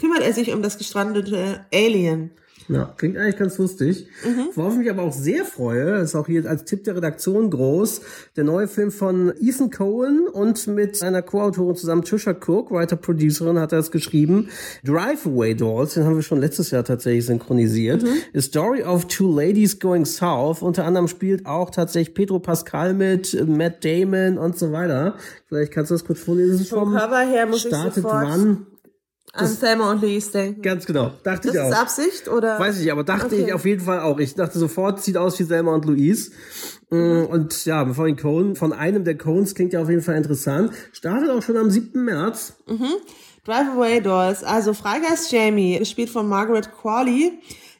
kümmert 0.00 0.22
er 0.22 0.32
sich 0.32 0.52
um 0.52 0.60
das 0.60 0.76
gestrandete 0.76 1.64
Alien. 1.72 2.32
Ja, 2.68 2.92
klingt 2.96 3.16
eigentlich 3.16 3.38
ganz 3.38 3.56
lustig. 3.58 4.06
Mhm. 4.24 4.48
Worauf 4.54 4.74
ich 4.74 4.80
mich 4.80 4.90
aber 4.90 5.02
auch 5.02 5.12
sehr 5.12 5.44
freue, 5.44 5.96
ist 6.00 6.14
auch 6.14 6.26
hier 6.26 6.48
als 6.48 6.64
Tipp 6.64 6.84
der 6.84 6.96
Redaktion 6.96 7.50
groß, 7.50 8.02
der 8.36 8.44
neue 8.44 8.68
Film 8.68 8.90
von 8.90 9.32
Ethan 9.40 9.70
Cohen 9.70 10.28
und 10.30 10.66
mit 10.66 11.02
einer 11.02 11.22
Co-Autorin 11.22 11.76
zusammen, 11.76 12.02
Trisha 12.04 12.32
Cook, 12.32 12.70
Writer-Producerin, 12.70 13.58
hat 13.58 13.72
er 13.72 13.78
es 13.78 13.90
geschrieben. 13.90 14.50
Drive 14.84 15.26
Away 15.26 15.54
Dolls, 15.54 15.94
den 15.94 16.04
haben 16.04 16.16
wir 16.16 16.22
schon 16.22 16.40
letztes 16.40 16.70
Jahr 16.70 16.84
tatsächlich 16.84 17.26
synchronisiert. 17.26 18.02
Mhm. 18.02 18.40
Story 18.40 18.82
of 18.82 19.06
Two 19.06 19.34
Ladies 19.34 19.80
Going 19.80 20.04
South. 20.04 20.60
Unter 20.60 20.84
anderem 20.84 21.08
spielt 21.08 21.46
auch 21.46 21.70
tatsächlich 21.70 22.14
Pedro 22.14 22.38
Pascal 22.38 22.92
mit, 22.92 23.36
Matt 23.48 23.84
Damon 23.84 24.36
und 24.36 24.58
so 24.58 24.72
weiter. 24.72 25.14
Vielleicht 25.46 25.72
kannst 25.72 25.90
du 25.90 25.94
das 25.94 26.04
kurz 26.04 26.20
vorlesen. 26.20 26.56
Es 26.56 26.60
ist 26.62 26.70
Vom 26.70 26.94
Cover 26.94 27.20
her 27.20 27.46
muss 27.46 27.64
ich 27.64 27.68
startet 27.68 28.02
sofort 28.02 28.26
wann? 28.26 28.66
An 29.40 29.58
Thelma 29.60 29.90
und 29.90 30.02
Louise 30.02 30.30
denken. 30.32 30.62
Ganz 30.62 30.86
genau. 30.86 31.12
Dachte 31.22 31.48
Das 31.48 31.54
ich 31.56 31.60
auch. 31.60 31.68
ist 31.70 31.76
Absicht 31.76 32.28
oder? 32.28 32.58
Weiß 32.58 32.80
ich, 32.80 32.90
aber 32.92 33.04
dachte 33.04 33.26
Okay. 33.26 33.44
ich 33.46 33.52
auf 33.52 33.64
jeden 33.64 33.82
Fall 33.84 34.00
auch. 34.00 34.18
Ich 34.18 34.34
dachte 34.34 34.58
sofort, 34.58 35.02
sieht 35.02 35.16
aus 35.16 35.38
wie 35.38 35.44
Selma 35.44 35.74
und 35.74 35.84
Louise. 35.84 36.30
Mm, 36.90 37.24
Und 37.24 37.64
ja, 37.64 37.84
bevor 37.84 38.06
den 38.06 38.16
Cohen, 38.16 38.56
von 38.56 38.72
einem 38.72 39.04
der 39.04 39.16
Coens 39.18 39.54
klingt 39.54 39.72
ja 39.72 39.82
auf 39.82 39.88
jeden 39.90 40.02
Fall 40.02 40.16
interessant. 40.16 40.72
Startet 40.92 41.30
auch 41.30 41.42
schon 41.42 41.56
am 41.56 41.70
7. 41.70 42.04
März. 42.04 42.54
Drive 43.44 43.68
Away 43.76 44.00
Dolls, 44.00 44.44
also 44.44 44.74
Freigeist 44.74 45.30
Jamie, 45.32 45.78
gespielt 45.78 46.10
von 46.10 46.28
Margaret 46.28 46.70
Qualley, 46.82 47.32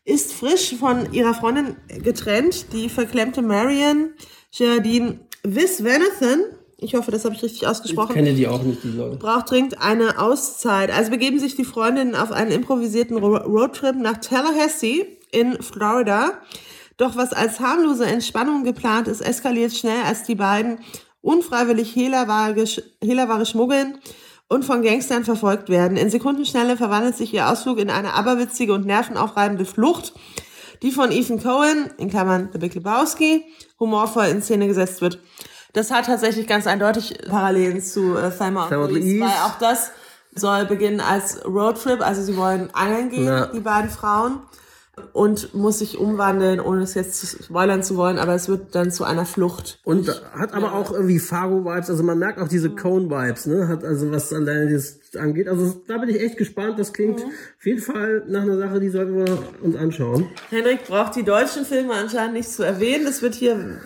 ist 0.05 0.33
frisch 0.33 0.75
von 0.79 1.13
ihrer 1.13 1.35
Freundin 1.35 1.77
getrennt, 2.03 2.73
die 2.73 2.89
verklemmte 2.89 3.43
Marion 3.43 4.11
Geraldine 4.57 5.21
Viswanathan. 5.43 6.41
Ich 6.81 6.95
hoffe, 6.95 7.11
das 7.11 7.25
habe 7.25 7.35
ich 7.35 7.43
richtig 7.43 7.67
ausgesprochen. 7.67 8.15
Kenne 8.15 8.35
die 8.35 8.47
auch 8.47 8.63
nicht, 8.63 8.85
die 8.85 8.93
Leute. 8.93 9.17
braucht 9.17 9.51
dringend 9.51 9.83
eine 9.83 10.21
Auszeit. 10.21 10.93
Also 10.93 11.11
begeben 11.11 11.41
sich 11.41 11.57
die 11.57 11.65
Freundinnen 11.65 12.15
auf 12.15 12.31
einen 12.31 12.53
improvisierten 12.53 13.17
Ro 13.17 13.37
Roadtrip 13.37 13.97
nach 13.97 14.19
Tallahassee 14.19 15.19
in 15.33 15.61
Florida. 15.61 16.35
Doch 16.97 17.17
was 17.17 17.33
als 17.33 17.59
harmlose 17.59 18.07
Entspannung 18.07 18.63
geplant 18.63 19.09
ist, 19.09 19.21
eskaliert 19.21 19.73
schnell, 19.73 20.03
als 20.05 20.23
die 20.23 20.37
beiden 20.37 20.79
unfreiwillig 21.21 21.97
Hehlerware 21.97 23.47
schmuggeln 23.47 23.99
und 24.49 24.65
von 24.65 24.83
Gangstern 24.83 25.25
verfolgt 25.25 25.69
werden. 25.69 25.97
In 25.97 26.11
Sekundenschnelle 26.11 26.77
verwandelt 26.77 27.17
sich 27.17 27.35
ihr 27.35 27.49
Ausflug 27.49 27.79
in 27.79 27.91
eine 27.91 28.15
aberwitzige 28.15 28.73
und 28.73 28.87
nervenaufreibende 28.87 29.65
Flucht, 29.65 30.13
die 30.83 30.93
von 30.93 31.11
Ethan 31.11 31.43
Cohen, 31.43 31.91
in 31.99 32.09
Klammern 32.09 32.51
The 32.53 32.59
Big 32.59 32.75
Lebowski, 32.75 33.45
humorvoll 33.81 34.27
in 34.27 34.43
Szene 34.43 34.69
gesetzt 34.69 35.01
wird. 35.01 35.21
Das 35.73 35.91
hat 35.91 36.07
tatsächlich 36.07 36.47
ganz 36.47 36.67
eindeutig 36.67 37.19
Parallelen 37.29 37.81
zu 37.83 38.17
äh, 38.17 38.31
Thelma 38.31 38.67
und 38.67 38.91
Louise, 38.93 39.21
weil 39.21 39.29
auch 39.29 39.59
das 39.59 39.91
soll 40.35 40.67
beginnen 40.67 41.01
als 41.01 41.45
Roadtrip, 41.45 42.01
also 42.01 42.23
sie 42.23 42.37
wollen 42.37 42.71
angeln 42.73 43.11
gehen, 43.11 43.27
Ja. 43.27 43.47
die 43.47 43.61
beiden 43.61 43.91
Frauen, 43.91 44.41
und 45.13 45.55
muss 45.55 45.79
sich 45.79 45.99
umwandeln, 45.99 46.61
ohne 46.61 46.83
es 46.83 46.95
jetzt 46.95 47.45
spoilern 47.45 47.83
zu 47.83 47.97
wollen, 47.97 48.19
aber 48.19 48.35
es 48.35 48.49
wird 48.49 48.75
dann 48.75 48.91
zu 48.91 49.05
einer 49.05 49.25
Flucht. 49.27 49.79
Und 49.85 50.09
hat 50.35 50.55
aber 50.55 50.73
auch 50.75 50.93
irgendwie 50.93 51.19
Fargo-Vibes, 51.21 51.91
also 51.91 52.03
man 52.03 52.19
merkt 52.19 52.41
auch 52.41 52.49
diese 52.49 52.71
Cone-Vibes, 52.71 53.47
ne? 53.47 53.69
Hat 53.69 53.85
also 53.85 54.11
was 54.11 54.33
alleine 54.33 54.73
das 54.73 54.99
angeht. 55.17 55.49
Also 55.49 55.81
da 55.87 55.99
bin 55.99 56.09
ich 56.09 56.21
echt 56.21 56.37
gespannt. 56.37 56.79
Das 56.79 56.93
klingt 56.93 57.21
auf 57.21 57.65
jeden 57.67 57.81
Fall 57.81 58.25
nach 58.27 58.43
einer 58.43 58.59
Sache, 58.59 58.81
die 58.81 58.89
sollten 58.89 59.17
wir 59.25 59.39
uns 59.63 59.77
anschauen. 59.77 60.27
Henrik 60.51 60.87
braucht 60.87 61.15
die 61.17 61.23
deutschen 61.25 61.65
Filme 61.65 61.95
anscheinend 61.95 62.35
nicht 62.35 62.51
zu 62.51 62.63
erwähnen, 62.65 63.05
das 63.05 63.23
wird 63.23 63.35
hier 63.35 63.79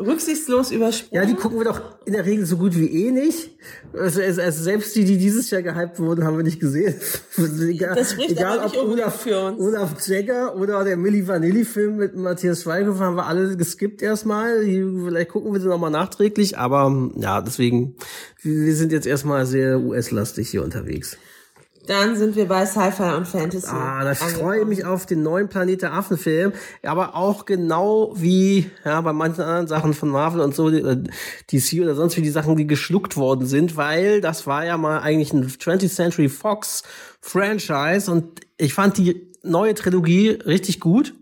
rücksichtslos 0.00 0.70
übersprungen. 0.70 1.14
Ja, 1.14 1.24
die 1.24 1.34
gucken 1.34 1.58
wir 1.58 1.64
doch 1.64 1.80
in 2.04 2.12
der 2.12 2.24
Regel 2.24 2.46
so 2.46 2.56
gut 2.56 2.76
wie 2.76 3.06
eh 3.06 3.10
nicht. 3.10 3.50
Also, 3.92 4.20
also, 4.20 4.62
selbst 4.62 4.94
die, 4.96 5.04
die 5.04 5.18
dieses 5.18 5.50
Jahr 5.50 5.62
gehypt 5.62 5.98
wurden, 5.98 6.24
haben 6.24 6.36
wir 6.36 6.44
nicht 6.44 6.60
gesehen. 6.60 6.94
Egal, 7.36 7.94
Das 7.94 8.12
spricht 8.12 8.32
egal 8.32 8.58
aber 8.58 8.68
nicht 8.68 8.78
ob 8.78 8.88
Olaf, 8.88 9.20
für 9.20 9.40
uns. 9.40 9.60
Olaf 9.60 10.06
Jagger 10.06 10.56
oder 10.56 10.84
der 10.84 10.96
Milli 10.96 11.26
Vanilli-Film 11.26 11.96
mit 11.96 12.16
Matthias 12.16 12.62
Schweighöfer 12.62 13.04
haben 13.04 13.16
wir 13.16 13.26
alle 13.26 13.56
geskippt 13.56 14.02
erstmal. 14.02 14.62
Vielleicht 14.62 15.30
gucken 15.30 15.52
wir 15.52 15.60
sie 15.60 15.68
nochmal 15.68 15.90
nachträglich, 15.90 16.58
aber 16.58 17.10
ja, 17.16 17.40
deswegen, 17.40 17.96
wir 18.42 18.74
sind 18.74 18.92
jetzt 18.92 19.06
erstmal 19.06 19.46
sehr 19.46 19.80
US-lastig 19.80 20.48
hier 20.50 20.62
unterwegs. 20.62 21.16
Dann 21.90 22.14
sind 22.14 22.36
wir 22.36 22.46
bei 22.46 22.66
Sci-Fi 22.66 23.14
und 23.16 23.26
Fantasy. 23.26 23.66
Ah, 23.66 24.04
da 24.04 24.14
freue 24.14 24.60
ich 24.60 24.66
mich 24.68 24.84
auf 24.84 25.06
den 25.06 25.24
neuen 25.24 25.48
Planet 25.48 25.82
der 25.82 25.92
Affen-Film. 25.92 26.52
Aber 26.84 27.16
auch 27.16 27.46
genau 27.46 28.12
wie 28.14 28.70
ja, 28.84 29.00
bei 29.00 29.12
manchen 29.12 29.40
anderen 29.40 29.66
Sachen 29.66 29.92
von 29.92 30.08
Marvel 30.08 30.40
und 30.40 30.54
so, 30.54 30.68
äh, 30.68 31.02
DC 31.50 31.82
oder 31.82 31.96
sonst 31.96 32.16
wie 32.16 32.22
die 32.22 32.30
Sachen, 32.30 32.54
die 32.54 32.68
geschluckt 32.68 33.16
worden 33.16 33.44
sind, 33.44 33.76
weil 33.76 34.20
das 34.20 34.46
war 34.46 34.64
ja 34.64 34.76
mal 34.76 35.00
eigentlich 35.00 35.32
ein 35.32 35.48
20th 35.48 35.92
Century 35.92 36.28
Fox 36.28 36.84
Franchise 37.20 38.08
und 38.08 38.38
ich 38.56 38.72
fand 38.72 38.96
die 38.96 39.28
neue 39.42 39.74
Trilogie 39.74 40.38
richtig 40.46 40.78
gut. 40.78 41.14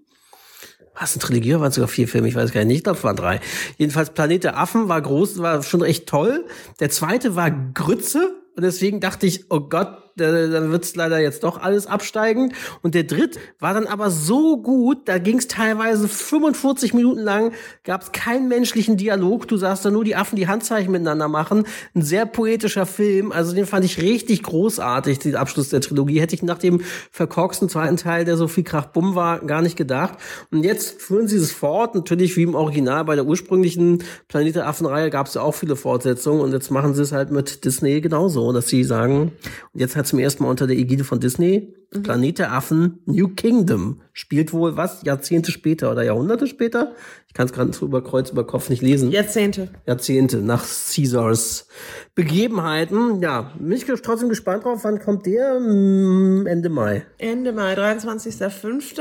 Was, 1.01 1.15
eine 1.15 1.23
Trilogie 1.23 1.55
oder 1.55 1.63
waren 1.63 1.71
es 1.71 1.77
sogar 1.77 1.89
vier 1.89 2.09
Filme? 2.09 2.29
Ich 2.29 2.35
weiß 2.35 2.53
gar 2.53 2.67
nicht. 2.67 2.77
Ich 2.77 2.85
glaube, 2.85 2.99
es 2.99 3.05
waren 3.05 3.17
drei. 3.17 3.41
Jedenfalls 3.79 4.11
Planet 4.11 4.45
der 4.45 4.59
Affen 4.59 4.91
war 4.91 5.01
groß, 5.01 5.39
war 5.39 5.63
schon 5.63 5.83
echt 5.83 6.07
toll. 6.07 6.45
Der 6.79 6.91
zweite 6.91 7.37
war 7.37 7.51
Grütze. 7.51 8.35
Und 8.55 8.65
deswegen 8.65 8.99
dachte 9.01 9.25
ich, 9.25 9.51
oh 9.51 9.61
Gott, 9.61 10.08
dann 10.19 10.71
wird's 10.71 10.95
leider 10.97 11.19
jetzt 11.19 11.45
doch 11.45 11.61
alles 11.61 11.87
absteigen. 11.87 12.53
Und 12.83 12.95
der 12.95 13.05
dritt 13.05 13.39
war 13.59 13.75
dann 13.75 13.87
aber 13.87 14.11
so 14.11 14.57
gut, 14.59 15.09
da 15.09 15.19
ging's 15.19 15.49
teilweise 15.49 16.09
45 16.09 16.95
Minuten 16.95 17.21
lang, 17.21 17.53
gab's 17.85 18.13
keinen 18.13 18.49
menschlichen 18.49 18.97
Dialog. 18.97 19.49
Du 19.49 19.57
sahst 19.57 19.85
da 19.85 19.91
nur 19.91 20.05
die 20.05 20.17
Affen 20.17 20.37
die 20.37 20.49
Handzeichen 20.49 20.93
miteinander 20.93 21.29
machen. 21.29 21.65
Ein 21.95 22.03
sehr 22.03 22.27
poetischer 22.27 22.87
Film. 22.87 23.33
Also 23.33 23.55
den 23.55 23.67
fand 23.67 23.85
ich 23.85 24.01
richtig 24.01 24.43
großartig, 24.43 25.19
den 25.21 25.37
Abschluss 25.37 25.69
der 25.69 25.81
Trilogie. 25.81 26.21
Hätte 26.21 26.35
ich 26.35 26.43
nach 26.43 26.59
dem 26.59 26.81
verkorksten 27.11 27.69
zweiten 27.69 27.97
Teil, 27.97 28.25
der 28.25 28.37
so 28.37 28.49
viel 28.49 28.65
Krach-Bumm 28.65 29.15
war, 29.15 29.41
gar 29.41 29.63
nicht 29.63 29.77
gedacht. 29.77 30.19
Und 30.51 30.65
jetzt 30.65 31.01
führen 31.01 31.29
sie 31.29 31.37
es 31.37 31.53
fort. 31.53 31.95
Natürlich 31.95 32.37
wie 32.37 32.43
im 32.43 32.55
Original 32.55 33.05
bei 33.05 33.15
der 33.15 33.27
ursprünglichen 33.27 34.03
Planet 34.29 34.57
der 34.57 34.67
Affen-Reihe 34.67 35.11
gab's 35.11 35.35
ja 35.35 35.43
auch 35.43 35.55
viele 35.55 35.77
Fortsetzungen. 35.77 36.41
Und 36.41 36.53
jetzt 36.53 36.71
machen 36.71 36.95
sie 36.95 37.03
es 37.03 37.13
halt 37.13 37.31
mit 37.31 37.65
Disney 37.65 38.01
genauso, 38.01 38.53
dass 38.53 38.69
sie 38.69 38.85
sagen, 38.85 39.33
und 39.73 39.81
jetzt 39.81 39.97
hat 39.97 40.07
zum 40.09 40.19
ersten 40.19 40.43
Mal 40.43 40.51
unter 40.51 40.67
der 40.67 40.77
Ägide 40.77 41.05
von 41.05 41.21
Disney, 41.21 41.75
Planet 42.03 42.39
der 42.39 42.53
Affen, 42.53 43.01
New 43.07 43.29
Kingdom, 43.29 44.03
spielt 44.13 44.53
wohl 44.53 44.77
was, 44.77 45.03
Jahrzehnte 45.05 45.53
später 45.53 45.91
oder 45.91 46.03
Jahrhunderte 46.03 46.47
später? 46.47 46.93
Ich 47.29 47.35
kann 47.35 47.47
es 47.47 47.53
gerade 47.53 47.73
so 47.73 47.87
über 47.87 48.03
Kreuz 48.03 48.31
über 48.31 48.47
Kopf 48.47 48.69
nicht 48.69 48.83
lesen. 48.83 49.11
Jahrzehnte. 49.11 49.69
Jahrzehnte 49.87 50.39
nach 50.39 50.65
Caesars 50.65 51.67
Begebenheiten. 52.15 53.23
Ja, 53.23 53.53
bin 53.59 53.73
ich 53.73 53.85
trotzdem 53.85 54.29
gespannt 54.29 54.65
drauf. 54.65 54.81
Wann 54.83 55.01
kommt 55.01 55.27
der? 55.27 55.57
Hm, 55.57 56.47
Ende 56.47 56.69
Mai. 56.69 57.07
Ende 57.19 57.53
Mai, 57.53 57.75
23.05. 57.75 59.01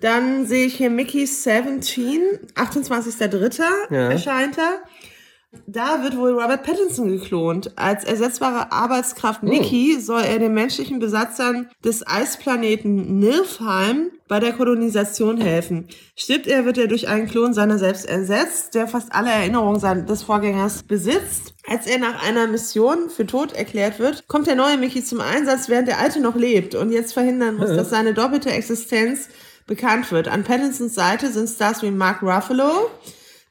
Dann 0.00 0.46
sehe 0.46 0.66
ich 0.66 0.74
hier 0.74 0.90
Mickey 0.90 1.26
17, 1.26 2.22
28.03. 2.54 3.62
Ja. 3.90 4.10
erscheint 4.10 4.56
er. 4.58 4.82
Da 5.66 6.02
wird 6.02 6.16
wohl 6.16 6.32
Robert 6.32 6.62
Pattinson 6.62 7.08
geklont. 7.08 7.72
Als 7.76 8.04
ersetzbare 8.04 8.70
Arbeitskraft 8.70 9.42
Mickey 9.42 9.98
soll 9.98 10.20
er 10.20 10.38
den 10.38 10.52
menschlichen 10.52 10.98
Besatzern 10.98 11.70
des 11.82 12.06
Eisplaneten 12.06 13.18
Nilfheim 13.18 14.10
bei 14.28 14.40
der 14.40 14.52
Kolonisation 14.52 15.38
helfen. 15.38 15.88
Stirbt 16.16 16.46
er, 16.48 16.66
wird 16.66 16.76
er 16.76 16.86
durch 16.86 17.08
einen 17.08 17.28
Klon 17.28 17.54
seiner 17.54 17.78
selbst 17.78 18.06
ersetzt, 18.06 18.74
der 18.74 18.88
fast 18.88 19.12
alle 19.12 19.30
Erinnerungen 19.30 20.06
des 20.06 20.22
Vorgängers 20.22 20.82
besitzt. 20.82 21.54
Als 21.66 21.86
er 21.86 21.98
nach 21.98 22.22
einer 22.26 22.46
Mission 22.46 23.08
für 23.08 23.24
tot 23.24 23.54
erklärt 23.54 23.98
wird, 23.98 24.28
kommt 24.28 24.48
der 24.48 24.54
neue 24.54 24.76
Mickey 24.76 25.02
zum 25.02 25.22
Einsatz, 25.22 25.70
während 25.70 25.88
der 25.88 25.98
alte 25.98 26.20
noch 26.20 26.36
lebt 26.36 26.74
und 26.74 26.92
jetzt 26.92 27.14
verhindern 27.14 27.56
muss, 27.56 27.74
dass 27.74 27.88
seine 27.88 28.12
doppelte 28.12 28.50
Existenz 28.50 29.28
bekannt 29.66 30.12
wird. 30.12 30.28
An 30.28 30.44
Pattinsons 30.44 30.94
Seite 30.94 31.32
sind 31.32 31.48
Stars 31.48 31.82
wie 31.82 31.90
Mark 31.90 32.22
Ruffalo, 32.22 32.90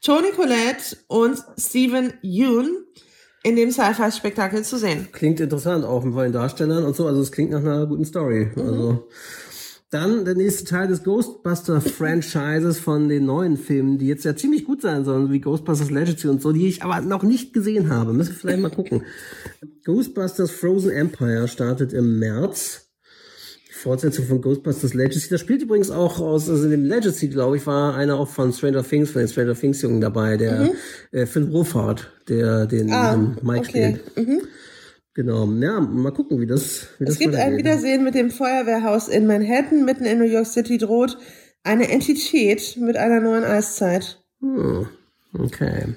Tony 0.02 0.30
Collette 0.30 0.96
und 1.06 1.42
Stephen 1.58 2.12
Yeun 2.22 2.84
in 3.42 3.56
dem 3.56 3.70
Sci-Fi-Spektakel 3.70 4.64
zu 4.64 4.78
sehen. 4.78 5.08
Klingt 5.12 5.40
interessant, 5.40 5.84
auch 5.84 6.04
mit 6.04 6.14
neuen 6.14 6.32
Darstellern 6.32 6.84
und 6.84 6.96
so. 6.96 7.06
Also 7.06 7.20
es 7.20 7.32
klingt 7.32 7.50
nach 7.50 7.60
einer 7.60 7.86
guten 7.86 8.04
Story. 8.04 8.50
Also 8.56 9.08
Dann 9.90 10.26
der 10.26 10.34
nächste 10.34 10.64
Teil 10.64 10.88
des 10.88 11.02
Ghostbuster-Franchises 11.02 12.78
von 12.78 13.08
den 13.08 13.24
neuen 13.24 13.56
Filmen, 13.56 13.96
die 13.96 14.06
jetzt 14.06 14.24
ja 14.24 14.36
ziemlich 14.36 14.66
gut 14.66 14.82
sein 14.82 15.06
sollen, 15.06 15.32
wie 15.32 15.40
Ghostbusters 15.40 15.90
Legacy 15.90 16.28
und 16.28 16.42
so, 16.42 16.52
die 16.52 16.68
ich 16.68 16.82
aber 16.82 17.00
noch 17.00 17.22
nicht 17.22 17.54
gesehen 17.54 17.88
habe. 17.88 18.12
Müssen 18.12 18.34
wir 18.34 18.38
vielleicht 18.38 18.60
mal 18.60 18.70
gucken. 18.70 19.04
Ghostbusters 19.84 20.50
Frozen 20.50 20.90
Empire 20.90 21.48
startet 21.48 21.94
im 21.94 22.18
März. 22.18 22.87
Fortsetzung 23.78 24.26
von 24.26 24.40
Ghostbusters 24.40 24.94
Legacy. 24.94 25.28
Da 25.30 25.38
spielt 25.38 25.62
übrigens 25.62 25.90
auch 25.90 26.20
aus, 26.20 26.50
also 26.50 26.64
in 26.64 26.70
dem 26.70 26.84
Legacy, 26.84 27.28
glaube 27.28 27.56
ich, 27.56 27.66
war 27.66 27.94
einer 27.94 28.18
auch 28.18 28.28
von 28.28 28.52
Stranger 28.52 28.82
Things, 28.82 29.10
von 29.10 29.20
den 29.20 29.28
Stranger 29.28 29.54
Things 29.54 29.82
Jungen 29.82 30.00
dabei, 30.00 30.36
der 30.36 30.60
mhm. 30.62 30.70
äh, 31.12 31.26
Phil 31.26 31.44
Ruffard, 31.44 32.10
der 32.28 32.66
den 32.66 32.92
ah, 32.92 33.14
ähm, 33.14 33.36
Mike 33.42 33.68
okay. 33.68 33.98
spielt. 34.00 34.28
Mhm. 34.28 34.42
Genau, 35.14 35.46
ja, 35.46 35.80
mal 35.80 36.12
gucken, 36.12 36.40
wie 36.40 36.46
das 36.46 36.88
wie 36.98 37.04
Es 37.04 37.10
das 37.10 37.18
gibt 37.18 37.34
ein 37.34 37.56
Wiedersehen 37.56 38.04
mit 38.04 38.14
dem 38.14 38.30
Feuerwehrhaus 38.30 39.08
in 39.08 39.26
Manhattan, 39.26 39.84
mitten 39.84 40.04
in 40.04 40.18
New 40.18 40.24
York 40.24 40.46
City 40.46 40.78
droht 40.78 41.16
eine 41.64 41.88
Entität 41.90 42.76
mit 42.80 42.96
einer 42.96 43.20
neuen 43.20 43.44
Eiszeit. 43.44 44.20
Hm, 44.40 44.86
okay. 45.38 45.94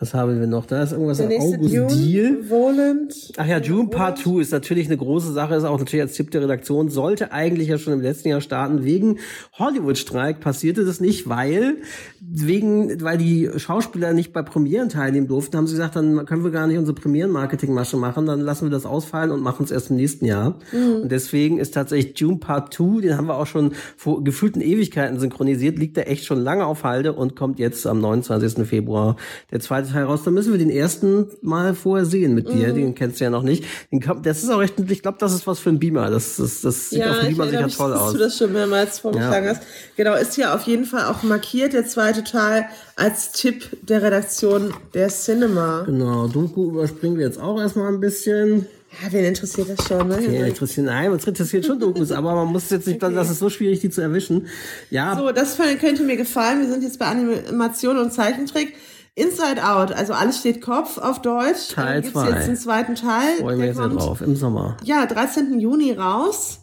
Was 0.00 0.12
haben 0.12 0.40
wir 0.40 0.48
noch? 0.48 0.66
Da 0.66 0.82
ist 0.82 0.90
irgendwas 0.90 1.18
Der 1.18 1.28
August 1.28 1.72
Dune, 1.72 1.86
Deal. 1.86 2.38
Woland. 2.48 3.14
Ach 3.36 3.46
ja, 3.46 3.60
June 3.60 3.88
Part 3.88 4.18
2 4.18 4.40
ist 4.40 4.50
natürlich 4.50 4.88
eine 4.88 4.96
große 4.96 5.32
Sache, 5.32 5.54
ist 5.54 5.62
auch 5.62 5.78
natürlich 5.78 6.02
als 6.02 6.14
Tipp 6.14 6.32
der 6.32 6.42
Redaktion, 6.42 6.88
sollte 6.88 7.30
eigentlich 7.30 7.68
ja 7.68 7.78
schon 7.78 7.92
im 7.92 8.00
letzten 8.00 8.28
Jahr 8.28 8.40
starten. 8.40 8.84
Wegen 8.84 9.18
Hollywood-Streik 9.56 10.40
passierte 10.40 10.84
das 10.84 10.98
nicht, 10.98 11.28
weil 11.28 11.76
wegen, 12.20 13.02
weil 13.02 13.18
die 13.18 13.48
Schauspieler 13.56 14.12
nicht 14.12 14.32
bei 14.32 14.42
Premieren 14.42 14.88
teilnehmen 14.88 15.28
durften, 15.28 15.56
haben 15.56 15.68
sie 15.68 15.74
gesagt, 15.74 15.94
dann 15.94 16.26
können 16.26 16.42
wir 16.42 16.50
gar 16.50 16.66
nicht 16.66 16.78
unsere 16.78 16.96
Premieren-Marketing-Masche 16.96 17.96
machen, 17.96 18.26
dann 18.26 18.40
lassen 18.40 18.66
wir 18.66 18.70
das 18.70 18.86
ausfallen 18.86 19.30
und 19.30 19.42
machen 19.42 19.64
es 19.64 19.70
erst 19.70 19.90
im 19.90 19.96
nächsten 19.96 20.24
Jahr. 20.24 20.58
Mhm. 20.72 21.02
Und 21.02 21.12
deswegen 21.12 21.58
ist 21.58 21.72
tatsächlich 21.72 22.18
June 22.18 22.38
Part 22.38 22.74
2, 22.74 23.00
den 23.00 23.16
haben 23.16 23.28
wir 23.28 23.36
auch 23.36 23.46
schon 23.46 23.72
vor 23.96 24.24
gefühlten 24.24 24.60
Ewigkeiten 24.60 25.20
synchronisiert, 25.20 25.78
liegt 25.78 25.96
der 25.96 26.10
echt 26.10 26.24
schon 26.24 26.40
lange 26.40 26.66
auf 26.66 26.82
Halde 26.82 27.12
und 27.12 27.36
kommt 27.36 27.60
jetzt 27.60 27.86
am 27.86 28.00
29. 28.00 28.66
Februar. 28.66 29.16
Der 29.52 29.60
zweite 29.60 29.93
Teil 29.94 30.04
raus, 30.04 30.20
dann 30.24 30.34
müssen 30.34 30.52
wir 30.52 30.58
den 30.58 30.70
ersten 30.70 31.26
mal 31.40 31.74
vorher 31.74 32.04
sehen 32.04 32.34
mit 32.34 32.48
dir. 32.48 32.68
Mhm. 32.68 32.74
Den 32.74 32.94
kennst 32.94 33.20
du 33.20 33.24
ja 33.24 33.30
noch 33.30 33.42
nicht. 33.42 33.64
Den, 33.92 34.04
das 34.22 34.42
ist 34.42 34.50
auch 34.50 34.58
recht, 34.58 34.74
ich 34.78 35.02
glaube, 35.02 35.18
das 35.20 35.32
ist 35.32 35.46
was 35.46 35.58
für 35.58 35.70
ein 35.70 35.78
Beamer. 35.78 36.10
Das, 36.10 36.36
das, 36.36 36.60
das 36.60 36.90
sieht 36.90 37.00
ja, 37.00 37.10
auf 37.10 37.20
dem 37.20 37.28
Beamer 37.28 37.48
sicher 37.48 37.68
toll 37.68 37.92
aus. 37.94 38.12
du 38.12 38.18
das 38.18 38.36
schon 38.36 38.52
mehrmals 38.52 38.98
vorgeschlagen 38.98 39.46
ja. 39.46 39.52
hast. 39.52 39.62
Genau, 39.96 40.14
ist 40.14 40.34
hier 40.34 40.54
auf 40.54 40.62
jeden 40.62 40.84
Fall 40.84 41.04
auch 41.04 41.22
markiert, 41.22 41.72
der 41.72 41.86
zweite 41.86 42.24
Teil, 42.24 42.66
als 42.96 43.32
Tipp 43.32 43.68
der 43.82 44.02
Redaktion 44.02 44.74
der 44.92 45.08
Cinema. 45.08 45.82
Genau, 45.86 46.26
Doku 46.28 46.70
überspringen 46.70 47.18
wir 47.18 47.26
jetzt 47.26 47.40
auch 47.40 47.60
erstmal 47.60 47.92
ein 47.92 48.00
bisschen. 48.00 48.66
Ja, 49.02 49.12
wen 49.12 49.24
interessiert 49.24 49.68
das 49.68 49.86
schon, 49.88 50.06
ne? 50.08 50.16
Okay, 50.16 50.48
interessiert, 50.48 50.86
nein, 50.86 51.10
uns 51.10 51.26
interessiert 51.26 51.66
schon 51.66 51.80
Dokus, 51.80 52.12
aber 52.12 52.34
man 52.34 52.48
muss 52.48 52.70
jetzt 52.70 52.86
nicht, 52.86 53.02
okay. 53.02 53.14
das 53.14 53.30
ist 53.30 53.40
so 53.40 53.50
schwierig, 53.50 53.80
die 53.80 53.90
zu 53.90 54.00
erwischen. 54.00 54.46
Ja. 54.90 55.16
So, 55.16 55.32
das 55.32 55.56
könnte 55.80 56.04
mir 56.04 56.16
gefallen. 56.16 56.60
Wir 56.60 56.68
sind 56.68 56.82
jetzt 56.84 56.98
bei 56.98 57.06
Animation 57.06 57.98
und 57.98 58.12
Zeichentrick. 58.12 58.74
Inside 59.16 59.64
Out, 59.64 59.92
also 59.92 60.12
alles 60.12 60.38
steht 60.38 60.60
Kopf 60.60 60.98
auf 60.98 61.22
Deutsch. 61.22 61.68
Teil 61.68 62.04
2. 62.04 62.30
jetzt 62.30 62.48
einen 62.48 62.56
zweiten 62.56 62.94
Teil. 62.96 63.36
Freuen 63.38 63.60
wir 63.60 63.66
jetzt 63.66 63.78
drauf, 63.78 64.20
im 64.20 64.34
Sommer. 64.34 64.76
Ja, 64.82 65.06
13. 65.06 65.60
Juni 65.60 65.92
raus. 65.92 66.60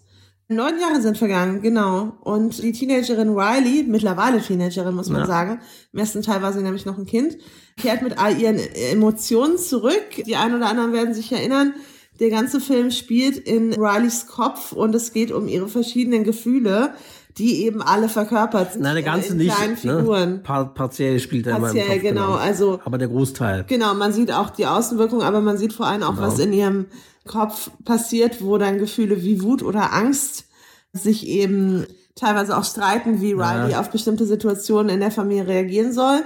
Neun 0.49 0.78
Jahre 0.82 1.02
sind 1.02 1.18
vergangen, 1.18 1.62
genau. 1.62 2.12
Und 2.20 2.62
die 2.62 2.74
Teenagerin 2.74 3.30
Riley, 3.30 3.86
mittlerweile 3.88 4.41
Teenagerin, 4.41 4.93
muss 4.93 5.08
man 5.08 5.22
ja. 5.22 5.28
sagen, 5.28 5.62
im 5.93 5.99
ersten 5.99 6.22
Teil 6.24 6.41
war 6.41 6.52
sie 6.52 6.62
nämlich 6.62 6.86
noch 6.86 6.97
ein 6.97 7.06
Kind, 7.06 7.38
kehrt 7.78 8.02
mit 8.02 8.18
all 8.18 8.38
ihren 8.38 8.58
Emotionen 8.58 9.58
zurück. 9.58 10.22
Die 10.26 10.36
einen 10.36 10.56
oder 10.56 10.68
anderen 10.68 10.91
werden 10.91 11.14
sich 11.14 11.32
erinnern, 11.32 11.74
der 12.20 12.30
ganze 12.30 12.60
Film 12.60 12.91
spielt 12.91 13.38
in 13.38 13.74
Rileys 13.74 14.28
Kopf 14.28 14.74
und 14.74 14.93
es 14.93 15.14
geht 15.14 15.32
um 15.32 15.47
ihre 15.47 15.70
verschiedenen 15.70 16.26
Gefühle 16.26 16.95
die 17.38 17.64
eben 17.66 17.82
alle 17.82 18.10
verkörpert 18.10 18.74
sind. 18.74 18.82
Nein, 18.82 18.96
der 18.96 19.04
ganze 19.04 19.32
in 19.34 19.38
nicht. 19.38 19.56
Kleinen 19.56 19.78
ne? 19.84 20.00
Figuren. 20.00 20.32
Ne? 20.34 20.38
Par 20.40 20.74
partiell 20.74 21.20
spielt 21.20 21.48
er 21.48 21.60
Partiell, 21.60 21.86
immer 21.86 21.94
im 21.94 22.02
Kopf, 22.02 22.10
genau. 22.10 22.26
genau. 22.28 22.38
Also, 22.38 22.80
aber 22.84 22.98
der 22.98 23.08
Großteil. 23.08 23.66
Genau, 23.68 23.94
man 23.94 24.14
sieht 24.14 24.32
auch 24.32 24.50
die 24.50 24.66
Außenwirkung, 24.66 25.22
aber 25.22 25.42
man 25.42 25.58
sieht 25.58 25.74
vor 25.74 25.88
allem 25.88 26.04
auch, 26.04 26.16
genau. 26.16 26.28
was 26.28 26.40
in 26.40 26.54
ihrem 26.54 26.86
Kopf 27.28 27.72
passiert, 27.86 28.44
wo 28.44 28.58
dann 28.58 28.78
Gefühle 28.78 29.24
wie 29.24 29.42
Wut 29.42 29.64
oder 29.64 29.94
Angst 29.94 30.46
sich 30.94 31.28
eben 31.28 31.86
teilweise 32.16 32.58
auch 32.58 32.66
streiten, 32.66 33.22
wie 33.22 33.34
Riley 33.34 33.72
ja. 33.72 33.80
auf 33.80 33.90
bestimmte 33.90 34.26
Situationen 34.26 34.90
in 34.90 35.00
der 35.00 35.12
Familie 35.12 35.48
reagieren 35.48 35.94
soll. 35.94 36.24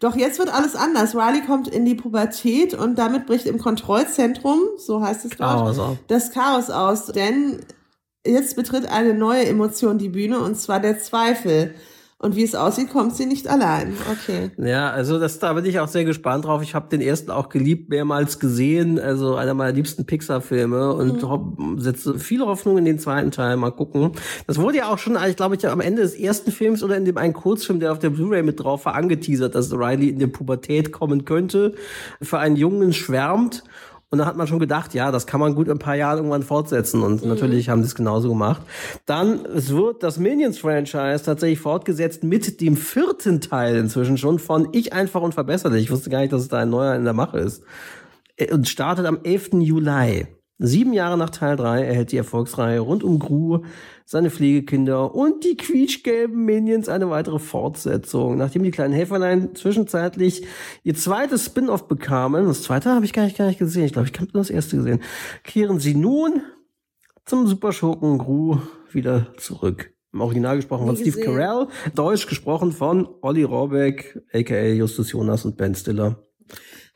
Doch 0.00 0.16
jetzt 0.16 0.38
wird 0.38 0.52
alles 0.52 0.76
anders. 0.76 1.14
Riley 1.14 1.42
kommt 1.44 1.68
in 1.68 1.84
die 1.84 1.96
Pubertät 1.96 2.72
und 2.72 2.98
damit 2.98 3.26
bricht 3.26 3.46
im 3.46 3.58
Kontrollzentrum, 3.58 4.60
so 4.78 5.02
heißt 5.02 5.24
es 5.24 5.36
dort, 5.36 5.76
Chaos 5.76 5.98
das 6.06 6.30
Chaos 6.30 6.70
aus. 6.70 7.06
Denn 7.06 7.58
jetzt 8.28 8.56
betritt 8.56 8.90
eine 8.90 9.14
neue 9.14 9.46
Emotion 9.46 9.98
die 9.98 10.08
Bühne 10.08 10.40
und 10.40 10.56
zwar 10.56 10.80
der 10.80 10.98
Zweifel. 10.98 11.74
Und 12.20 12.34
wie 12.34 12.42
es 12.42 12.56
aussieht, 12.56 12.90
kommt 12.90 13.14
sie 13.14 13.26
nicht 13.26 13.46
allein. 13.46 13.94
Okay. 14.10 14.50
Ja, 14.58 14.90
also 14.90 15.20
das 15.20 15.38
da 15.38 15.52
bin 15.52 15.64
ich 15.64 15.78
auch 15.78 15.86
sehr 15.86 16.04
gespannt 16.04 16.46
drauf. 16.46 16.62
Ich 16.64 16.74
habe 16.74 16.88
den 16.88 17.00
ersten 17.00 17.30
auch 17.30 17.48
geliebt, 17.48 17.90
mehrmals 17.90 18.40
gesehen. 18.40 18.98
Also 18.98 19.36
einer 19.36 19.54
meiner 19.54 19.70
liebsten 19.70 20.04
Pixar-Filme 20.04 20.94
und 20.94 21.22
mhm. 21.22 21.78
setze 21.78 22.18
viele 22.18 22.46
Hoffnung 22.46 22.76
in 22.76 22.84
den 22.84 22.98
zweiten 22.98 23.30
Teil. 23.30 23.56
Mal 23.56 23.70
gucken. 23.70 24.10
Das 24.48 24.58
wurde 24.58 24.78
ja 24.78 24.92
auch 24.92 24.98
schon, 24.98 25.16
ich 25.28 25.36
glaube, 25.36 25.54
ich 25.54 25.68
am 25.68 25.80
Ende 25.80 26.02
des 26.02 26.16
ersten 26.16 26.50
Films 26.50 26.82
oder 26.82 26.96
in 26.96 27.04
dem 27.04 27.18
einen 27.18 27.34
Kurzfilm, 27.34 27.78
der 27.78 27.92
auf 27.92 28.00
der 28.00 28.10
Blu-ray 28.10 28.42
mit 28.42 28.58
drauf 28.58 28.86
war, 28.86 28.96
angeteasert, 28.96 29.54
dass 29.54 29.72
Riley 29.72 30.08
in 30.08 30.18
die 30.18 30.26
Pubertät 30.26 30.90
kommen 30.90 31.24
könnte, 31.24 31.74
für 32.20 32.40
einen 32.40 32.56
Jungen 32.56 32.92
schwärmt 32.92 33.62
und 34.10 34.18
da 34.18 34.26
hat 34.26 34.36
man 34.36 34.46
schon 34.46 34.58
gedacht, 34.58 34.94
ja, 34.94 35.10
das 35.10 35.26
kann 35.26 35.38
man 35.38 35.54
gut 35.54 35.66
in 35.66 35.72
ein 35.72 35.78
paar 35.78 35.94
Jahren 35.94 36.18
irgendwann 36.18 36.42
fortsetzen. 36.42 37.02
Und 37.02 37.22
mhm. 37.22 37.28
natürlich 37.28 37.68
haben 37.68 37.82
sie 37.82 37.88
es 37.88 37.94
genauso 37.94 38.30
gemacht. 38.30 38.62
Dann, 39.04 39.44
es 39.44 39.70
wird 39.70 40.02
das 40.02 40.18
Minions-Franchise 40.18 41.24
tatsächlich 41.24 41.58
fortgesetzt 41.58 42.24
mit 42.24 42.60
dem 42.62 42.76
vierten 42.76 43.42
Teil 43.42 43.76
inzwischen 43.76 44.16
schon 44.16 44.38
von 44.38 44.68
Ich 44.72 44.94
einfach 44.94 45.20
und 45.20 45.34
verbesserlich. 45.34 45.84
Ich 45.84 45.90
wusste 45.90 46.08
gar 46.08 46.20
nicht, 46.20 46.32
dass 46.32 46.42
es 46.42 46.48
da 46.48 46.58
ein 46.58 46.70
neuer 46.70 46.94
in 46.94 47.04
der 47.04 47.12
Mache 47.12 47.38
ist. 47.38 47.62
Äh, 48.36 48.52
und 48.52 48.66
startet 48.66 49.04
am 49.04 49.18
11. 49.22 49.50
Juli. 49.60 50.26
Sieben 50.60 50.92
Jahre 50.92 51.16
nach 51.16 51.30
Teil 51.30 51.54
3 51.54 51.84
erhält 51.84 52.10
die 52.10 52.16
Erfolgsreihe 52.16 52.80
rund 52.80 53.04
um 53.04 53.20
Gru, 53.20 53.60
seine 54.04 54.28
Pflegekinder 54.28 55.14
und 55.14 55.44
die 55.44 55.56
quietschgelben 55.56 56.44
Minions 56.44 56.88
eine 56.88 57.08
weitere 57.10 57.38
Fortsetzung. 57.38 58.36
Nachdem 58.36 58.64
die 58.64 58.72
kleinen 58.72 58.92
Helferlein 58.92 59.54
zwischenzeitlich 59.54 60.44
ihr 60.82 60.96
zweites 60.96 61.44
Spin-off 61.44 61.86
bekamen, 61.86 62.46
das 62.46 62.64
zweite 62.64 62.90
habe 62.90 63.04
ich 63.04 63.12
gar 63.12 63.22
nicht, 63.22 63.38
gar 63.38 63.46
nicht 63.46 63.60
gesehen, 63.60 63.84
ich 63.84 63.92
glaube, 63.92 64.08
ich 64.12 64.18
habe 64.18 64.30
nur 64.32 64.42
das 64.42 64.50
erste 64.50 64.76
gesehen, 64.76 65.00
kehren 65.44 65.78
sie 65.78 65.94
nun 65.94 66.42
zum 67.24 67.46
Superschurken 67.46 68.18
Gru 68.18 68.58
wieder 68.90 69.28
zurück. 69.36 69.92
Im 70.12 70.22
Original 70.22 70.56
gesprochen 70.56 70.86
von 70.86 70.96
Steve 70.96 71.20
Carell, 71.20 71.68
Deutsch 71.94 72.26
gesprochen 72.26 72.72
von 72.72 73.06
Olli 73.20 73.44
Rohrbeck, 73.44 74.24
aka 74.32 74.66
Justus 74.66 75.12
Jonas 75.12 75.44
und 75.44 75.56
Ben 75.56 75.76
Stiller. 75.76 76.24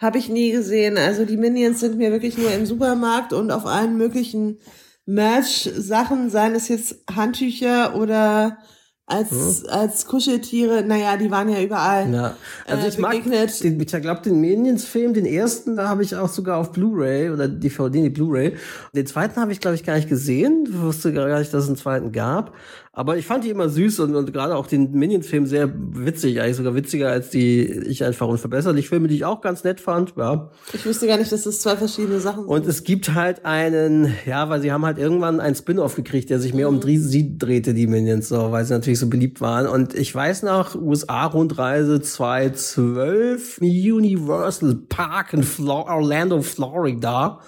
Habe 0.02 0.18
ich 0.18 0.28
nie 0.28 0.50
gesehen. 0.52 0.98
Also 0.98 1.24
die 1.24 1.38
Minions 1.38 1.80
sind 1.80 1.96
mir 1.96 2.10
wirklich 2.10 2.36
nur 2.36 2.52
im 2.52 2.66
Supermarkt 2.66 3.32
und 3.32 3.50
auf 3.50 3.64
allen 3.64 3.96
möglichen 3.96 4.58
Merch-Sachen, 5.06 6.28
seien 6.28 6.54
es 6.54 6.68
jetzt 6.68 6.96
Handtücher 7.14 7.96
oder 7.96 8.58
als, 9.06 9.30
hm. 9.30 9.70
als 9.70 10.06
Kuscheltiere, 10.06 10.84
naja, 10.84 11.16
die 11.16 11.30
waren 11.30 11.48
ja 11.48 11.60
überall. 11.60 12.12
Ja. 12.12 12.36
Also 12.66 12.86
ich 12.86 12.98
äh, 12.98 13.00
mag 13.00 13.22
den, 13.22 13.80
ich 13.80 13.86
glaube, 13.86 14.22
den 14.22 14.40
Minions-Film, 14.40 15.12
den 15.12 15.26
ersten, 15.26 15.76
da 15.76 15.88
habe 15.88 16.02
ich 16.02 16.16
auch 16.16 16.28
sogar 16.28 16.58
auf 16.58 16.72
Blu-ray 16.72 17.30
oder 17.30 17.48
DVD, 17.48 18.02
die 18.02 18.10
Blu-ray. 18.10 18.56
Den 18.94 19.06
zweiten 19.06 19.40
habe 19.40 19.52
ich, 19.52 19.60
glaube 19.60 19.74
ich, 19.74 19.84
gar 19.84 19.96
nicht 19.96 20.08
gesehen. 20.08 20.66
Ich 20.68 20.80
wusste 20.80 21.12
gar 21.12 21.38
nicht, 21.38 21.52
dass 21.52 21.64
es 21.64 21.68
einen 21.68 21.76
zweiten 21.76 22.12
gab. 22.12 22.54
Aber 22.94 23.16
ich 23.16 23.24
fand 23.24 23.44
die 23.44 23.48
immer 23.48 23.70
süß 23.70 24.00
und, 24.00 24.14
und 24.14 24.34
gerade 24.34 24.54
auch 24.54 24.66
den 24.66 24.92
Minions-Film 24.92 25.46
sehr 25.46 25.72
witzig, 25.74 26.42
eigentlich 26.42 26.56
sogar 26.56 26.74
witziger 26.74 27.08
als 27.08 27.30
die 27.30 27.62
Ich 27.62 28.04
einfach 28.04 28.28
unverbesserlich 28.28 28.90
Filme, 28.90 29.08
die 29.08 29.14
ich 29.14 29.24
auch 29.24 29.40
ganz 29.40 29.64
nett 29.64 29.80
fand. 29.80 30.12
Ja. 30.18 30.50
Ich 30.74 30.84
wusste 30.84 31.06
gar 31.06 31.16
nicht, 31.16 31.32
dass 31.32 31.44
das 31.44 31.60
zwei 31.60 31.74
verschiedene 31.74 32.20
Sachen 32.20 32.42
sind. 32.42 32.50
Und 32.50 32.66
es 32.66 32.84
gibt 32.84 33.14
halt 33.14 33.46
einen, 33.46 34.12
ja, 34.26 34.50
weil 34.50 34.60
sie 34.60 34.72
haben 34.72 34.84
halt 34.84 34.98
irgendwann 34.98 35.40
einen 35.40 35.54
Spin-off 35.54 35.96
gekriegt, 35.96 36.28
der 36.28 36.38
sich 36.38 36.52
mehr 36.52 36.70
mhm. 36.70 36.80
um 36.80 36.82
sie 36.82 37.38
drehte, 37.38 37.72
die 37.72 37.86
Minions, 37.86 38.28
so, 38.28 38.52
weil 38.52 38.66
sie 38.66 38.74
natürlich 38.74 38.98
so 38.98 39.08
beliebt 39.08 39.40
waren. 39.40 39.66
Und 39.66 39.94
ich 39.94 40.14
weiß 40.14 40.42
nach 40.42 40.74
USA-Rundreise 40.74 42.02
2012, 42.02 43.58
Universal 43.62 44.74
Park 44.90 45.32
in 45.32 45.44
Flor 45.44 45.86
Orlando, 45.86 46.42
Florida, 46.42 47.40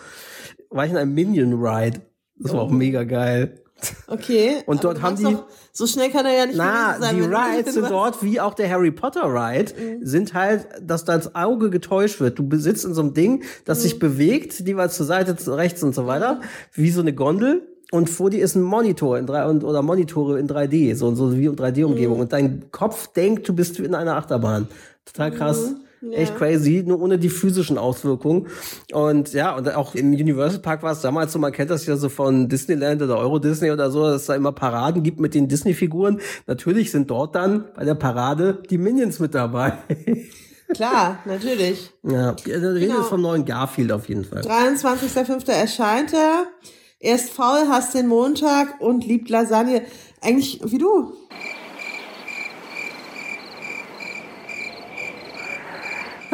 war 0.71 0.87
ich 0.87 0.91
in 0.91 0.97
einem 0.97 1.13
Minion 1.13 1.53
Ride. 1.53 2.01
Das 2.39 2.55
war 2.55 2.63
oh. 2.63 2.67
auch 2.69 2.71
mega 2.71 3.05
geil. 3.05 3.61
Okay. 4.07 4.63
Und 4.67 4.85
dort 4.85 5.03
haben 5.03 5.17
die. 5.17 5.25
Doch, 5.25 5.45
so 5.73 5.87
schnell 5.87 6.11
kann 6.11 6.27
er 6.27 6.37
ja 6.37 6.47
nicht 6.47 6.57
Na, 6.57 6.97
sein, 6.99 7.17
die 7.17 7.23
Rides 7.23 7.75
sind 7.75 7.91
dort, 7.91 8.23
wie 8.23 8.41
auch 8.41 8.55
der 8.55 8.71
Harry 8.71 8.91
Potter 8.91 9.25
Ride, 9.25 9.73
mhm. 9.75 10.05
sind 10.07 10.35
halt, 10.35 10.67
dass 10.81 11.05
das 11.05 11.35
Auge 11.35 11.71
getäuscht 11.71 12.21
wird. 12.21 12.39
Du 12.39 12.49
besitzt 12.49 12.85
in 12.85 12.95
so 12.95 13.03
einem 13.03 13.15
Ding, 13.15 13.43
das 13.65 13.79
mhm. 13.79 13.83
sich 13.83 13.99
bewegt, 13.99 14.61
jeweils 14.61 14.97
zur 14.97 15.07
Seite, 15.07 15.37
zu 15.37 15.55
rechts 15.55 15.83
und 15.83 15.95
so 15.95 16.07
weiter, 16.07 16.41
wie 16.73 16.91
so 16.91 17.01
eine 17.01 17.13
Gondel. 17.13 17.69
Und 17.91 18.11
vor 18.11 18.31
dir 18.31 18.43
ist 18.43 18.57
ein 18.57 18.63
Monitor 18.63 19.19
in 19.19 19.27
drei 19.27 19.47
und, 19.47 19.63
oder 19.63 19.83
Monitore 19.83 20.41
in 20.41 20.49
3D, 20.49 20.97
so, 20.97 21.15
so 21.15 21.37
wie 21.37 21.47
in 21.47 21.57
3D-Umgebung. 21.57 22.17
Mhm. 22.17 22.23
Und 22.23 22.33
dein 22.33 22.71
Kopf 22.73 23.09
denkt, 23.09 23.49
du 23.49 23.53
bist 23.53 23.79
in 23.79 23.95
einer 23.95 24.17
Achterbahn. 24.17 24.69
Total 25.05 25.31
krass. 25.31 25.71
Mhm. 25.71 25.77
Ja. 26.11 26.19
Echt 26.19 26.37
crazy, 26.37 26.85
nur 26.87 27.01
ohne 27.01 27.19
die 27.19 27.31
physischen 27.31 27.79
Auswirkungen. 27.79 28.49
Und 28.93 29.33
ja, 29.33 29.57
und 29.57 29.75
auch 29.75 29.95
im 29.95 30.13
Universal 30.13 30.61
Park 30.61 30.83
war 30.83 30.93
es 30.93 31.01
damals 31.01 31.33
so, 31.33 31.39
man 31.39 31.53
kennt 31.53 31.71
das 31.71 31.87
ja 31.87 31.97
so 31.97 32.09
von 32.09 32.49
Disneyland 32.49 33.01
oder 33.03 33.17
Euro 33.19 33.39
Disney 33.39 33.71
oder 33.71 33.91
so, 33.91 34.03
dass 34.03 34.23
es 34.23 34.27
da 34.27 34.35
immer 34.35 34.53
Paraden 34.53 35.03
gibt 35.03 35.21
mit 35.21 35.35
den 35.35 35.49
Disney-Figuren. 35.49 36.21
Natürlich 36.47 36.91
sind 36.91 37.11
dort 37.11 37.35
dann 37.35 37.65
bei 37.75 37.85
der 37.85 37.95
Parade 37.95 38.63
die 38.69 38.79
Minions 38.79 39.19
mit 39.19 39.35
dabei. 39.35 39.79
Klar, 40.75 41.21
natürlich. 41.25 41.93
Ja, 42.03 42.33
die 42.33 42.51
Rede 42.51 42.81
genau. 42.81 43.01
ist 43.01 43.09
vom 43.09 43.23
neuen 43.23 43.45
Garfield 43.45 43.93
auf 43.93 44.09
jeden 44.09 44.25
Fall. 44.25 44.43
23.05. 44.43 45.51
erscheint 45.51 46.13
er. 46.13 46.47
Er 46.99 47.17
ist 47.17 47.31
faul, 47.31 47.69
hasst 47.69 47.95
den 47.95 48.07
Montag 48.07 48.81
und 48.81 49.07
liebt 49.07 49.29
Lasagne. 49.29 49.83
Eigentlich 50.21 50.61
wie 50.65 50.79
du. 50.79 51.13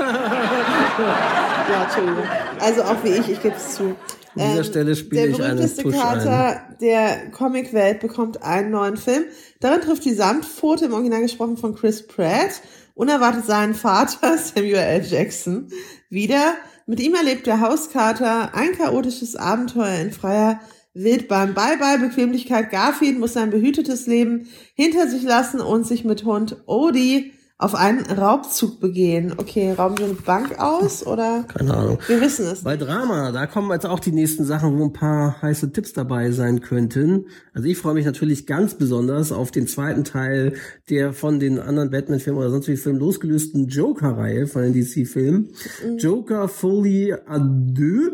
Ja, 0.01 1.83
Entschuldigung. 1.85 2.25
Also 2.59 2.83
auch 2.83 3.05
wie 3.05 3.11
ich, 3.11 3.29
ich 3.29 3.43
gebe 3.43 3.55
es 3.57 3.75
zu. 3.75 3.97
An 4.37 4.43
dieser 4.47 4.59
ähm, 4.59 4.65
Stelle 4.65 4.97
spiele 4.97 5.27
ich 5.27 5.43
einen 5.43 5.59
Tusch 5.59 5.95
Der 5.95 6.03
Kater 6.03 6.63
ein. 6.69 6.77
der 6.81 7.31
Comicwelt 7.31 8.01
bekommt 8.01 8.43
einen 8.43 8.71
neuen 8.71 8.97
Film. 8.97 9.25
Darin 9.61 9.81
trifft 9.81 10.05
die 10.05 10.15
Samtpfote, 10.15 10.85
im 10.87 10.93
Original 10.93 11.23
gesprochen 11.23 11.57
von 11.57 11.75
Chris 11.75 12.07
Pratt, 12.07 12.63
unerwartet 12.95 13.45
seinen 13.45 13.75
Vater 13.75 14.39
Samuel 14.55 14.77
L. 14.77 15.05
Jackson 15.05 15.69
wieder. 16.11 16.55
Mit 16.87 17.01
ihm 17.01 17.15
erlebt 17.15 17.47
der 17.47 17.61
Hauskater 17.61 18.55
ein 18.55 18.73
chaotisches 18.73 19.37
Abenteuer 19.37 20.01
in 20.01 20.13
freier 20.13 20.61
Wildbahn. 20.95 21.55
Bye 21.55 21.79
bye 21.79 21.99
Bequemlichkeit. 21.99 22.71
Garfield 22.71 23.19
muss 23.19 23.33
sein 23.33 23.51
behütetes 23.51 24.07
Leben 24.07 24.49
hinter 24.75 25.09
sich 25.09 25.23
lassen 25.23 25.61
und 25.61 25.87
sich 25.87 26.05
mit 26.05 26.25
Hund 26.25 26.57
Odie 26.67 27.33
auf 27.61 27.75
einen 27.75 28.07
Raubzug 28.07 28.81
begehen. 28.81 29.35
Okay, 29.37 29.73
rauben 29.73 29.99
wir 29.99 30.07
eine 30.07 30.15
Bank 30.15 30.59
aus 30.59 31.07
oder? 31.07 31.45
Keine 31.47 31.75
Ahnung. 31.75 31.99
Wir 32.07 32.19
wissen 32.21 32.47
es. 32.47 32.63
Bei 32.63 32.79
Drama, 32.79 33.33
da 33.33 33.47
kommen 33.47 33.71
jetzt 33.71 33.85
auch 33.85 34.01
die 34.01 34.13
nächsten 34.13 34.47
Sachen, 34.47 34.79
wo 34.79 34.85
ein 34.85 34.95
paar 34.95 35.43
heiße 35.43 35.71
Tipps 35.71 35.93
dabei 35.93 36.31
sein 36.31 36.61
könnten. 36.61 37.27
Also 37.53 37.69
ich 37.69 37.77
freue 37.77 37.93
mich 37.93 38.07
natürlich 38.07 38.47
ganz 38.47 38.75
besonders 38.75 39.31
auf 39.31 39.51
den 39.51 39.67
zweiten 39.67 40.05
Teil 40.05 40.55
der 40.89 41.13
von 41.13 41.39
den 41.39 41.59
anderen 41.59 41.91
Batman-Filmen 41.91 42.41
oder 42.41 42.51
sonst 42.51 42.67
wie 42.69 42.79
Filmen 42.79 42.99
losgelösten 42.99 43.69
Joker-Reihe 43.69 44.47
von 44.47 44.63
den 44.63 44.73
DC-Filmen. 44.73 45.53
Mhm. 45.85 45.99
Joker 45.99 46.49
Fully 46.49 47.15
Adieu, 47.27 48.13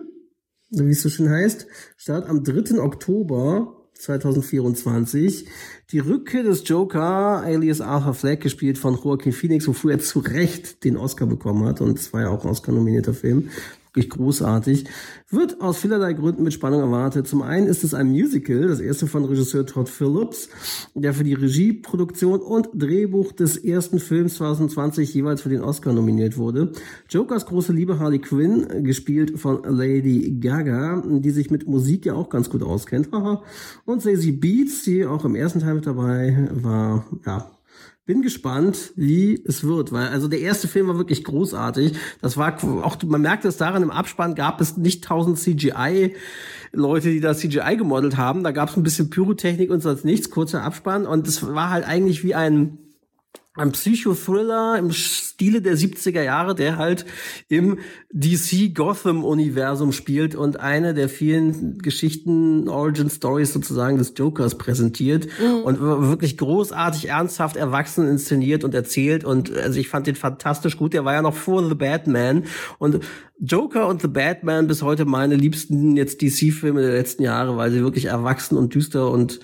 wie 0.70 0.90
es 0.90 1.02
so 1.02 1.08
schön 1.08 1.30
heißt, 1.30 1.68
startet 1.96 2.28
am 2.28 2.42
3. 2.42 2.80
Oktober 2.80 3.76
2024. 3.94 5.46
Die 5.92 6.00
Rückkehr 6.00 6.42
des 6.42 6.68
Joker, 6.68 7.42
alias 7.44 7.80
Arthur 7.80 8.14
Fleck, 8.14 8.40
gespielt 8.40 8.76
von 8.76 8.96
Joaquin 8.96 9.32
Phoenix, 9.32 9.68
wofür 9.68 9.92
er 9.92 10.00
zu 10.00 10.18
Recht 10.18 10.82
den 10.82 10.96
Oscar 10.96 11.26
bekommen 11.26 11.64
hat. 11.64 11.80
Und 11.80 11.96
es 11.96 12.12
war 12.12 12.22
ja 12.22 12.28
auch 12.28 12.44
Oscar-nominierter 12.44 13.14
Film 13.14 13.50
wirklich 13.96 14.10
großartig. 14.10 14.84
Wird 15.30 15.60
aus 15.60 15.78
vielerlei 15.78 16.12
Gründen 16.12 16.44
mit 16.44 16.52
Spannung 16.52 16.80
erwartet. 16.80 17.26
Zum 17.26 17.42
einen 17.42 17.66
ist 17.66 17.82
es 17.82 17.94
ein 17.94 18.08
Musical, 18.08 18.68
das 18.68 18.78
erste 18.78 19.06
von 19.06 19.24
Regisseur 19.24 19.66
Todd 19.66 19.88
Phillips, 19.88 20.48
der 20.94 21.14
für 21.14 21.24
die 21.24 21.34
Regie, 21.34 21.72
Produktion 21.72 22.40
und 22.40 22.68
Drehbuch 22.74 23.32
des 23.32 23.56
ersten 23.56 23.98
Films 23.98 24.34
2020 24.36 25.12
jeweils 25.14 25.40
für 25.40 25.48
den 25.48 25.62
Oscar 25.62 25.92
nominiert 25.92 26.36
wurde. 26.36 26.72
Jokers 27.08 27.46
große 27.46 27.72
Liebe 27.72 27.98
Harley 27.98 28.18
Quinn, 28.18 28.84
gespielt 28.84 29.38
von 29.38 29.62
Lady 29.64 30.38
Gaga, 30.40 31.02
die 31.06 31.30
sich 31.30 31.50
mit 31.50 31.66
Musik 31.66 32.06
ja 32.06 32.14
auch 32.14 32.28
ganz 32.28 32.50
gut 32.50 32.62
auskennt. 32.62 33.08
und 33.86 34.00
Stacey 34.00 34.32
Beats, 34.32 34.84
die 34.84 35.06
auch 35.06 35.24
im 35.24 35.34
ersten 35.34 35.60
Teil 35.60 35.74
mit 35.74 35.86
dabei 35.86 36.48
war, 36.52 37.06
ja, 37.24 37.55
bin 38.06 38.22
gespannt, 38.22 38.92
wie 38.94 39.42
es 39.44 39.64
wird, 39.64 39.90
weil 39.90 40.08
also 40.08 40.28
der 40.28 40.38
erste 40.38 40.68
Film 40.68 40.86
war 40.86 40.96
wirklich 40.96 41.24
großartig. 41.24 41.94
Das 42.22 42.36
war 42.36 42.56
auch, 42.84 42.96
man 43.04 43.20
merkt 43.20 43.44
es 43.44 43.56
daran, 43.56 43.82
im 43.82 43.90
Abspann 43.90 44.36
gab 44.36 44.60
es 44.60 44.76
nicht 44.76 45.04
tausend 45.04 45.38
CGI 45.38 46.14
Leute, 46.72 47.10
die 47.10 47.20
da 47.20 47.34
CGI 47.34 47.76
gemodelt 47.76 48.16
haben. 48.16 48.44
Da 48.44 48.52
gab 48.52 48.68
es 48.68 48.76
ein 48.76 48.84
bisschen 48.84 49.10
Pyrotechnik 49.10 49.70
und 49.70 49.80
sonst 49.80 50.04
nichts, 50.04 50.30
kurzer 50.30 50.62
Abspann 50.62 51.04
und 51.04 51.26
es 51.26 51.44
war 51.46 51.70
halt 51.70 51.84
eigentlich 51.84 52.22
wie 52.22 52.36
ein 52.36 52.78
ein 53.56 53.72
Psychothriller 53.72 54.78
im 54.78 54.92
Stile 54.92 55.62
der 55.62 55.76
70er 55.76 56.22
Jahre, 56.22 56.54
der 56.54 56.76
halt 56.76 57.06
im 57.48 57.78
DC 58.12 58.74
Gotham 58.74 59.24
Universum 59.24 59.92
spielt 59.92 60.34
und 60.34 60.60
eine 60.60 60.94
der 60.94 61.08
vielen 61.08 61.78
Geschichten, 61.78 62.68
Origin 62.68 63.10
Stories 63.10 63.52
sozusagen 63.52 63.98
des 63.98 64.12
Jokers 64.16 64.56
präsentiert 64.58 65.26
mhm. 65.40 65.62
und 65.62 65.80
wirklich 65.80 66.36
großartig 66.36 67.08
ernsthaft 67.08 67.56
erwachsen 67.56 68.08
inszeniert 68.08 68.64
und 68.64 68.74
erzählt 68.74 69.24
und 69.24 69.52
also 69.52 69.78
ich 69.78 69.88
fand 69.88 70.06
den 70.06 70.16
fantastisch 70.16 70.76
gut. 70.76 70.92
Der 70.92 71.04
war 71.04 71.14
ja 71.14 71.22
noch 71.22 71.34
vor 71.34 71.66
The 71.68 71.74
Batman 71.74 72.44
und 72.78 73.00
Joker 73.38 73.88
und 73.88 74.00
The 74.00 74.08
Batman 74.08 74.66
bis 74.66 74.82
heute 74.82 75.04
meine 75.04 75.36
liebsten 75.36 75.96
jetzt 75.96 76.22
DC-Filme 76.22 76.80
der 76.80 76.92
letzten 76.92 77.22
Jahre, 77.22 77.56
weil 77.56 77.70
sie 77.70 77.80
wirklich 77.80 78.06
erwachsen 78.06 78.56
und 78.56 78.74
düster 78.74 79.10
und 79.10 79.40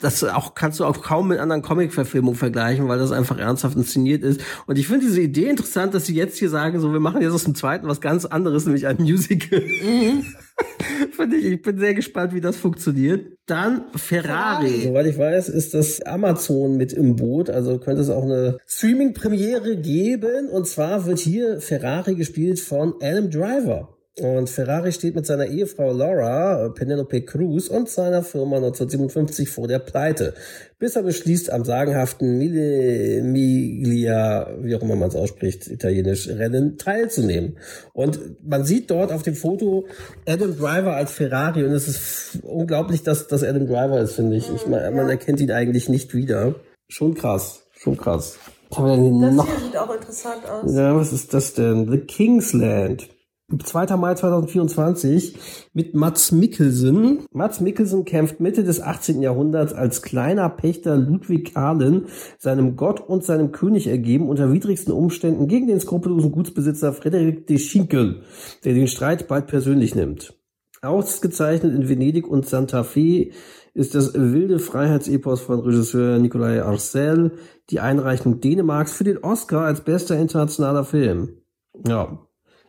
das 0.00 0.24
auch 0.24 0.54
kannst 0.54 0.80
du 0.80 0.84
auch 0.84 1.02
kaum 1.02 1.28
mit 1.28 1.38
anderen 1.38 1.62
Comic-Verfilmungen 1.62 2.36
vergleichen, 2.36 2.88
weil 2.88 2.98
das 2.98 3.12
einfach 3.12 3.38
ernsthaft 3.38 3.76
inszeniert 3.76 4.22
ist. 4.22 4.40
Und 4.66 4.78
ich 4.78 4.86
finde 4.86 5.06
diese 5.06 5.20
Idee 5.20 5.48
interessant, 5.48 5.94
dass 5.94 6.06
sie 6.06 6.14
jetzt 6.14 6.38
hier 6.38 6.50
sagen, 6.50 6.80
so 6.80 6.92
wir 6.92 7.00
machen 7.00 7.22
jetzt 7.22 7.32
aus 7.32 7.44
dem 7.44 7.54
zweiten 7.54 7.88
was 7.88 8.00
ganz 8.00 8.24
anderes, 8.24 8.64
nämlich 8.64 8.86
ein 8.86 8.96
Musical. 8.98 9.60
Mhm. 9.60 10.24
finde 11.18 11.36
ich, 11.36 11.46
ich 11.46 11.62
bin 11.62 11.78
sehr 11.78 11.94
gespannt, 11.94 12.32
wie 12.32 12.40
das 12.40 12.56
funktioniert. 12.56 13.36
Dann 13.46 13.86
Ferrari. 13.94 14.68
Ferrari. 14.68 14.82
Soweit 14.84 15.06
ich 15.06 15.18
weiß, 15.18 15.48
ist 15.48 15.74
das 15.74 16.00
Amazon 16.02 16.76
mit 16.76 16.92
im 16.92 17.16
Boot. 17.16 17.50
Also 17.50 17.78
könnte 17.78 18.02
es 18.02 18.10
auch 18.10 18.22
eine 18.22 18.58
Streaming-Premiere 18.66 19.76
geben. 19.76 20.48
Und 20.48 20.66
zwar 20.66 21.06
wird 21.06 21.18
hier 21.18 21.60
Ferrari 21.60 22.14
gespielt 22.14 22.60
von 22.60 22.94
Adam 23.00 23.30
Driver. 23.30 23.97
Und 24.20 24.50
Ferrari 24.50 24.92
steht 24.92 25.14
mit 25.14 25.26
seiner 25.26 25.46
Ehefrau 25.46 25.92
Laura, 25.92 26.66
äh, 26.66 26.70
Penelope 26.70 27.22
Cruz 27.22 27.68
und 27.68 27.88
seiner 27.88 28.22
Firma 28.22 28.56
1957 28.56 29.48
vor 29.48 29.68
der 29.68 29.78
Pleite, 29.78 30.34
bis 30.78 30.96
er 30.96 31.02
beschließt, 31.02 31.50
am 31.50 31.64
sagenhaften 31.64 32.38
Mille 32.38 33.22
Miglia, 33.22 34.50
wie 34.60 34.74
auch 34.74 34.82
immer 34.82 34.96
man 34.96 35.08
es 35.08 35.14
ausspricht, 35.14 35.68
italienisch, 35.68 36.28
Rennen 36.28 36.78
teilzunehmen. 36.78 37.58
Und 37.92 38.18
man 38.46 38.64
sieht 38.64 38.90
dort 38.90 39.12
auf 39.12 39.22
dem 39.22 39.34
Foto 39.34 39.86
Adam 40.26 40.56
Driver 40.56 40.96
als 40.96 41.12
Ferrari 41.12 41.64
und 41.64 41.72
es 41.72 41.88
ist 41.88 42.38
unglaublich, 42.42 43.02
dass 43.02 43.28
das 43.28 43.44
Adam 43.44 43.66
Driver 43.66 44.00
ist, 44.00 44.14
finde 44.14 44.36
ich. 44.36 44.52
ich 44.52 44.66
man, 44.66 44.94
man 44.94 45.08
erkennt 45.08 45.40
ihn 45.40 45.52
eigentlich 45.52 45.88
nicht 45.88 46.14
wieder. 46.14 46.54
Schon 46.88 47.14
krass, 47.14 47.62
schon 47.72 47.96
krass. 47.96 48.38
das 48.70 49.46
hier 49.46 49.60
sieht 49.60 49.76
auch 49.76 49.94
interessant 49.94 50.48
aus. 50.48 50.74
Ja, 50.74 50.96
was 50.96 51.12
ist 51.12 51.34
das 51.34 51.54
denn? 51.54 51.90
The 51.90 51.98
Kingsland. 51.98 53.08
2. 53.56 53.96
Mai 53.96 54.14
2024 54.14 55.38
mit 55.72 55.94
Mats 55.94 56.32
Mikkelsen. 56.32 57.20
Mats 57.32 57.60
Mikkelsen 57.60 58.04
kämpft 58.04 58.40
Mitte 58.40 58.62
des 58.62 58.82
18. 58.82 59.22
Jahrhunderts 59.22 59.72
als 59.72 60.02
kleiner 60.02 60.50
Pächter 60.50 60.98
Ludwig 60.98 61.56
Ahlen 61.56 62.06
seinem 62.36 62.76
Gott 62.76 63.00
und 63.00 63.24
seinem 63.24 63.50
König 63.50 63.86
ergeben 63.86 64.28
unter 64.28 64.52
widrigsten 64.52 64.92
Umständen 64.92 65.48
gegen 65.48 65.66
den 65.66 65.80
skrupellosen 65.80 66.30
Gutsbesitzer 66.30 66.92
Frederik 66.92 67.46
de 67.46 67.56
Schinkel, 67.58 68.22
der 68.64 68.74
den 68.74 68.86
Streit 68.86 69.28
bald 69.28 69.46
persönlich 69.46 69.94
nimmt. 69.94 70.34
Ausgezeichnet 70.82 71.74
in 71.74 71.88
Venedig 71.88 72.28
und 72.28 72.46
Santa 72.46 72.84
Fe 72.84 73.30
ist 73.72 73.94
das 73.94 74.12
wilde 74.12 74.58
Freiheitsepos 74.58 75.40
von 75.40 75.60
Regisseur 75.60 76.18
Nikolai 76.18 76.62
Arcel, 76.62 77.32
die 77.70 77.80
Einreichung 77.80 78.40
Dänemarks 78.40 78.92
für 78.92 79.04
den 79.04 79.18
Oscar 79.18 79.62
als 79.62 79.80
bester 79.80 80.18
internationaler 80.18 80.84
Film. 80.84 81.38
Ja, 81.86 82.27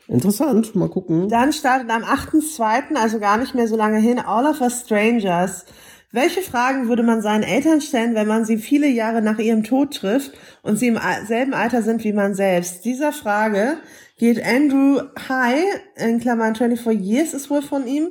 Interessant, 0.09 0.75
mal 0.75 0.89
gucken. 0.89 1.29
Dann 1.29 1.53
startet 1.53 1.91
am 1.91 2.03
8.2., 2.03 2.95
also 2.95 3.19
gar 3.19 3.37
nicht 3.37 3.53
mehr 3.53 3.67
so 3.67 3.75
lange 3.75 3.99
hin, 3.99 4.17
All 4.17 4.47
of 4.47 4.59
Us 4.59 4.81
Strangers. 4.81 5.65
Welche 6.11 6.41
Fragen 6.41 6.89
würde 6.89 7.03
man 7.03 7.21
seinen 7.21 7.43
Eltern 7.43 7.79
stellen, 7.79 8.15
wenn 8.15 8.27
man 8.27 8.43
sie 8.43 8.57
viele 8.57 8.87
Jahre 8.87 9.21
nach 9.21 9.37
ihrem 9.37 9.63
Tod 9.63 9.93
trifft 9.93 10.31
und 10.63 10.77
sie 10.77 10.87
im 10.87 10.99
selben 11.27 11.53
Alter 11.53 11.83
sind 11.83 12.03
wie 12.03 12.13
man 12.13 12.33
selbst? 12.33 12.85
Dieser 12.85 13.13
Frage 13.13 13.77
geht 14.17 14.43
Andrew 14.43 14.99
High, 15.29 15.63
in 15.95 16.19
Klammern 16.19 16.55
24 16.55 16.99
Years 16.99 17.35
ist 17.35 17.51
wohl 17.51 17.61
von 17.61 17.85
ihm, 17.85 18.09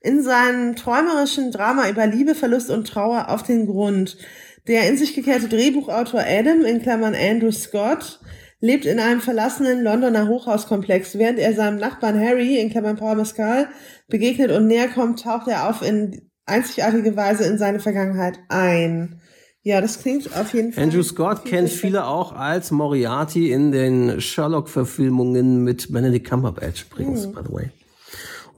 in 0.00 0.22
seinem 0.22 0.76
träumerischen 0.76 1.50
Drama 1.50 1.88
über 1.88 2.06
Liebe, 2.06 2.36
Verlust 2.36 2.70
und 2.70 2.86
Trauer 2.86 3.28
auf 3.28 3.42
den 3.42 3.66
Grund. 3.66 4.16
Der 4.68 4.88
in 4.88 4.96
sich 4.96 5.16
gekehrte 5.16 5.48
Drehbuchautor 5.48 6.20
Adam, 6.20 6.64
in 6.64 6.80
Klammern 6.80 7.16
Andrew 7.16 7.50
Scott, 7.50 8.20
lebt 8.60 8.84
in 8.84 9.00
einem 9.00 9.20
verlassenen 9.20 9.82
Londoner 9.82 10.28
Hochhauskomplex. 10.28 11.18
Während 11.18 11.38
er 11.38 11.54
seinem 11.54 11.78
Nachbarn 11.78 12.18
Harry, 12.18 12.58
in 12.58 12.70
Klammern 12.70 12.96
Paul 12.96 13.16
Mescal, 13.16 13.68
begegnet 14.08 14.50
und 14.50 14.66
näher 14.66 14.88
kommt, 14.88 15.22
taucht 15.22 15.48
er 15.48 15.68
auf 15.68 15.82
in 15.82 16.30
einzigartige 16.46 17.16
Weise 17.16 17.44
in 17.44 17.58
seine 17.58 17.80
Vergangenheit 17.80 18.38
ein. 18.48 19.20
Ja, 19.62 19.80
das 19.80 20.00
klingt 20.00 20.34
auf 20.38 20.54
jeden 20.54 20.72
Fall. 20.72 20.84
Andrew 20.84 21.02
Scott 21.02 21.44
kennt 21.44 21.68
viele 21.68 22.06
auch 22.06 22.32
als 22.32 22.70
Moriarty 22.70 23.52
in 23.52 23.72
den 23.72 24.20
Sherlock-Verfilmungen 24.20 25.62
mit 25.64 25.92
Benedict 25.92 26.28
Cumberbatch 26.28 26.86
übrigens, 26.90 27.24
hm. 27.24 27.32
by 27.32 27.40
the 27.46 27.52
way. 27.52 27.70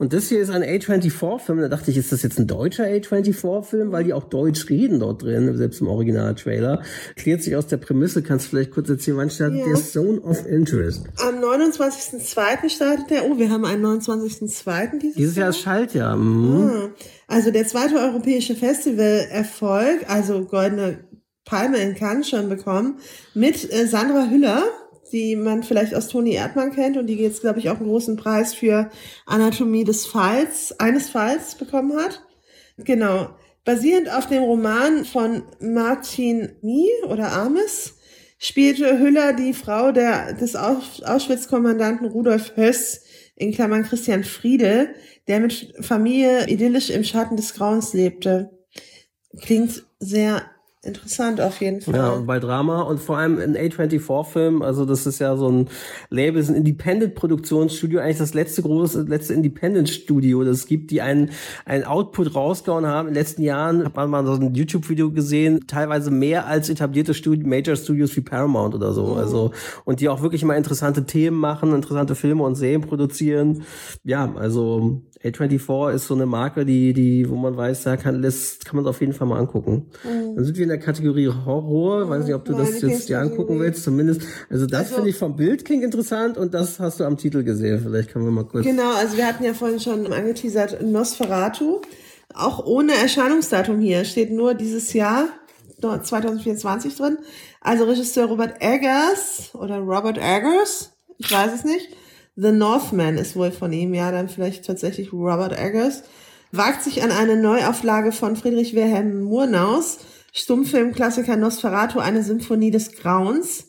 Und 0.03 0.11
das 0.11 0.27
hier 0.27 0.41
ist 0.41 0.49
ein 0.49 0.63
A24-Film. 0.63 1.59
Da 1.61 1.69
dachte 1.69 1.89
ich, 1.89 1.95
ist 1.95 2.11
das 2.11 2.23
jetzt 2.23 2.37
ein 2.37 2.45
deutscher 2.45 2.83
A24-Film, 2.83 3.93
weil 3.93 4.03
die 4.03 4.11
auch 4.11 4.25
Deutsch 4.25 4.67
reden 4.69 4.99
dort 4.99 5.23
drin, 5.23 5.55
selbst 5.55 5.79
im 5.79 5.87
Original-Trailer. 5.87 6.81
Klärt 7.15 7.41
sich 7.41 7.55
aus 7.55 7.67
der 7.67 7.77
Prämisse, 7.77 8.21
kannst 8.21 8.47
du 8.47 8.49
vielleicht 8.49 8.71
kurz 8.71 8.89
erzählen, 8.89 9.15
wann 9.15 9.29
startet 9.29 9.59
Ja. 9.59 9.65
der 9.67 9.75
Zone 9.75 10.19
of 10.19 10.45
Interest? 10.45 11.05
Am 11.25 11.35
29.02. 11.41 12.69
startet 12.69 13.09
der. 13.11 13.23
Oh, 13.31 13.39
wir 13.39 13.49
haben 13.49 13.63
einen 13.63 13.81
29.02. 13.85 14.99
dieses, 14.99 15.15
Dieses 15.15 15.35
Jahr 15.37 15.49
ist 15.51 15.59
Schaltjahr. 15.59 16.17
Mhm. 16.17 16.69
Ah, 16.69 16.89
Also 17.27 17.51
der 17.51 17.65
zweite 17.65 17.95
europäische 17.95 18.55
Festival-Erfolg, 18.55 20.09
also 20.09 20.43
Goldene 20.43 20.97
Palme 21.45 21.77
in 21.77 21.95
Cannes 21.95 22.27
schon 22.29 22.49
bekommen, 22.49 22.97
mit 23.33 23.71
äh, 23.73 23.87
Sandra 23.87 24.29
Hüller, 24.29 24.63
die 25.13 25.35
man 25.35 25.63
vielleicht 25.63 25.95
aus 25.95 26.09
Toni 26.09 26.33
Erdmann 26.33 26.73
kennt 26.73 26.97
und 26.97 27.07
die 27.07 27.15
jetzt, 27.15 27.41
glaube 27.41 27.59
ich, 27.59 27.69
auch 27.69 27.77
einen 27.77 27.87
großen 27.87 28.17
Preis 28.17 28.53
für 28.53 28.89
Anatomie 29.25 29.85
des 29.85 30.05
Falls, 30.05 30.77
eines 30.79 31.09
Falls 31.09 31.55
bekommen 31.55 31.95
hat. 31.97 32.21
Genau. 32.77 33.29
Basierend 33.63 34.11
auf 34.11 34.27
dem 34.27 34.43
Roman 34.43 35.05
von 35.05 35.43
Martin 35.61 36.57
Nie 36.61 36.89
oder 37.07 37.31
Ames 37.31 37.93
spielte 38.37 38.99
Hüller 38.99 39.31
die 39.31 39.53
Frau 39.53 39.93
der, 39.93 40.33
des 40.33 40.57
Aus- 40.57 41.01
Auschwitz-Kommandanten 41.01 42.07
Rudolf 42.07 42.57
Höss, 42.57 43.01
in 43.35 43.53
Klammern 43.53 43.83
Christian 43.83 44.23
Friede, 44.23 44.89
der 45.27 45.39
mit 45.39 45.73
Familie 45.79 46.47
idyllisch 46.47 46.89
im 46.89 47.03
Schatten 47.03 47.35
des 47.35 47.53
Grauens 47.53 47.93
lebte. 47.93 48.51
Klingt 49.41 49.83
sehr 49.99 50.43
interessant 50.83 51.39
auf 51.39 51.61
jeden 51.61 51.81
Fall. 51.81 51.95
Ja, 51.95 52.09
und 52.11 52.25
bei 52.25 52.39
Drama 52.39 52.81
und 52.81 52.99
vor 52.99 53.17
allem 53.17 53.39
ein 53.39 53.55
A24-Film, 53.55 54.61
also 54.61 54.85
das 54.85 55.05
ist 55.05 55.19
ja 55.19 55.37
so 55.37 55.49
ein 55.49 55.69
Label, 56.09 56.41
ist 56.41 56.49
ein 56.49 56.55
Independent-Produktionsstudio, 56.55 57.99
eigentlich 57.99 58.17
das 58.17 58.33
letzte 58.33 58.61
große, 58.61 59.03
letzte 59.03 59.33
Independent-Studio, 59.33 60.43
das 60.43 60.63
es 60.63 60.67
gibt, 60.67 60.91
die 60.91 61.01
einen, 61.01 61.31
einen 61.65 61.83
Output 61.83 62.35
rausgehauen 62.35 62.85
haben. 62.85 63.07
In 63.07 63.13
den 63.13 63.21
letzten 63.21 63.43
Jahren 63.43 63.85
hat 63.85 63.95
man 63.95 64.09
mal 64.09 64.25
so 64.25 64.33
ein 64.33 64.53
YouTube-Video 64.53 65.11
gesehen, 65.11 65.67
teilweise 65.67 66.11
mehr 66.11 66.47
als 66.47 66.69
etablierte 66.69 67.13
Studi 67.13 67.43
Major-Studios 67.43 68.15
wie 68.15 68.21
Paramount 68.21 68.75
oder 68.75 68.93
so. 68.93 69.13
Also, 69.13 69.51
und 69.85 69.99
die 69.99 70.09
auch 70.09 70.21
wirklich 70.21 70.43
mal 70.43 70.55
interessante 70.55 71.05
Themen 71.05 71.37
machen, 71.37 71.73
interessante 71.73 72.15
Filme 72.15 72.43
und 72.43 72.55
Serien 72.55 72.81
produzieren. 72.81 73.63
Ja, 74.03 74.33
also 74.35 75.01
A24 75.23 75.93
ist 75.93 76.07
so 76.07 76.15
eine 76.15 76.25
Marke, 76.25 76.65
die, 76.65 76.93
die, 76.93 77.29
wo 77.29 77.35
man 77.35 77.55
weiß, 77.55 77.83
da 77.83 77.95
kann, 77.95 78.21
das 78.21 78.59
kann 78.65 78.75
man 78.75 78.83
es 78.85 78.89
auf 78.89 78.99
jeden 78.99 79.13
Fall 79.13 79.25
mal 79.27 79.39
angucken. 79.39 79.89
Dann 80.03 80.43
sind 80.43 80.57
wir 80.57 80.63
in 80.63 80.69
der 80.69 80.79
Kategorie 80.79 81.29
Horror. 81.29 82.09
Weiß 82.09 82.25
nicht, 82.25 82.35
ob 82.35 82.43
du 82.43 82.51
Meine 82.51 82.65
das 82.69 82.81
jetzt 82.81 83.07
dir 83.07 83.19
angucken 83.19 83.59
willst. 83.59 83.83
Zumindest, 83.83 84.21
also 84.49 84.65
das 84.65 84.79
Also- 84.81 84.95
finde 84.95 85.09
ich 85.11 85.15
vom 85.15 85.35
Bild 85.37 85.63
klingt 85.63 85.83
interessant 85.83 86.37
und 86.37 86.53
das 86.53 86.79
hast 86.79 86.99
du 86.99 87.05
am 87.05 87.17
Titel 87.17 87.43
gesehen. 87.43 87.79
Vielleicht 87.81 88.09
können 88.11 88.25
wir 88.25 88.31
mal 88.31 88.43
kurz. 88.45 88.65
Genau, 88.65 88.93
also 88.93 89.15
wir 89.15 89.25
hatten 89.25 89.43
ja 89.45 89.53
vorhin 89.53 89.79
schon 89.79 90.11
angeteasert 90.11 90.81
Nosferatu. 90.81 91.79
Auch 92.33 92.65
ohne 92.65 92.93
Erscheinungsdatum 92.93 93.79
hier 93.79 94.03
steht 94.05 94.31
nur 94.31 94.55
dieses 94.55 94.91
Jahr, 94.93 95.27
nur 95.81 96.01
2024 96.03 96.95
drin. 96.97 97.17
Also 97.61 97.85
Regisseur 97.85 98.25
Robert 98.25 98.55
Eggers 98.59 99.51
oder 99.53 99.77
Robert 99.77 100.17
Eggers, 100.17 100.91
ich 101.17 101.31
weiß 101.31 101.53
es 101.53 101.63
nicht. 101.63 101.89
The 102.35 102.51
Northman 102.51 103.17
ist 103.17 103.35
wohl 103.35 103.51
von 103.51 103.71
ihm, 103.71 103.93
ja, 103.93 104.11
dann 104.11 104.29
vielleicht 104.29 104.65
tatsächlich 104.65 105.13
Robert 105.13 105.57
Eggers. 105.57 106.03
Wagt 106.51 106.83
sich 106.83 107.03
an 107.03 107.11
eine 107.11 107.35
Neuauflage 107.35 108.11
von 108.11 108.35
Friedrich 108.35 108.75
Wilhelm 108.75 109.23
Murnaus, 109.23 109.99
Stummfilmklassiker 110.33 111.35
Nosferatu, 111.35 111.99
eine 111.99 112.23
Symphonie 112.23 112.71
des 112.71 112.93
Grauens 112.93 113.67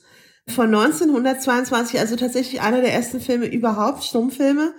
von 0.48 0.74
1922, 0.74 1.98
also 1.98 2.16
tatsächlich 2.16 2.60
einer 2.60 2.80
der 2.80 2.92
ersten 2.92 3.20
Filme 3.20 3.46
überhaupt, 3.46 4.04
Stummfilme. 4.04 4.74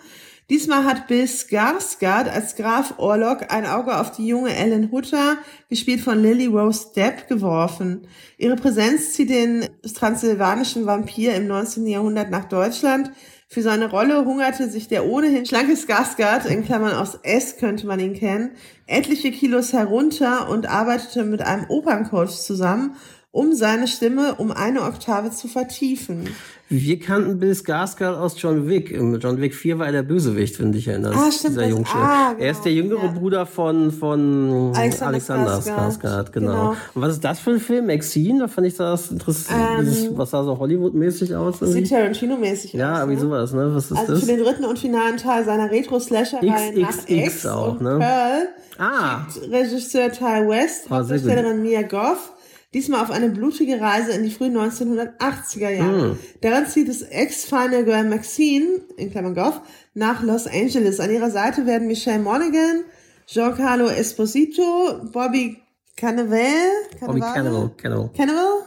Diesmal 0.49 0.83
hat 0.83 1.07
Bill 1.07 1.25
Skarsgård 1.25 2.29
als 2.29 2.55
Graf 2.55 2.95
Orlok 2.97 3.51
ein 3.51 3.65
Auge 3.65 3.97
auf 3.97 4.11
die 4.11 4.27
junge 4.27 4.55
Ellen 4.55 4.91
Hutter, 4.91 5.37
gespielt 5.69 6.01
von 6.01 6.21
Lily 6.21 6.45
Rose 6.45 6.89
Depp, 6.95 7.27
geworfen. 7.27 8.07
Ihre 8.37 8.55
Präsenz 8.55 9.13
zieht 9.13 9.31
den 9.31 9.67
transsilvanischen 9.95 10.85
Vampir 10.85 11.33
im 11.33 11.47
19. 11.47 11.87
Jahrhundert 11.87 12.29
nach 12.29 12.45
Deutschland. 12.45 13.11
Für 13.55 13.61
seine 13.61 13.89
Rolle 13.89 14.25
hungerte 14.25 14.69
sich 14.69 14.89
der 14.89 15.05
ohnehin 15.05 15.45
schlanke 15.45 15.77
Skarsgård, 15.77 16.45
in 16.45 16.65
Klammern 16.65 16.91
aus 16.91 17.17
S 17.23 17.55
könnte 17.55 17.87
man 17.87 18.01
ihn 18.01 18.13
kennen, 18.13 18.51
etliche 18.85 19.31
Kilos 19.31 19.71
herunter 19.71 20.49
und 20.49 20.67
arbeitete 20.67 21.23
mit 21.23 21.41
einem 21.41 21.63
Operncoach 21.69 22.31
zusammen, 22.31 22.97
um 23.35 23.53
seine 23.53 23.87
Stimme 23.87 24.35
um 24.35 24.51
eine 24.51 24.83
Oktave 24.83 25.29
zu 25.29 25.49
vertiefen. 25.49 26.29
Wir 26.69 26.97
kannten 26.99 27.37
Bill 27.39 27.51
Skarsgård 27.51 28.15
aus 28.17 28.41
John 28.41 28.67
Wick. 28.67 28.89
John 28.89 29.39
Wick 29.39 29.53
4 29.53 29.77
war 29.77 29.85
er 29.87 29.91
der 29.91 30.01
Bösewicht, 30.03 30.59
wenn 30.59 30.71
dich 30.71 30.87
erinnerst. 30.87 31.15
Ah, 31.15 31.31
stimmt, 31.31 31.57
Dieser 31.57 31.67
Jungsche. 31.67 31.95
ah, 31.95 32.31
genau, 32.31 32.43
er 32.43 32.51
ist 32.51 32.61
der 32.65 32.71
jüngere 32.71 33.03
ja. 33.05 33.11
Bruder 33.11 33.45
von, 33.45 33.91
von 33.91 34.71
Alexander 34.73 35.07
Alexander 35.07 35.59
Skarsgård, 35.59 36.31
genau. 36.31 36.51
genau. 36.51 36.69
Und 36.95 37.01
was 37.01 37.11
ist 37.11 37.23
das 37.23 37.39
für 37.39 37.51
ein 37.51 37.59
Film? 37.59 37.85
Maxine? 37.87 38.39
Da 38.39 38.47
fand 38.47 38.65
ich 38.67 38.75
das 38.75 39.11
interessant. 39.11 39.61
Ähm, 39.79 39.85
Dieses, 39.85 40.17
was 40.17 40.31
sah 40.31 40.43
so 40.43 40.57
Hollywood-mäßig 40.57 41.35
aus? 41.35 41.59
Sieht 41.59 41.67
Irgendwie? 41.91 41.93
Tarantino-mäßig 41.93 42.73
Ja, 42.73 42.93
aus. 42.93 42.99
irgendwie 43.01 43.15
ne? 43.15 43.21
sowas, 43.21 43.53
ne? 43.53 43.75
Was 43.75 43.91
ist 43.91 43.97
Also 43.97 44.13
das? 44.13 44.21
für 44.21 44.27
den 44.27 44.39
dritten 44.43 44.65
und 44.65 44.79
finalen 44.79 45.17
Teil 45.17 45.45
seiner 45.45 45.69
Retro-Slasher-Reihe 45.69 46.79
nach 46.79 46.89
XXX 46.89 47.09
X 47.11 47.45
auch, 47.45 47.73
und 47.73 47.81
ne? 47.81 47.97
Pearl 47.99 48.47
Ah, 48.77 49.25
Regisseur 49.51 50.11
Ty 50.11 50.47
West, 50.49 50.85
Ah, 50.89 51.03
sehr 51.03 51.19
gut. 51.19 51.27
Hauptdarstellerin 51.29 51.61
Mia 51.61 51.83
Goff, 51.83 52.33
diesmal 52.75 53.01
auf 53.01 53.09
eine 53.09 53.29
blutige 53.29 53.79
Reise 53.79 54.11
in 54.11 54.23
die 54.23 54.29
frühen 54.29 54.55
1980er 54.57 55.69
Jahre. 55.69 56.09
Hm. 56.09 56.19
Daran 56.41 56.67
zieht 56.67 56.89
das 56.89 57.01
Ex-Final 57.01 57.85
Girl 57.85 58.03
Maxine, 58.03 58.81
in 58.97 59.11
Klammern 59.11 59.33
Goff, 59.33 59.61
nach 59.93 60.21
Los 60.21 60.45
Angeles. 60.45 60.99
An 60.99 61.09
ihrer 61.09 61.31
Seite 61.31 61.65
werden 61.65 61.87
Michelle 61.87 62.19
Monaghan, 62.19 62.83
Giancarlo 63.27 63.87
Esposito, 63.87 64.99
Bobby 65.13 65.57
Cannavale, 65.95 66.41
Bobby 66.99 67.21
Cannibal, 67.21 67.71
Cannibal. 67.77 68.09
Cannibal, 68.13 68.65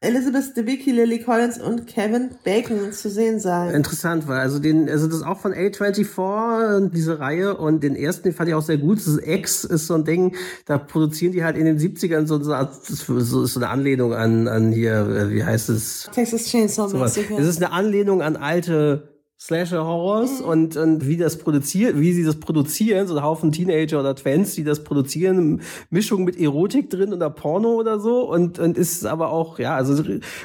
Elizabeth 0.00 0.56
Debicki, 0.56 0.92
Lily 0.92 1.18
Collins 1.18 1.60
und 1.60 1.88
Kevin 1.88 2.30
Bacon 2.44 2.92
zu 2.92 3.10
sehen 3.10 3.40
sein. 3.40 3.74
Interessant, 3.74 4.28
weil 4.28 4.38
also 4.38 4.60
den, 4.60 4.88
also 4.88 5.08
das 5.08 5.16
ist 5.16 5.22
auch 5.24 5.40
von 5.40 5.52
A24, 5.52 6.90
diese 6.90 7.18
Reihe, 7.18 7.56
und 7.56 7.82
den 7.82 7.96
ersten, 7.96 8.22
den 8.28 8.32
fand 8.32 8.48
ich 8.48 8.54
auch 8.54 8.62
sehr 8.62 8.78
gut. 8.78 8.98
Das 8.98 9.08
ist 9.08 9.26
X 9.26 9.64
ist 9.64 9.88
so 9.88 9.94
ein 9.94 10.04
Ding, 10.04 10.36
da 10.66 10.78
produzieren 10.78 11.32
die 11.32 11.42
halt 11.42 11.56
in 11.56 11.64
den 11.64 11.78
70ern 11.78 12.26
so, 12.26 12.40
so, 12.40 13.20
so 13.20 13.44
so 13.46 13.58
eine 13.58 13.70
Anlehnung 13.70 14.14
an, 14.14 14.46
an 14.46 14.70
hier, 14.70 15.00
äh, 15.00 15.30
wie 15.30 15.42
heißt 15.42 15.68
es? 15.68 16.08
Texas 16.12 16.46
Chainsaw. 16.46 16.96
Massacre. 16.96 17.34
Es 17.36 17.48
ist 17.48 17.60
eine 17.60 17.72
Anlehnung 17.72 18.22
an 18.22 18.36
alte 18.36 19.17
Slasher-Horrors 19.40 20.40
und, 20.40 20.76
und 20.76 21.06
wie 21.06 21.16
das 21.16 21.38
produziert, 21.38 21.98
wie 21.98 22.12
sie 22.12 22.24
das 22.24 22.40
produzieren, 22.40 23.06
so 23.06 23.16
ein 23.16 23.22
Haufen 23.22 23.52
Teenager 23.52 24.00
oder 24.00 24.16
Twins, 24.16 24.54
die 24.54 24.64
das 24.64 24.82
produzieren, 24.82 25.60
Mischung 25.90 26.24
mit 26.24 26.40
Erotik 26.40 26.90
drin 26.90 27.12
oder 27.12 27.30
Porno 27.30 27.74
oder 27.74 28.00
so 28.00 28.28
und, 28.28 28.58
und 28.58 28.76
ist 28.76 29.06
aber 29.06 29.30
auch, 29.30 29.60
ja, 29.60 29.76
also 29.76 30.02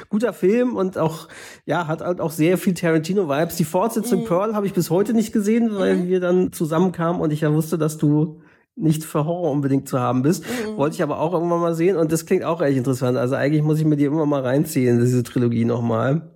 guter 0.08 0.32
Film 0.32 0.76
und 0.76 0.96
auch, 0.96 1.26
ja, 1.66 1.88
hat 1.88 2.02
halt 2.02 2.20
auch 2.20 2.30
sehr 2.30 2.56
viel 2.56 2.74
Tarantino-Vibes. 2.74 3.56
Die 3.56 3.64
Fortsetzung 3.64 4.26
Pearl 4.26 4.54
habe 4.54 4.66
ich 4.66 4.74
bis 4.74 4.90
heute 4.90 5.12
nicht 5.12 5.32
gesehen, 5.32 5.70
weil 5.74 6.06
wir 6.06 6.20
dann 6.20 6.52
zusammenkamen 6.52 7.20
und 7.20 7.32
ich 7.32 7.40
ja 7.40 7.52
wusste, 7.52 7.78
dass 7.78 7.98
du 7.98 8.42
nicht 8.76 9.04
für 9.04 9.24
Horror 9.24 9.50
unbedingt 9.50 9.88
zu 9.88 9.98
haben 9.98 10.22
bist. 10.22 10.44
Wollte 10.76 10.94
ich 10.94 11.02
aber 11.02 11.18
auch 11.18 11.32
irgendwann 11.32 11.60
mal 11.60 11.74
sehen 11.74 11.96
und 11.96 12.12
das 12.12 12.26
klingt 12.26 12.44
auch 12.44 12.60
echt 12.60 12.76
interessant. 12.76 13.18
Also 13.18 13.34
eigentlich 13.34 13.62
muss 13.64 13.80
ich 13.80 13.84
mir 13.84 13.96
die 13.96 14.04
immer 14.04 14.26
mal 14.26 14.42
reinziehen, 14.42 15.00
diese 15.00 15.24
Trilogie 15.24 15.64
nochmal. 15.64 16.33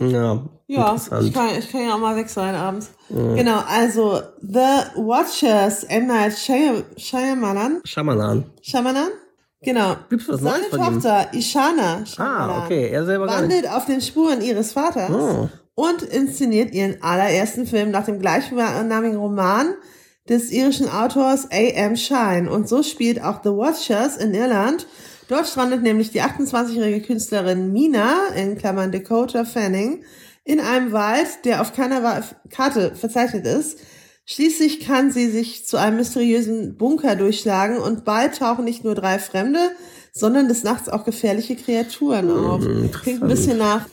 Ja, 0.00 0.42
Ja, 0.66 0.96
ich 1.20 1.32
kann, 1.32 1.50
ich 1.58 1.70
kann 1.70 1.82
ja 1.86 1.94
auch 1.94 1.98
mal 1.98 2.16
weg 2.16 2.28
sein 2.28 2.54
abends. 2.54 2.90
Genau, 3.08 3.60
also 3.68 4.20
The 4.40 4.90
Watchers, 4.96 5.84
M. 5.84 6.06
Night 6.08 6.32
Shyam- 6.32 6.82
Shyamalan. 6.96 7.80
Schamalan. 7.84 8.44
Shyamalan? 8.60 9.08
Genau. 9.62 9.94
Gibt's 10.10 10.28
was 10.28 10.40
Seine 10.40 10.64
Neues? 10.70 11.02
Tochter 11.02 11.28
Ishana 11.32 12.04
Shyamalan 12.04 12.50
Ah, 12.50 12.64
okay, 12.64 12.88
er 12.90 13.04
selber 13.06 13.26
wandelt 13.28 13.68
auf 13.70 13.86
den 13.86 14.00
Spuren 14.00 14.42
ihres 14.42 14.72
Vaters 14.72 15.10
Oh. 15.10 15.48
und 15.74 16.02
inszeniert 16.02 16.74
ihren 16.74 17.02
allerersten 17.02 17.66
Film 17.66 17.90
nach 17.90 18.04
dem 18.04 18.18
gleichnamigen 18.18 19.16
Roman 19.16 19.74
des 20.28 20.50
irischen 20.50 20.88
Autors 20.90 21.50
A.M. 21.50 21.96
Shine. 21.96 22.50
Und 22.50 22.68
so 22.68 22.82
spielt 22.82 23.22
auch 23.22 23.42
The 23.44 23.50
Watchers 23.50 24.16
in 24.16 24.34
Irland. 24.34 24.86
Dort 25.28 25.46
strandet 25.46 25.82
nämlich 25.82 26.10
die 26.10 26.22
28-jährige 26.22 27.00
Künstlerin 27.00 27.72
Mina, 27.72 28.28
in 28.36 28.58
Klammern 28.58 28.92
Dakota 28.92 29.44
Fanning, 29.44 30.02
in 30.44 30.60
einem 30.60 30.92
Wald, 30.92 31.44
der 31.44 31.62
auf 31.62 31.72
keiner 31.72 32.22
Karte 32.50 32.94
verzeichnet 32.94 33.46
ist. 33.46 33.78
Schließlich 34.26 34.80
kann 34.80 35.10
sie 35.10 35.30
sich 35.30 35.66
zu 35.66 35.76
einem 35.76 35.96
mysteriösen 35.96 36.76
Bunker 36.76 37.16
durchschlagen 37.16 37.78
und 37.78 38.04
bald 38.04 38.38
tauchen 38.38 38.64
nicht 38.64 38.84
nur 38.84 38.94
drei 38.94 39.18
Fremde, 39.18 39.58
sondern 40.12 40.48
des 40.48 40.62
Nachts 40.64 40.88
auch 40.88 41.04
gefährliche 41.04 41.56
Kreaturen 41.56 42.30
auf. 42.30 42.62
Klingt 43.02 43.22
ein 43.22 43.28
bisschen 43.28 43.58
nach, 43.58 43.86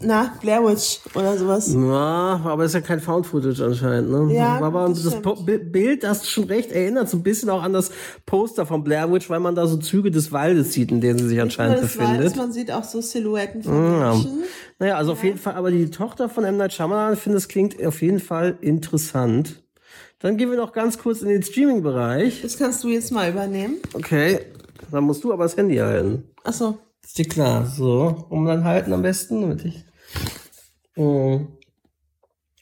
nach 0.00 0.38
Blair 0.40 0.64
Witch 0.64 1.00
oder 1.14 1.36
sowas. 1.36 1.72
Ja, 1.72 2.40
aber 2.44 2.64
ist 2.64 2.74
ja 2.74 2.80
kein 2.80 3.00
Found 3.00 3.26
Footage 3.26 3.64
anscheinend, 3.64 4.10
ne? 4.10 4.34
Ja, 4.34 4.60
aber 4.60 4.88
das 4.88 5.02
das 5.02 5.14
Bild, 5.44 6.06
hast 6.06 6.24
du 6.24 6.28
schon 6.28 6.44
recht, 6.44 6.72
erinnert 6.72 7.08
so 7.08 7.16
ein 7.16 7.22
bisschen 7.22 7.50
auch 7.50 7.62
an 7.62 7.72
das 7.72 7.90
Poster 8.26 8.66
von 8.66 8.84
Blair 8.84 9.12
Witch, 9.12 9.28
weil 9.28 9.40
man 9.40 9.54
da 9.54 9.66
so 9.66 9.76
Züge 9.76 10.10
des 10.10 10.32
Waldes 10.32 10.72
sieht, 10.72 10.90
in 10.90 11.00
denen 11.00 11.18
sie 11.18 11.28
sich 11.28 11.40
anscheinend 11.40 11.78
Das 11.82 11.96
befindet. 11.96 12.26
Weiß, 12.26 12.36
man 12.36 12.52
sieht 12.52 12.70
auch 12.70 12.84
so 12.84 13.00
Silhouetten 13.00 13.62
von 13.62 13.74
Ja. 13.74 14.12
Menschen. 14.12 14.42
Naja, 14.78 14.96
also 14.96 15.12
auf 15.12 15.24
jeden 15.24 15.38
Fall, 15.38 15.54
aber 15.54 15.70
die 15.70 15.90
Tochter 15.90 16.28
von 16.28 16.44
M. 16.44 16.56
Night 16.56 16.72
Shyamalan, 16.72 17.14
ich 17.14 17.20
finde, 17.20 17.38
es 17.38 17.48
klingt 17.48 17.84
auf 17.84 18.00
jeden 18.00 18.20
Fall 18.20 18.56
interessant. 18.60 19.62
Dann 20.20 20.36
gehen 20.36 20.50
wir 20.50 20.56
noch 20.56 20.72
ganz 20.72 20.98
kurz 20.98 21.22
in 21.22 21.28
den 21.28 21.42
Streaming-Bereich. 21.42 22.42
Das 22.42 22.58
kannst 22.58 22.82
du 22.84 22.88
jetzt 22.88 23.12
mal 23.12 23.30
übernehmen. 23.30 23.76
Okay, 23.94 24.40
dann 24.90 25.04
musst 25.04 25.22
du 25.24 25.32
aber 25.32 25.44
das 25.44 25.56
Handy 25.56 25.76
halten. 25.76 26.24
Ach 26.44 26.52
so. 26.52 26.78
Ist 27.04 27.18
dir 27.18 27.24
klar? 27.24 27.64
So, 27.64 28.26
um 28.28 28.44
dann 28.44 28.64
halten 28.64 28.92
am 28.92 29.02
besten, 29.02 29.40
damit 29.40 29.64
ich. 29.64 29.84
Oh. 30.96 31.46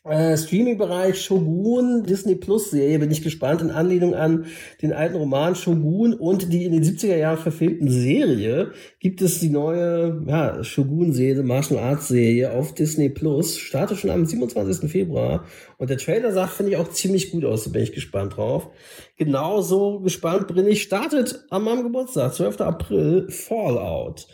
Äh, 0.09 0.37
Streaming-Bereich 0.37 1.21
Shogun, 1.21 2.05
Disney 2.05 2.37
Plus 2.37 2.71
Serie, 2.71 3.01
bin 3.01 3.11
ich 3.11 3.23
gespannt, 3.23 3.61
in 3.61 3.73
Anlehnung 3.73 4.15
an 4.15 4.47
den 4.81 4.93
alten 4.93 5.17
Roman 5.17 5.57
Shogun 5.57 6.15
und 6.15 6.53
die 6.53 6.65
in 6.65 6.73
den 6.73 6.85
70er 6.85 7.17
Jahren 7.17 7.39
verfilmten 7.39 7.91
Serie 7.91 8.71
gibt 9.01 9.21
es 9.21 9.41
die 9.41 9.49
neue 9.49 10.23
ja, 10.29 10.63
Shogun-Serie, 10.63 11.43
Martial 11.43 11.81
Arts 11.81 12.07
Serie 12.07 12.53
auf 12.53 12.73
Disney 12.73 13.09
Plus. 13.09 13.59
Startet 13.59 13.99
schon 13.99 14.11
am 14.11 14.27
27. 14.27 14.89
Februar 14.89 15.45
und 15.77 15.91
der 15.91 15.99
Trailer 15.99 16.31
sah, 16.33 16.47
finde 16.47 16.73
ich, 16.73 16.79
auch 16.79 16.91
ziemlich 16.91 17.33
gut 17.33 17.45
aus, 17.45 17.65
da 17.65 17.71
bin 17.71 17.83
ich 17.83 17.93
gespannt 17.93 18.37
drauf. 18.37 18.69
Genauso 19.17 19.99
gespannt 20.01 20.55
bin 20.55 20.69
ich, 20.69 20.83
startet 20.83 21.47
an 21.51 21.65
meinem 21.65 21.83
Geburtstag, 21.83 22.33
12. 22.33 22.61
April, 22.61 23.27
Fallout. 23.29 24.29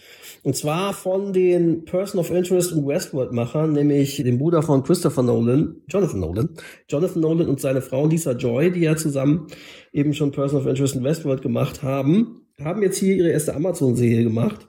Und 0.44 0.56
zwar 0.56 0.92
von 0.92 1.32
den 1.32 1.84
Person 1.84 2.20
of 2.20 2.32
Interest 2.32 2.72
und 2.72 2.86
Westworld-Machern, 2.86 3.72
nämlich 3.72 4.16
dem 4.16 4.38
Bruder 4.38 4.62
von 4.62 4.82
Christopher 4.82 5.22
Nolan, 5.22 5.76
Jonathan 5.88 6.18
Nolan. 6.18 6.48
Jonathan 6.88 7.22
Nolan 7.22 7.48
und 7.48 7.60
seine 7.60 7.80
Frau 7.80 8.06
Lisa 8.06 8.32
Joy, 8.32 8.72
die 8.72 8.80
ja 8.80 8.96
zusammen 8.96 9.46
eben 9.92 10.14
schon 10.14 10.32
Person 10.32 10.60
of 10.60 10.66
Interest 10.66 10.96
und 10.96 11.04
Westworld 11.04 11.42
gemacht 11.42 11.84
haben, 11.84 12.40
haben 12.60 12.82
jetzt 12.82 12.98
hier 12.98 13.14
ihre 13.14 13.30
erste 13.30 13.54
Amazon-Serie 13.54 14.24
gemacht. 14.24 14.68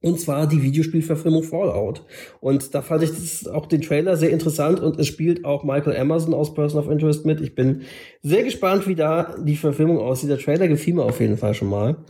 Und 0.00 0.20
zwar 0.20 0.46
die 0.46 0.62
Videospielverfilmung 0.62 1.42
Fallout. 1.42 2.04
Und 2.40 2.74
da 2.74 2.82
fand 2.82 3.02
ich 3.02 3.10
das, 3.10 3.48
auch 3.48 3.66
den 3.66 3.80
Trailer 3.80 4.16
sehr 4.16 4.30
interessant 4.30 4.78
und 4.78 5.00
es 5.00 5.06
spielt 5.06 5.46
auch 5.46 5.64
Michael 5.64 5.96
Emerson 5.96 6.34
aus 6.34 6.52
Person 6.52 6.78
of 6.78 6.90
Interest 6.90 7.24
mit. 7.24 7.40
Ich 7.40 7.54
bin 7.54 7.82
sehr 8.22 8.44
gespannt, 8.44 8.86
wie 8.86 8.94
da 8.94 9.34
die 9.42 9.56
Verfilmung 9.56 9.98
aussieht. 9.98 10.28
Der 10.28 10.38
Trailer 10.38 10.68
gefiel 10.68 10.94
mir 10.94 11.04
auf 11.04 11.20
jeden 11.20 11.38
Fall 11.38 11.54
schon 11.54 11.70
mal. 11.70 12.04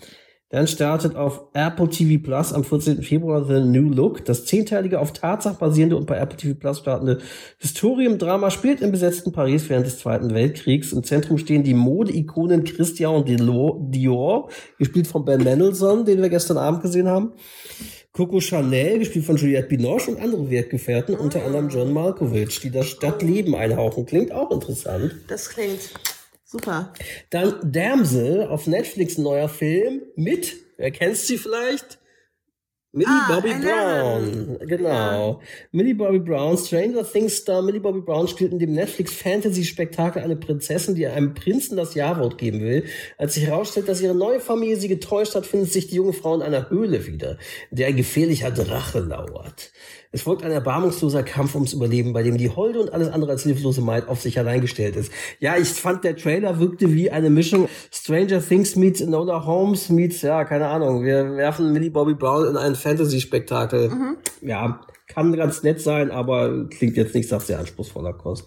Dann 0.55 0.69
startet 0.69 1.17
auf 1.17 1.47
Apple 1.53 1.89
TV 1.89 2.23
Plus 2.23 2.53
am 2.53 2.63
14. 2.63 3.03
Februar 3.03 3.45
The 3.45 3.59
New 3.59 3.89
Look. 3.89 4.25
Das 4.25 4.47
zehnteilige 4.47 5.01
auf 5.01 5.13
Tatsache 5.13 5.57
basierende 5.59 5.97
und 5.97 6.07
bei 6.07 6.17
Apple 6.17 6.37
TV 6.37 6.55
Plus 6.57 6.79
startende 6.79 7.19
Historium-Drama 7.59 8.53
spielt 8.53 8.81
im 8.81 8.93
besetzten 8.93 9.33
Paris 9.33 9.69
während 9.69 9.87
des 9.87 9.99
Zweiten 9.99 10.33
Weltkriegs. 10.33 10.93
Im 10.93 11.03
Zentrum 11.03 11.39
stehen 11.39 11.65
die 11.65 11.75
Mode-Ikonen 11.75 12.63
Christian 12.63 13.25
Dior, 13.25 14.49
gespielt 14.79 15.09
von 15.09 15.25
Ben 15.25 15.43
Mendelssohn, 15.43 16.05
den 16.05 16.23
wir 16.23 16.29
gestern 16.29 16.59
Abend 16.59 16.83
gesehen 16.83 17.09
haben. 17.09 17.33
Coco 18.13 18.39
Chanel, 18.39 19.01
gespielt 19.01 19.25
von 19.25 19.37
Juliette 19.37 19.67
Binoche 19.67 20.13
und 20.13 20.23
andere 20.23 20.49
Werkgefährten, 20.51 21.17
unter 21.17 21.45
anderem 21.45 21.69
John 21.69 21.93
Malkovich, 21.93 22.61
die 22.61 22.71
das 22.71 22.87
Stadtleben 22.87 23.57
einhauchen. 23.57 24.07
Klingt 24.07 24.31
auch 24.31 24.53
interessant. 24.53 25.17
Das 25.27 25.49
klingt 25.49 25.91
super. 26.55 26.93
Dann 27.31 27.55
Damsel 27.65 28.47
auf 28.47 28.67
Netflix, 28.67 29.19
neuer 29.19 29.49
Film 29.49 30.03
mit, 30.17 30.55
wer 30.77 30.91
kennt 30.91 31.17
sie 31.17 31.37
vielleicht? 31.37 31.99
Millie 32.93 33.09
Ah, 33.11 33.27
Bobby. 33.29 33.53
Brown, 33.55 34.59
genau. 34.69 35.41
Millie 35.73 35.97
Bobby 35.97 36.21
Brown, 36.21 36.57
Stranger 36.57 37.03
Things 37.05 37.39
Star 37.39 37.61
Millie 37.61 37.81
Bobby 37.81 38.03
Brown 38.03 38.29
spielt 38.29 38.53
in 38.53 38.61
dem 38.61 38.73
Netflix-Fantasy-Spektakel 38.75 40.23
eine 40.23 40.37
Prinzessin, 40.37 40.95
die 40.95 41.09
einem 41.09 41.35
Prinzen 41.35 41.77
das 41.77 41.97
Ja-Wort 41.97 42.39
geben 42.39 42.61
will. 42.61 42.85
Als 43.19 43.35
sich 43.35 43.47
herausstellt, 43.49 43.89
dass 43.89 44.01
ihre 44.01 44.15
neue 44.15 44.39
Familie 44.39 44.77
sie 44.77 44.87
getäuscht 44.87 45.35
hat, 45.35 45.45
findet 45.45 45.73
sich 45.73 45.89
die 45.89 45.97
junge 45.97 46.13
Frau 46.13 46.37
in 46.37 46.43
einer 46.43 46.71
Höhle 46.71 47.05
wieder, 47.09 47.37
in 47.73 47.79
der 47.79 47.89
ein 47.89 47.97
gefährlicher 47.97 48.53
Drache 48.53 49.01
lauert. 49.01 49.73
Es 50.15 50.23
folgt 50.23 50.45
ein 50.45 50.53
erbarmungsloser 50.53 51.25
Kampf 51.25 51.57
ums 51.57 51.73
Überleben, 51.73 52.13
bei 52.13 52.23
dem 52.23 52.39
die 52.39 52.49
Holde 52.49 52.79
und 52.79 52.93
alles 52.93 53.09
andere 53.09 53.33
als 53.33 53.43
hilflose 53.43 53.81
Maid 53.81 54.07
auf 54.07 54.21
sich 54.21 54.39
allein 54.39 54.61
gestellt 54.61 54.95
ist. 54.95 55.11
Ja, 55.41 55.57
ich 55.57 55.71
fand, 55.71 56.05
der 56.05 56.15
Trailer 56.15 56.61
wirkte 56.61 56.95
wie 56.95 57.11
eine 57.11 57.31
Mischung 57.31 57.69
Stranger 57.91 58.41
Things 58.41 58.77
meets 58.77 59.01
Enola 59.01 59.45
Holmes 59.45 59.89
meets, 59.89 60.23
ja, 60.23 60.45
keine 60.45 60.69
Ahnung, 60.69 61.03
wir 61.03 61.37
werfen 61.37 61.73
Millie 61.73 61.91
Bobby 61.91 62.15
Brown 62.15 62.47
in 62.47 62.57
ein 62.57 62.77
Fantasy-Spektakel. 62.77 63.91
Ja, 64.41 64.83
kann 65.09 65.33
ganz 65.33 65.65
nett 65.65 65.81
sein, 65.81 66.13
aber 66.13 66.69
klingt 66.69 66.97
jetzt 66.97 67.17
nicht 67.17 67.33
nach 67.33 67.41
sehr 67.41 67.59
anspruchsvoller 67.59 68.13
Kost. 68.13 68.47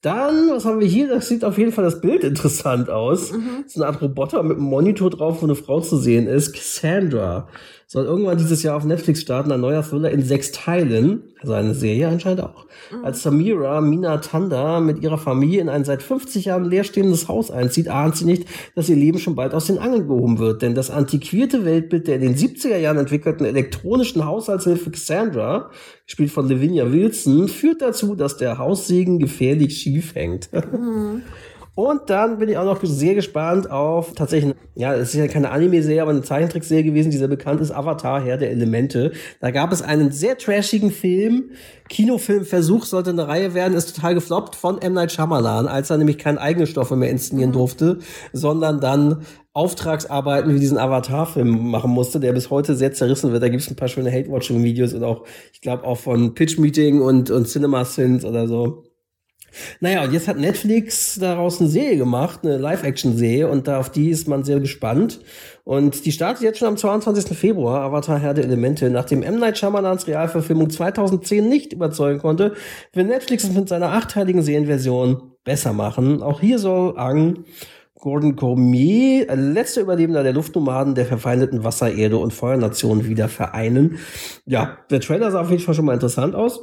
Dann, 0.00 0.50
was 0.50 0.64
haben 0.64 0.80
wir 0.80 0.86
hier? 0.88 1.08
Das 1.08 1.28
sieht 1.28 1.44
auf 1.44 1.58
jeden 1.58 1.72
Fall 1.72 1.84
das 1.84 2.00
Bild 2.00 2.24
interessant 2.24 2.90
aus. 2.90 3.32
So 3.66 3.82
eine 3.82 3.86
Art 3.92 4.02
Roboter 4.02 4.42
mit 4.42 4.56
einem 4.56 4.66
Monitor 4.66 5.10
drauf, 5.10 5.42
wo 5.42 5.46
eine 5.46 5.56
Frau 5.56 5.80
zu 5.80 5.96
sehen 5.96 6.26
ist. 6.26 6.52
Cassandra 6.52 7.48
soll 7.90 8.04
irgendwann 8.04 8.36
dieses 8.36 8.62
Jahr 8.62 8.76
auf 8.76 8.84
Netflix 8.84 9.22
starten, 9.22 9.50
ein 9.50 9.62
neuer 9.62 9.82
Thriller 9.82 10.10
in 10.10 10.22
sechs 10.22 10.52
Teilen. 10.52 11.22
Also 11.40 11.54
eine 11.54 11.74
Serie 11.74 12.08
anscheinend 12.08 12.42
auch. 12.42 12.66
Als 13.02 13.22
Samira 13.22 13.80
Mina 13.80 14.18
Tanda 14.18 14.80
mit 14.80 15.02
ihrer 15.02 15.16
Familie 15.16 15.62
in 15.62 15.70
ein 15.70 15.84
seit 15.84 16.02
50 16.02 16.46
Jahren 16.46 16.66
leerstehendes 16.66 17.28
Haus 17.28 17.50
einzieht, 17.50 17.88
ahnt 17.88 18.16
sie 18.16 18.26
nicht, 18.26 18.44
dass 18.74 18.90
ihr 18.90 18.96
Leben 18.96 19.18
schon 19.18 19.36
bald 19.36 19.54
aus 19.54 19.68
den 19.68 19.78
Angeln 19.78 20.06
gehoben 20.06 20.38
wird. 20.38 20.60
Denn 20.60 20.74
das 20.74 20.90
antiquierte 20.90 21.64
Weltbild 21.64 22.08
der 22.08 22.16
in 22.16 22.22
den 22.22 22.36
70er 22.36 22.76
Jahren 22.76 22.98
entwickelten 22.98 23.46
elektronischen 23.46 24.26
Haushaltshilfe 24.26 24.90
Cassandra, 24.90 25.70
gespielt 26.04 26.30
von 26.30 26.46
Lavinia 26.46 26.92
Wilson, 26.92 27.48
führt 27.48 27.80
dazu, 27.80 28.14
dass 28.14 28.36
der 28.36 28.58
Haussegen 28.58 29.18
gefährlich 29.18 29.78
schief 29.78 30.14
hängt. 30.14 30.50
Und 31.78 32.10
dann 32.10 32.38
bin 32.38 32.48
ich 32.48 32.58
auch 32.58 32.64
noch 32.64 32.80
sehr 32.82 33.14
gespannt 33.14 33.70
auf 33.70 34.12
tatsächlich, 34.12 34.56
ja, 34.74 34.94
es 34.94 35.10
ist 35.10 35.14
ja 35.14 35.28
keine 35.28 35.52
Anime-Serie, 35.52 36.02
aber 36.02 36.10
eine 36.10 36.22
Zeichentrickserie 36.22 36.82
gewesen, 36.82 37.12
die 37.12 37.18
sehr 37.18 37.28
bekannt 37.28 37.60
ist, 37.60 37.70
Avatar, 37.70 38.20
Herr 38.20 38.36
der 38.36 38.50
Elemente. 38.50 39.12
Da 39.40 39.52
gab 39.52 39.70
es 39.70 39.80
einen 39.80 40.10
sehr 40.10 40.36
trashigen 40.36 40.90
Film, 40.90 41.50
Kinofilmversuch, 41.88 42.84
sollte 42.84 43.10
eine 43.10 43.28
Reihe 43.28 43.54
werden, 43.54 43.74
ist 43.74 43.94
total 43.94 44.14
gefloppt 44.16 44.56
von 44.56 44.82
M. 44.82 44.94
Night 44.94 45.12
Shyamalan, 45.12 45.68
als 45.68 45.90
er 45.90 45.98
nämlich 45.98 46.18
keine 46.18 46.40
eigenen 46.40 46.66
Stoffe 46.66 46.96
mehr 46.96 47.10
inszenieren 47.10 47.52
durfte, 47.52 48.00
sondern 48.32 48.80
dann 48.80 49.24
Auftragsarbeiten 49.52 50.52
wie 50.52 50.58
diesen 50.58 50.78
Avatar-Film 50.78 51.70
machen 51.70 51.92
musste, 51.92 52.18
der 52.18 52.32
bis 52.32 52.50
heute 52.50 52.74
sehr 52.74 52.92
zerrissen 52.92 53.30
wird. 53.30 53.44
Da 53.44 53.48
gibt 53.50 53.62
es 53.62 53.70
ein 53.70 53.76
paar 53.76 53.86
schöne 53.86 54.10
Hate-Watching-Videos 54.10 54.94
und 54.94 55.04
auch, 55.04 55.26
ich 55.52 55.60
glaube, 55.60 55.84
auch 55.84 55.98
von 55.98 56.34
Pitch-Meeting 56.34 57.00
und, 57.00 57.30
und 57.30 57.46
Cinema-Sins 57.46 58.24
oder 58.24 58.48
so. 58.48 58.87
Naja, 59.80 60.04
und 60.04 60.12
jetzt 60.12 60.28
hat 60.28 60.38
Netflix 60.38 61.18
daraus 61.20 61.60
eine 61.60 61.68
Serie 61.68 61.96
gemacht, 61.96 62.40
eine 62.42 62.58
Live-Action-Serie, 62.58 63.48
und 63.48 63.68
da 63.68 63.78
auf 63.78 63.90
die 63.90 64.10
ist 64.10 64.28
man 64.28 64.44
sehr 64.44 64.60
gespannt. 64.60 65.20
Und 65.64 66.04
die 66.06 66.12
startet 66.12 66.42
jetzt 66.42 66.58
schon 66.58 66.68
am 66.68 66.76
22. 66.76 67.36
Februar, 67.36 67.82
Avatar 67.82 68.18
Herr 68.18 68.34
der 68.34 68.44
Elemente. 68.44 68.88
Nachdem 68.90 69.22
M. 69.22 69.38
Night 69.38 69.58
Shyamalans 69.58 70.06
Realverfilmung 70.06 70.70
2010 70.70 71.48
nicht 71.48 71.72
überzeugen 71.72 72.20
konnte, 72.20 72.54
will 72.92 73.04
Netflix 73.04 73.44
es 73.44 73.52
mit 73.52 73.68
seiner 73.68 73.92
achteiligen 73.92 74.42
Serienversion 74.42 75.32
besser 75.44 75.72
machen. 75.72 76.22
Auch 76.22 76.40
hier 76.40 76.58
soll 76.58 76.98
Ang 76.98 77.44
Gordon 77.98 78.36
Cormier, 78.36 79.26
letzter 79.34 79.80
Überlebender 79.82 80.22
der 80.22 80.32
Luftnomaden 80.32 80.94
der 80.94 81.06
verfeindeten 81.06 81.64
Wasser-, 81.64 81.92
Erde- 81.92 82.18
und 82.18 82.32
Feuernation 82.32 83.06
wieder 83.06 83.28
vereinen. 83.28 83.98
Ja, 84.46 84.78
der 84.90 85.00
Trailer 85.00 85.30
sah 85.30 85.40
auf 85.40 85.50
jeden 85.50 85.62
Fall 85.62 85.74
schon 85.74 85.84
mal 85.84 85.94
interessant 85.94 86.34
aus. 86.34 86.60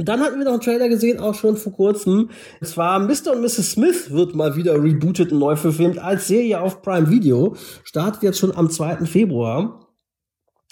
Dann 0.00 0.20
hatten 0.20 0.38
wir 0.38 0.44
noch 0.44 0.52
einen 0.52 0.60
Trailer 0.60 0.88
gesehen, 0.88 1.18
auch 1.18 1.34
schon 1.34 1.56
vor 1.56 1.72
kurzem. 1.72 2.30
Es 2.60 2.76
war 2.76 3.00
Mr. 3.00 3.32
und 3.32 3.42
Mrs. 3.42 3.72
Smith 3.72 4.12
wird 4.12 4.34
mal 4.34 4.54
wieder 4.54 4.80
rebootet 4.80 5.32
und 5.32 5.40
neu 5.40 5.56
verfilmt 5.56 5.98
als 5.98 6.28
Serie 6.28 6.60
auf 6.60 6.82
Prime 6.82 7.10
Video. 7.10 7.56
Startet 7.82 8.22
jetzt 8.22 8.38
schon 8.38 8.54
am 8.54 8.70
2. 8.70 9.06
Februar. 9.06 9.84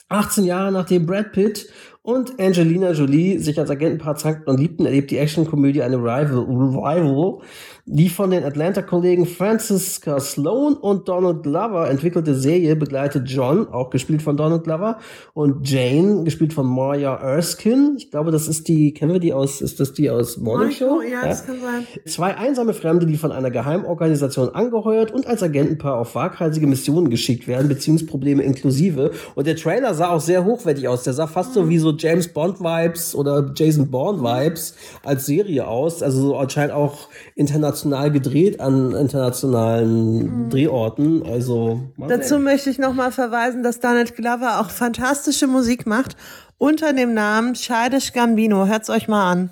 18 0.08 0.44
Jahre 0.44 0.70
nachdem 0.70 1.04
Brad 1.04 1.32
Pitt 1.32 1.68
und 2.02 2.38
Angelina 2.38 2.92
Jolie 2.92 3.38
sich 3.40 3.58
als 3.58 3.70
Agentenpaar 3.70 4.14
zankten 4.14 4.48
und 4.48 4.60
liebten, 4.60 4.86
erlebt 4.86 5.10
die 5.10 5.18
Actionkomödie 5.18 5.82
eine 5.82 5.96
Rival, 5.96 6.38
Revival. 6.38 7.40
Die 7.88 8.08
von 8.08 8.32
den 8.32 8.42
Atlanta-Kollegen 8.42 9.26
Francisca 9.26 10.18
Sloan 10.18 10.74
und 10.74 11.06
Donald 11.06 11.44
Glover 11.44 11.88
entwickelte 11.88 12.34
Serie 12.34 12.74
begleitet 12.74 13.28
John, 13.28 13.68
auch 13.68 13.90
gespielt 13.90 14.22
von 14.22 14.36
Donald 14.36 14.64
Glover, 14.64 14.98
und 15.34 15.70
Jane, 15.70 16.24
gespielt 16.24 16.52
von 16.52 16.66
Maya 16.66 17.14
Erskine. 17.14 17.94
Ich 17.96 18.10
glaube, 18.10 18.32
das 18.32 18.48
ist 18.48 18.66
die, 18.66 18.92
kennen 18.92 19.12
wir 19.12 19.20
die 19.20 19.32
aus, 19.32 19.60
ist 19.60 19.78
das 19.78 19.92
die 19.92 20.10
aus 20.10 20.36
Morning 20.36 20.72
Show? 20.72 21.00
Ja, 21.00 21.28
das 21.28 21.46
kann 21.46 21.60
sein. 21.60 21.86
Zwei 22.06 22.36
einsame 22.36 22.74
Fremde, 22.74 23.06
die 23.06 23.16
von 23.16 23.30
einer 23.30 23.52
Geheimorganisation 23.52 24.48
angeheuert 24.48 25.12
und 25.12 25.28
als 25.28 25.44
Agentenpaar 25.44 25.96
auf 25.96 26.16
waghalsige 26.16 26.66
Missionen 26.66 27.08
geschickt 27.08 27.46
werden, 27.46 27.68
Beziehungsprobleme 27.68 28.42
inklusive. 28.42 29.12
Und 29.36 29.46
der 29.46 29.54
Trailer 29.54 29.94
sah 29.94 30.10
auch 30.10 30.20
sehr 30.20 30.44
hochwertig 30.44 30.88
aus. 30.88 31.04
Der 31.04 31.12
sah 31.12 31.28
fast 31.28 31.54
so 31.54 31.68
wie 31.68 31.78
so 31.78 31.92
James 31.92 32.26
Bond 32.26 32.58
Vibes 32.58 33.14
oder 33.14 33.52
Jason 33.54 33.92
Bourne 33.92 34.20
Vibes 34.22 34.74
als 35.04 35.26
Serie 35.26 35.68
aus. 35.68 36.02
Also 36.02 36.20
so 36.20 36.36
anscheinend 36.36 36.74
auch 36.74 37.08
international 37.36 37.75
gedreht 37.84 38.60
an 38.60 38.92
internationalen 38.94 40.50
Drehorten. 40.50 41.24
Also 41.24 41.80
Dazu 41.98 42.34
sehen. 42.34 42.44
möchte 42.44 42.70
ich 42.70 42.78
nochmal 42.78 43.12
verweisen, 43.12 43.62
dass 43.62 43.80
Donald 43.80 44.16
Glover 44.16 44.60
auch 44.60 44.70
fantastische 44.70 45.46
Musik 45.46 45.86
macht 45.86 46.16
unter 46.58 46.92
dem 46.92 47.14
Namen 47.14 47.54
Childish 47.54 48.12
Gambino. 48.12 48.66
Hört's 48.66 48.90
euch 48.90 49.08
mal 49.08 49.30
an. 49.30 49.50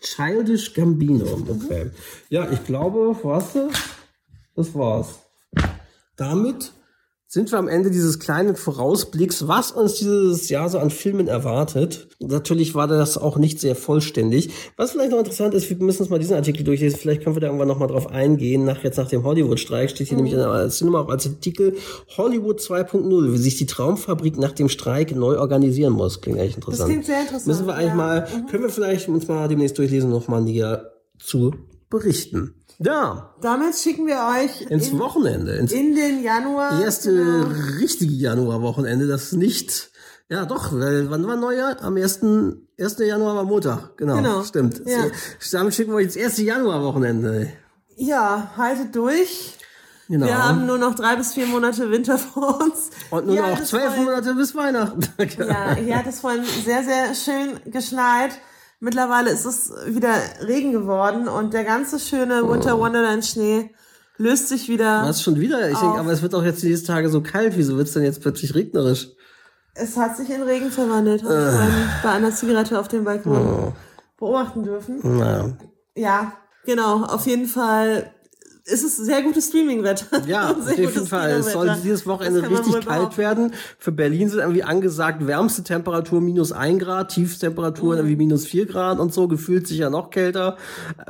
Childish 0.00 0.74
Gambino. 0.74 1.26
Okay. 1.48 1.90
Ja, 2.28 2.50
ich 2.50 2.64
glaube, 2.64 3.16
was? 3.22 3.56
Das 4.54 4.74
war's. 4.74 5.20
Damit 6.16 6.72
sind 7.36 7.52
wir 7.52 7.58
am 7.58 7.68
Ende 7.68 7.90
dieses 7.90 8.18
kleinen 8.18 8.56
Vorausblicks, 8.56 9.46
was 9.46 9.70
uns 9.70 9.96
dieses 9.96 10.48
Jahr 10.48 10.70
so 10.70 10.78
an 10.78 10.88
Filmen 10.88 11.28
erwartet. 11.28 12.08
Natürlich 12.18 12.74
war 12.74 12.86
das 12.88 13.18
auch 13.18 13.36
nicht 13.36 13.60
sehr 13.60 13.76
vollständig. 13.76 14.48
Was 14.78 14.92
vielleicht 14.92 15.10
noch 15.10 15.18
interessant 15.18 15.52
ist, 15.52 15.68
wir 15.68 15.76
müssen 15.76 16.00
uns 16.00 16.10
mal 16.10 16.18
diesen 16.18 16.34
Artikel 16.34 16.64
durchlesen, 16.64 16.98
vielleicht 16.98 17.22
können 17.22 17.36
wir 17.36 17.40
da 17.40 17.48
irgendwann 17.48 17.68
nochmal 17.68 17.88
drauf 17.88 18.06
eingehen. 18.06 18.64
Nach 18.64 18.82
jetzt 18.82 18.96
nach 18.96 19.10
dem 19.10 19.22
Hollywood-Streik 19.22 19.90
steht 19.90 20.08
hier 20.08 20.16
mhm. 20.16 20.24
nämlich 20.24 20.32
in 20.32 20.50
der 20.50 20.70
Cinema 20.70 21.00
auch 21.00 21.10
als 21.10 21.26
Artikel 21.26 21.76
Hollywood 22.16 22.58
2.0, 22.58 23.30
wie 23.30 23.36
sich 23.36 23.58
die 23.58 23.66
Traumfabrik 23.66 24.38
nach 24.38 24.52
dem 24.52 24.70
Streik 24.70 25.14
neu 25.14 25.38
organisieren 25.38 25.92
muss. 25.92 26.22
Klingt 26.22 26.38
eigentlich 26.38 26.56
interessant. 26.56 26.80
Das 26.80 26.88
klingt 26.88 27.04
sehr 27.04 27.20
interessant. 27.20 27.48
Müssen 27.48 27.66
wir 27.66 27.74
eigentlich 27.74 27.88
ja. 27.88 27.94
mal, 27.96 28.20
mhm. 28.22 28.46
können 28.46 28.62
wir 28.62 28.70
vielleicht 28.70 29.10
uns 29.10 29.28
mal 29.28 29.46
demnächst 29.46 29.76
durchlesen, 29.76 30.08
nochmal 30.08 30.40
näher 30.40 30.90
zu 31.18 31.52
berichten. 31.90 32.54
Ja. 32.78 33.34
Damit 33.40 33.76
schicken 33.76 34.06
wir 34.06 34.18
euch 34.34 34.62
ins 34.70 34.88
in, 34.88 34.98
Wochenende. 34.98 35.52
Ins 35.52 35.72
in 35.72 35.94
den 35.94 36.22
Januar. 36.22 36.80
Erste 36.82 37.12
genau. 37.12 37.46
richtige 37.78 38.12
Januarwochenende, 38.12 39.06
das 39.06 39.32
nicht, 39.32 39.90
ja 40.28 40.44
doch, 40.44 40.72
weil 40.72 41.10
wann 41.10 41.26
war 41.26 41.36
Neujahr? 41.36 41.82
Am 41.82 41.96
1. 41.96 42.20
1. 42.78 42.98
Januar 42.98 43.36
war 43.36 43.44
Montag. 43.44 43.96
Genau, 43.96 44.16
genau. 44.16 44.42
stimmt. 44.42 44.82
Ja. 44.84 45.06
Damit 45.52 45.74
schicken 45.74 45.92
wir 45.92 45.96
euch 45.96 46.06
ins 46.06 46.16
erste 46.16 46.42
Januarwochenende. 46.42 47.52
Ja, 47.96 48.52
haltet 48.56 48.94
durch. 48.94 49.56
Genau. 50.08 50.26
Wir 50.26 50.48
haben 50.48 50.66
nur 50.66 50.78
noch 50.78 50.94
drei 50.94 51.16
bis 51.16 51.34
vier 51.34 51.46
Monate 51.46 51.90
Winter 51.90 52.18
vor 52.18 52.60
uns. 52.60 52.90
Und 53.10 53.26
nur 53.26 53.36
noch 53.36 53.62
zwölf 53.64 53.96
Monate 53.96 54.34
bis 54.34 54.54
Weihnachten. 54.54 55.00
ja, 55.38 55.74
hier 55.74 55.96
hat 55.96 56.06
es 56.06 56.20
vorhin 56.20 56.44
sehr, 56.64 56.84
sehr 56.84 57.14
schön 57.14 57.60
geschneit. 57.70 58.38
Mittlerweile 58.86 59.30
ist 59.30 59.44
es 59.44 59.72
wieder 59.86 60.14
Regen 60.46 60.70
geworden 60.70 61.26
und 61.26 61.52
der 61.52 61.64
ganze 61.64 61.98
schöne 61.98 62.48
Winter 62.48 62.78
Wonderland 62.78 63.26
Schnee 63.26 63.74
löst 64.16 64.48
sich 64.48 64.68
wieder. 64.68 65.02
Was 65.02 65.24
schon 65.24 65.40
wieder? 65.40 65.68
Ich 65.68 65.76
denke, 65.76 65.98
aber 65.98 66.12
es 66.12 66.22
wird 66.22 66.36
auch 66.36 66.44
jetzt 66.44 66.62
diese 66.62 66.86
Tage 66.86 67.08
so 67.08 67.20
kalt. 67.20 67.56
Wieso 67.56 67.76
wird 67.76 67.88
es 67.88 67.94
denn 67.94 68.04
jetzt 68.04 68.20
plötzlich 68.20 68.54
regnerisch? 68.54 69.08
Es 69.74 69.96
hat 69.96 70.16
sich 70.16 70.30
in 70.30 70.40
Regen 70.40 70.70
verwandelt. 70.70 71.24
Habe 71.24 71.34
äh. 71.34 72.04
bei 72.04 72.10
einer 72.10 72.30
Zigarette 72.30 72.78
auf 72.78 72.86
dem 72.86 73.02
Balkon 73.02 73.36
oh. 73.36 73.72
beobachten 74.20 74.62
dürfen. 74.62 75.18
Ja. 75.18 75.50
ja, 75.96 76.32
genau. 76.64 77.02
Auf 77.06 77.26
jeden 77.26 77.46
Fall 77.46 78.14
es 78.68 78.82
ist 78.82 78.96
sehr 78.96 79.22
gutes 79.22 79.46
Streaming-Wetter. 79.46 80.26
Ja, 80.26 80.50
auf 80.58 80.76
jeden 80.76 81.06
Fall. 81.06 81.30
Es 81.30 81.52
soll 81.52 81.76
dieses 81.84 82.04
Wochenende 82.04 82.42
richtig 82.50 82.84
kalt 82.84 83.16
werden. 83.16 83.52
Für 83.78 83.92
Berlin 83.92 84.28
sind 84.28 84.40
irgendwie 84.40 84.64
angesagt, 84.64 85.24
wärmste 85.24 85.62
Temperatur 85.62 86.20
minus 86.20 86.50
ein 86.50 86.80
Grad, 86.80 87.10
Tiefstemperatur 87.10 87.92
mhm. 87.92 87.98
irgendwie 87.98 88.16
minus 88.16 88.44
vier 88.44 88.66
Grad 88.66 88.98
und 88.98 89.14
so. 89.14 89.28
Gefühlt 89.28 89.68
sicher 89.68 89.88
noch 89.88 90.10
kälter 90.10 90.56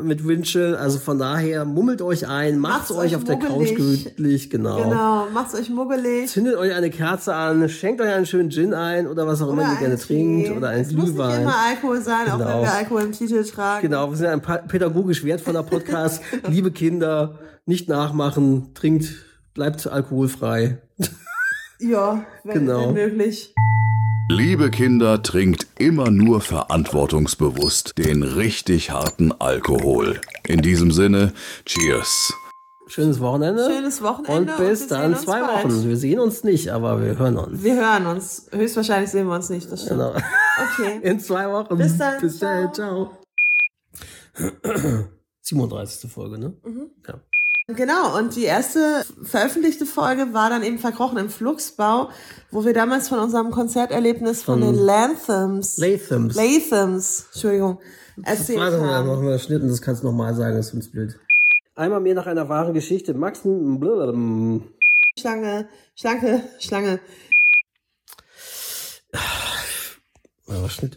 mit 0.03 0.27
Windchill. 0.27 0.77
Also 0.77 0.99
von 0.99 1.19
daher 1.19 1.65
mummelt 1.65 2.03
euch 2.03 2.29
ein, 2.29 2.59
macht's, 2.59 2.91
macht's 2.91 3.03
euch 3.03 3.17
auf 3.17 3.23
muggelig. 3.25 3.41
der 3.41 3.49
Couch 3.49 3.75
gemütlich, 3.75 4.51
genau. 4.51 4.83
Genau, 4.83 5.27
macht's 5.33 5.55
euch 5.55 5.71
muggelig. 5.71 6.29
Zündet 6.29 6.57
euch 6.57 6.75
eine 6.75 6.91
Kerze 6.91 7.35
an, 7.35 7.67
schenkt 7.71 8.03
euch 8.03 8.13
einen 8.13 8.27
schönen 8.27 8.51
Gin 8.51 8.75
ein 8.75 9.07
oder 9.07 9.27
was 9.27 9.41
auch 9.41 9.49
oder 9.49 9.63
immer 9.63 9.73
ihr 9.73 9.79
gerne 9.79 9.97
Tee. 9.97 10.07
trinkt 10.07 10.51
oder 10.51 10.69
einen 10.69 10.87
Glühwein. 10.87 11.07
Es 11.07 11.17
muss 11.17 11.29
nicht 11.29 11.41
immer 11.41 11.57
Alkohol 11.71 12.01
sein, 12.03 12.25
genau. 12.25 12.35
auch 12.35 12.39
wenn 12.39 12.47
genau. 12.49 12.63
wir 12.63 12.73
Alkohol 12.75 13.03
im 13.03 13.13
Titel 13.13 13.43
tragen. 13.45 13.83
Genau, 13.83 14.11
wir 14.11 14.17
sind 14.17 14.27
ein 14.27 14.43
pädagogisch 14.69 15.25
wertvoller 15.25 15.63
Podcast. 15.63 16.21
Liebe 16.49 16.71
Kinder, 16.71 17.39
nicht 17.65 17.89
nachmachen, 17.89 18.75
trinkt, 18.75 19.25
bleibt 19.55 19.87
alkoholfrei. 19.87 20.83
Ja, 21.81 22.25
wenn, 22.45 22.67
genau. 22.67 22.89
wenn 22.89 22.95
möglich. 22.95 23.55
Liebe 24.29 24.71
Kinder, 24.71 25.23
trinkt 25.23 25.69
immer 25.79 26.11
nur 26.11 26.41
verantwortungsbewusst 26.41 27.97
den 27.97 28.25
richtig 28.25 28.91
harten 28.91 29.33
Alkohol. 29.33 30.21
In 30.49 30.63
diesem 30.63 30.91
Sinne, 30.91 31.33
cheers. 31.65 32.33
Schönes 32.89 33.21
Wochenende. 33.21 33.69
Schönes 33.69 34.03
Wochenende. 34.03 34.53
Und 34.53 34.59
bis 34.59 34.83
und 34.83 34.91
dann 34.93 35.17
zwei 35.17 35.41
bald. 35.41 35.65
Wochen. 35.65 35.89
Wir 35.89 35.97
sehen 35.97 36.21
uns 36.21 36.45
nicht, 36.45 36.71
aber 36.71 37.03
wir 37.03 37.19
hören 37.19 37.37
uns. 37.37 37.63
Wir 37.63 37.77
hören 37.77 38.07
uns. 38.07 38.49
Höchstwahrscheinlich 38.53 39.11
sehen 39.11 39.27
wir 39.27 39.35
uns 39.35 39.49
nicht. 39.49 39.71
Das 39.71 39.83
stimmt. 39.83 40.01
Genau. 40.01 40.15
Okay. 40.73 41.01
In 41.03 41.19
zwei 41.21 41.51
Wochen. 41.51 41.77
Bis 41.77 41.99
dann. 41.99 42.21
Bis 42.21 42.39
dann. 42.39 42.73
Ciao. 42.73 43.11
37. 45.43 46.11
Folge, 46.13 46.39
ne? 46.39 46.53
Mhm. 46.65 46.91
Ja. 47.07 47.21
Genau, 47.69 48.17
und 48.17 48.37
die 48.37 48.45
erste 48.45 49.05
veröffentlichte 49.25 49.87
Folge 49.87 50.33
war 50.33 50.51
dann 50.51 50.63
eben 50.63 50.79
Verkrochen 50.79 51.19
im 51.19 51.29
Flugsbau, 51.29 52.11
wo 52.53 52.65
wir 52.65 52.73
damals 52.73 53.09
von 53.09 53.19
unserem 53.19 53.51
Konzerterlebnis 53.51 54.45
von, 54.45 54.61
von 54.61 54.73
den 54.73 54.81
Lanthams, 54.81 55.77
Lathams, 55.77 56.37
Lathams, 56.37 57.27
Entschuldigung, 57.33 57.81
erzählt 58.23 58.61
Warte 58.61 58.79
mal, 58.79 59.03
machen 59.03 59.27
wir 59.27 59.37
Schnitt 59.41 59.63
und 59.63 59.69
das 59.69 59.83
kannst 59.83 60.05
du 60.05 60.07
nochmal 60.07 60.33
sagen, 60.37 60.57
das 60.57 60.69
ist 60.69 60.75
uns 60.75 60.93
blöd. 60.93 61.19
Einmal 61.75 62.01
mehr 62.01 62.15
nach 62.15 62.27
einer 62.27 62.49
wahren 62.49 62.73
Geschichte. 62.73 63.15
Max. 63.15 63.41
Schlange, 65.19 65.69
Schlanke, 65.97 66.45
Schlange. 66.61 67.01
Aber 70.47 70.69
Schnitt. 70.69 70.97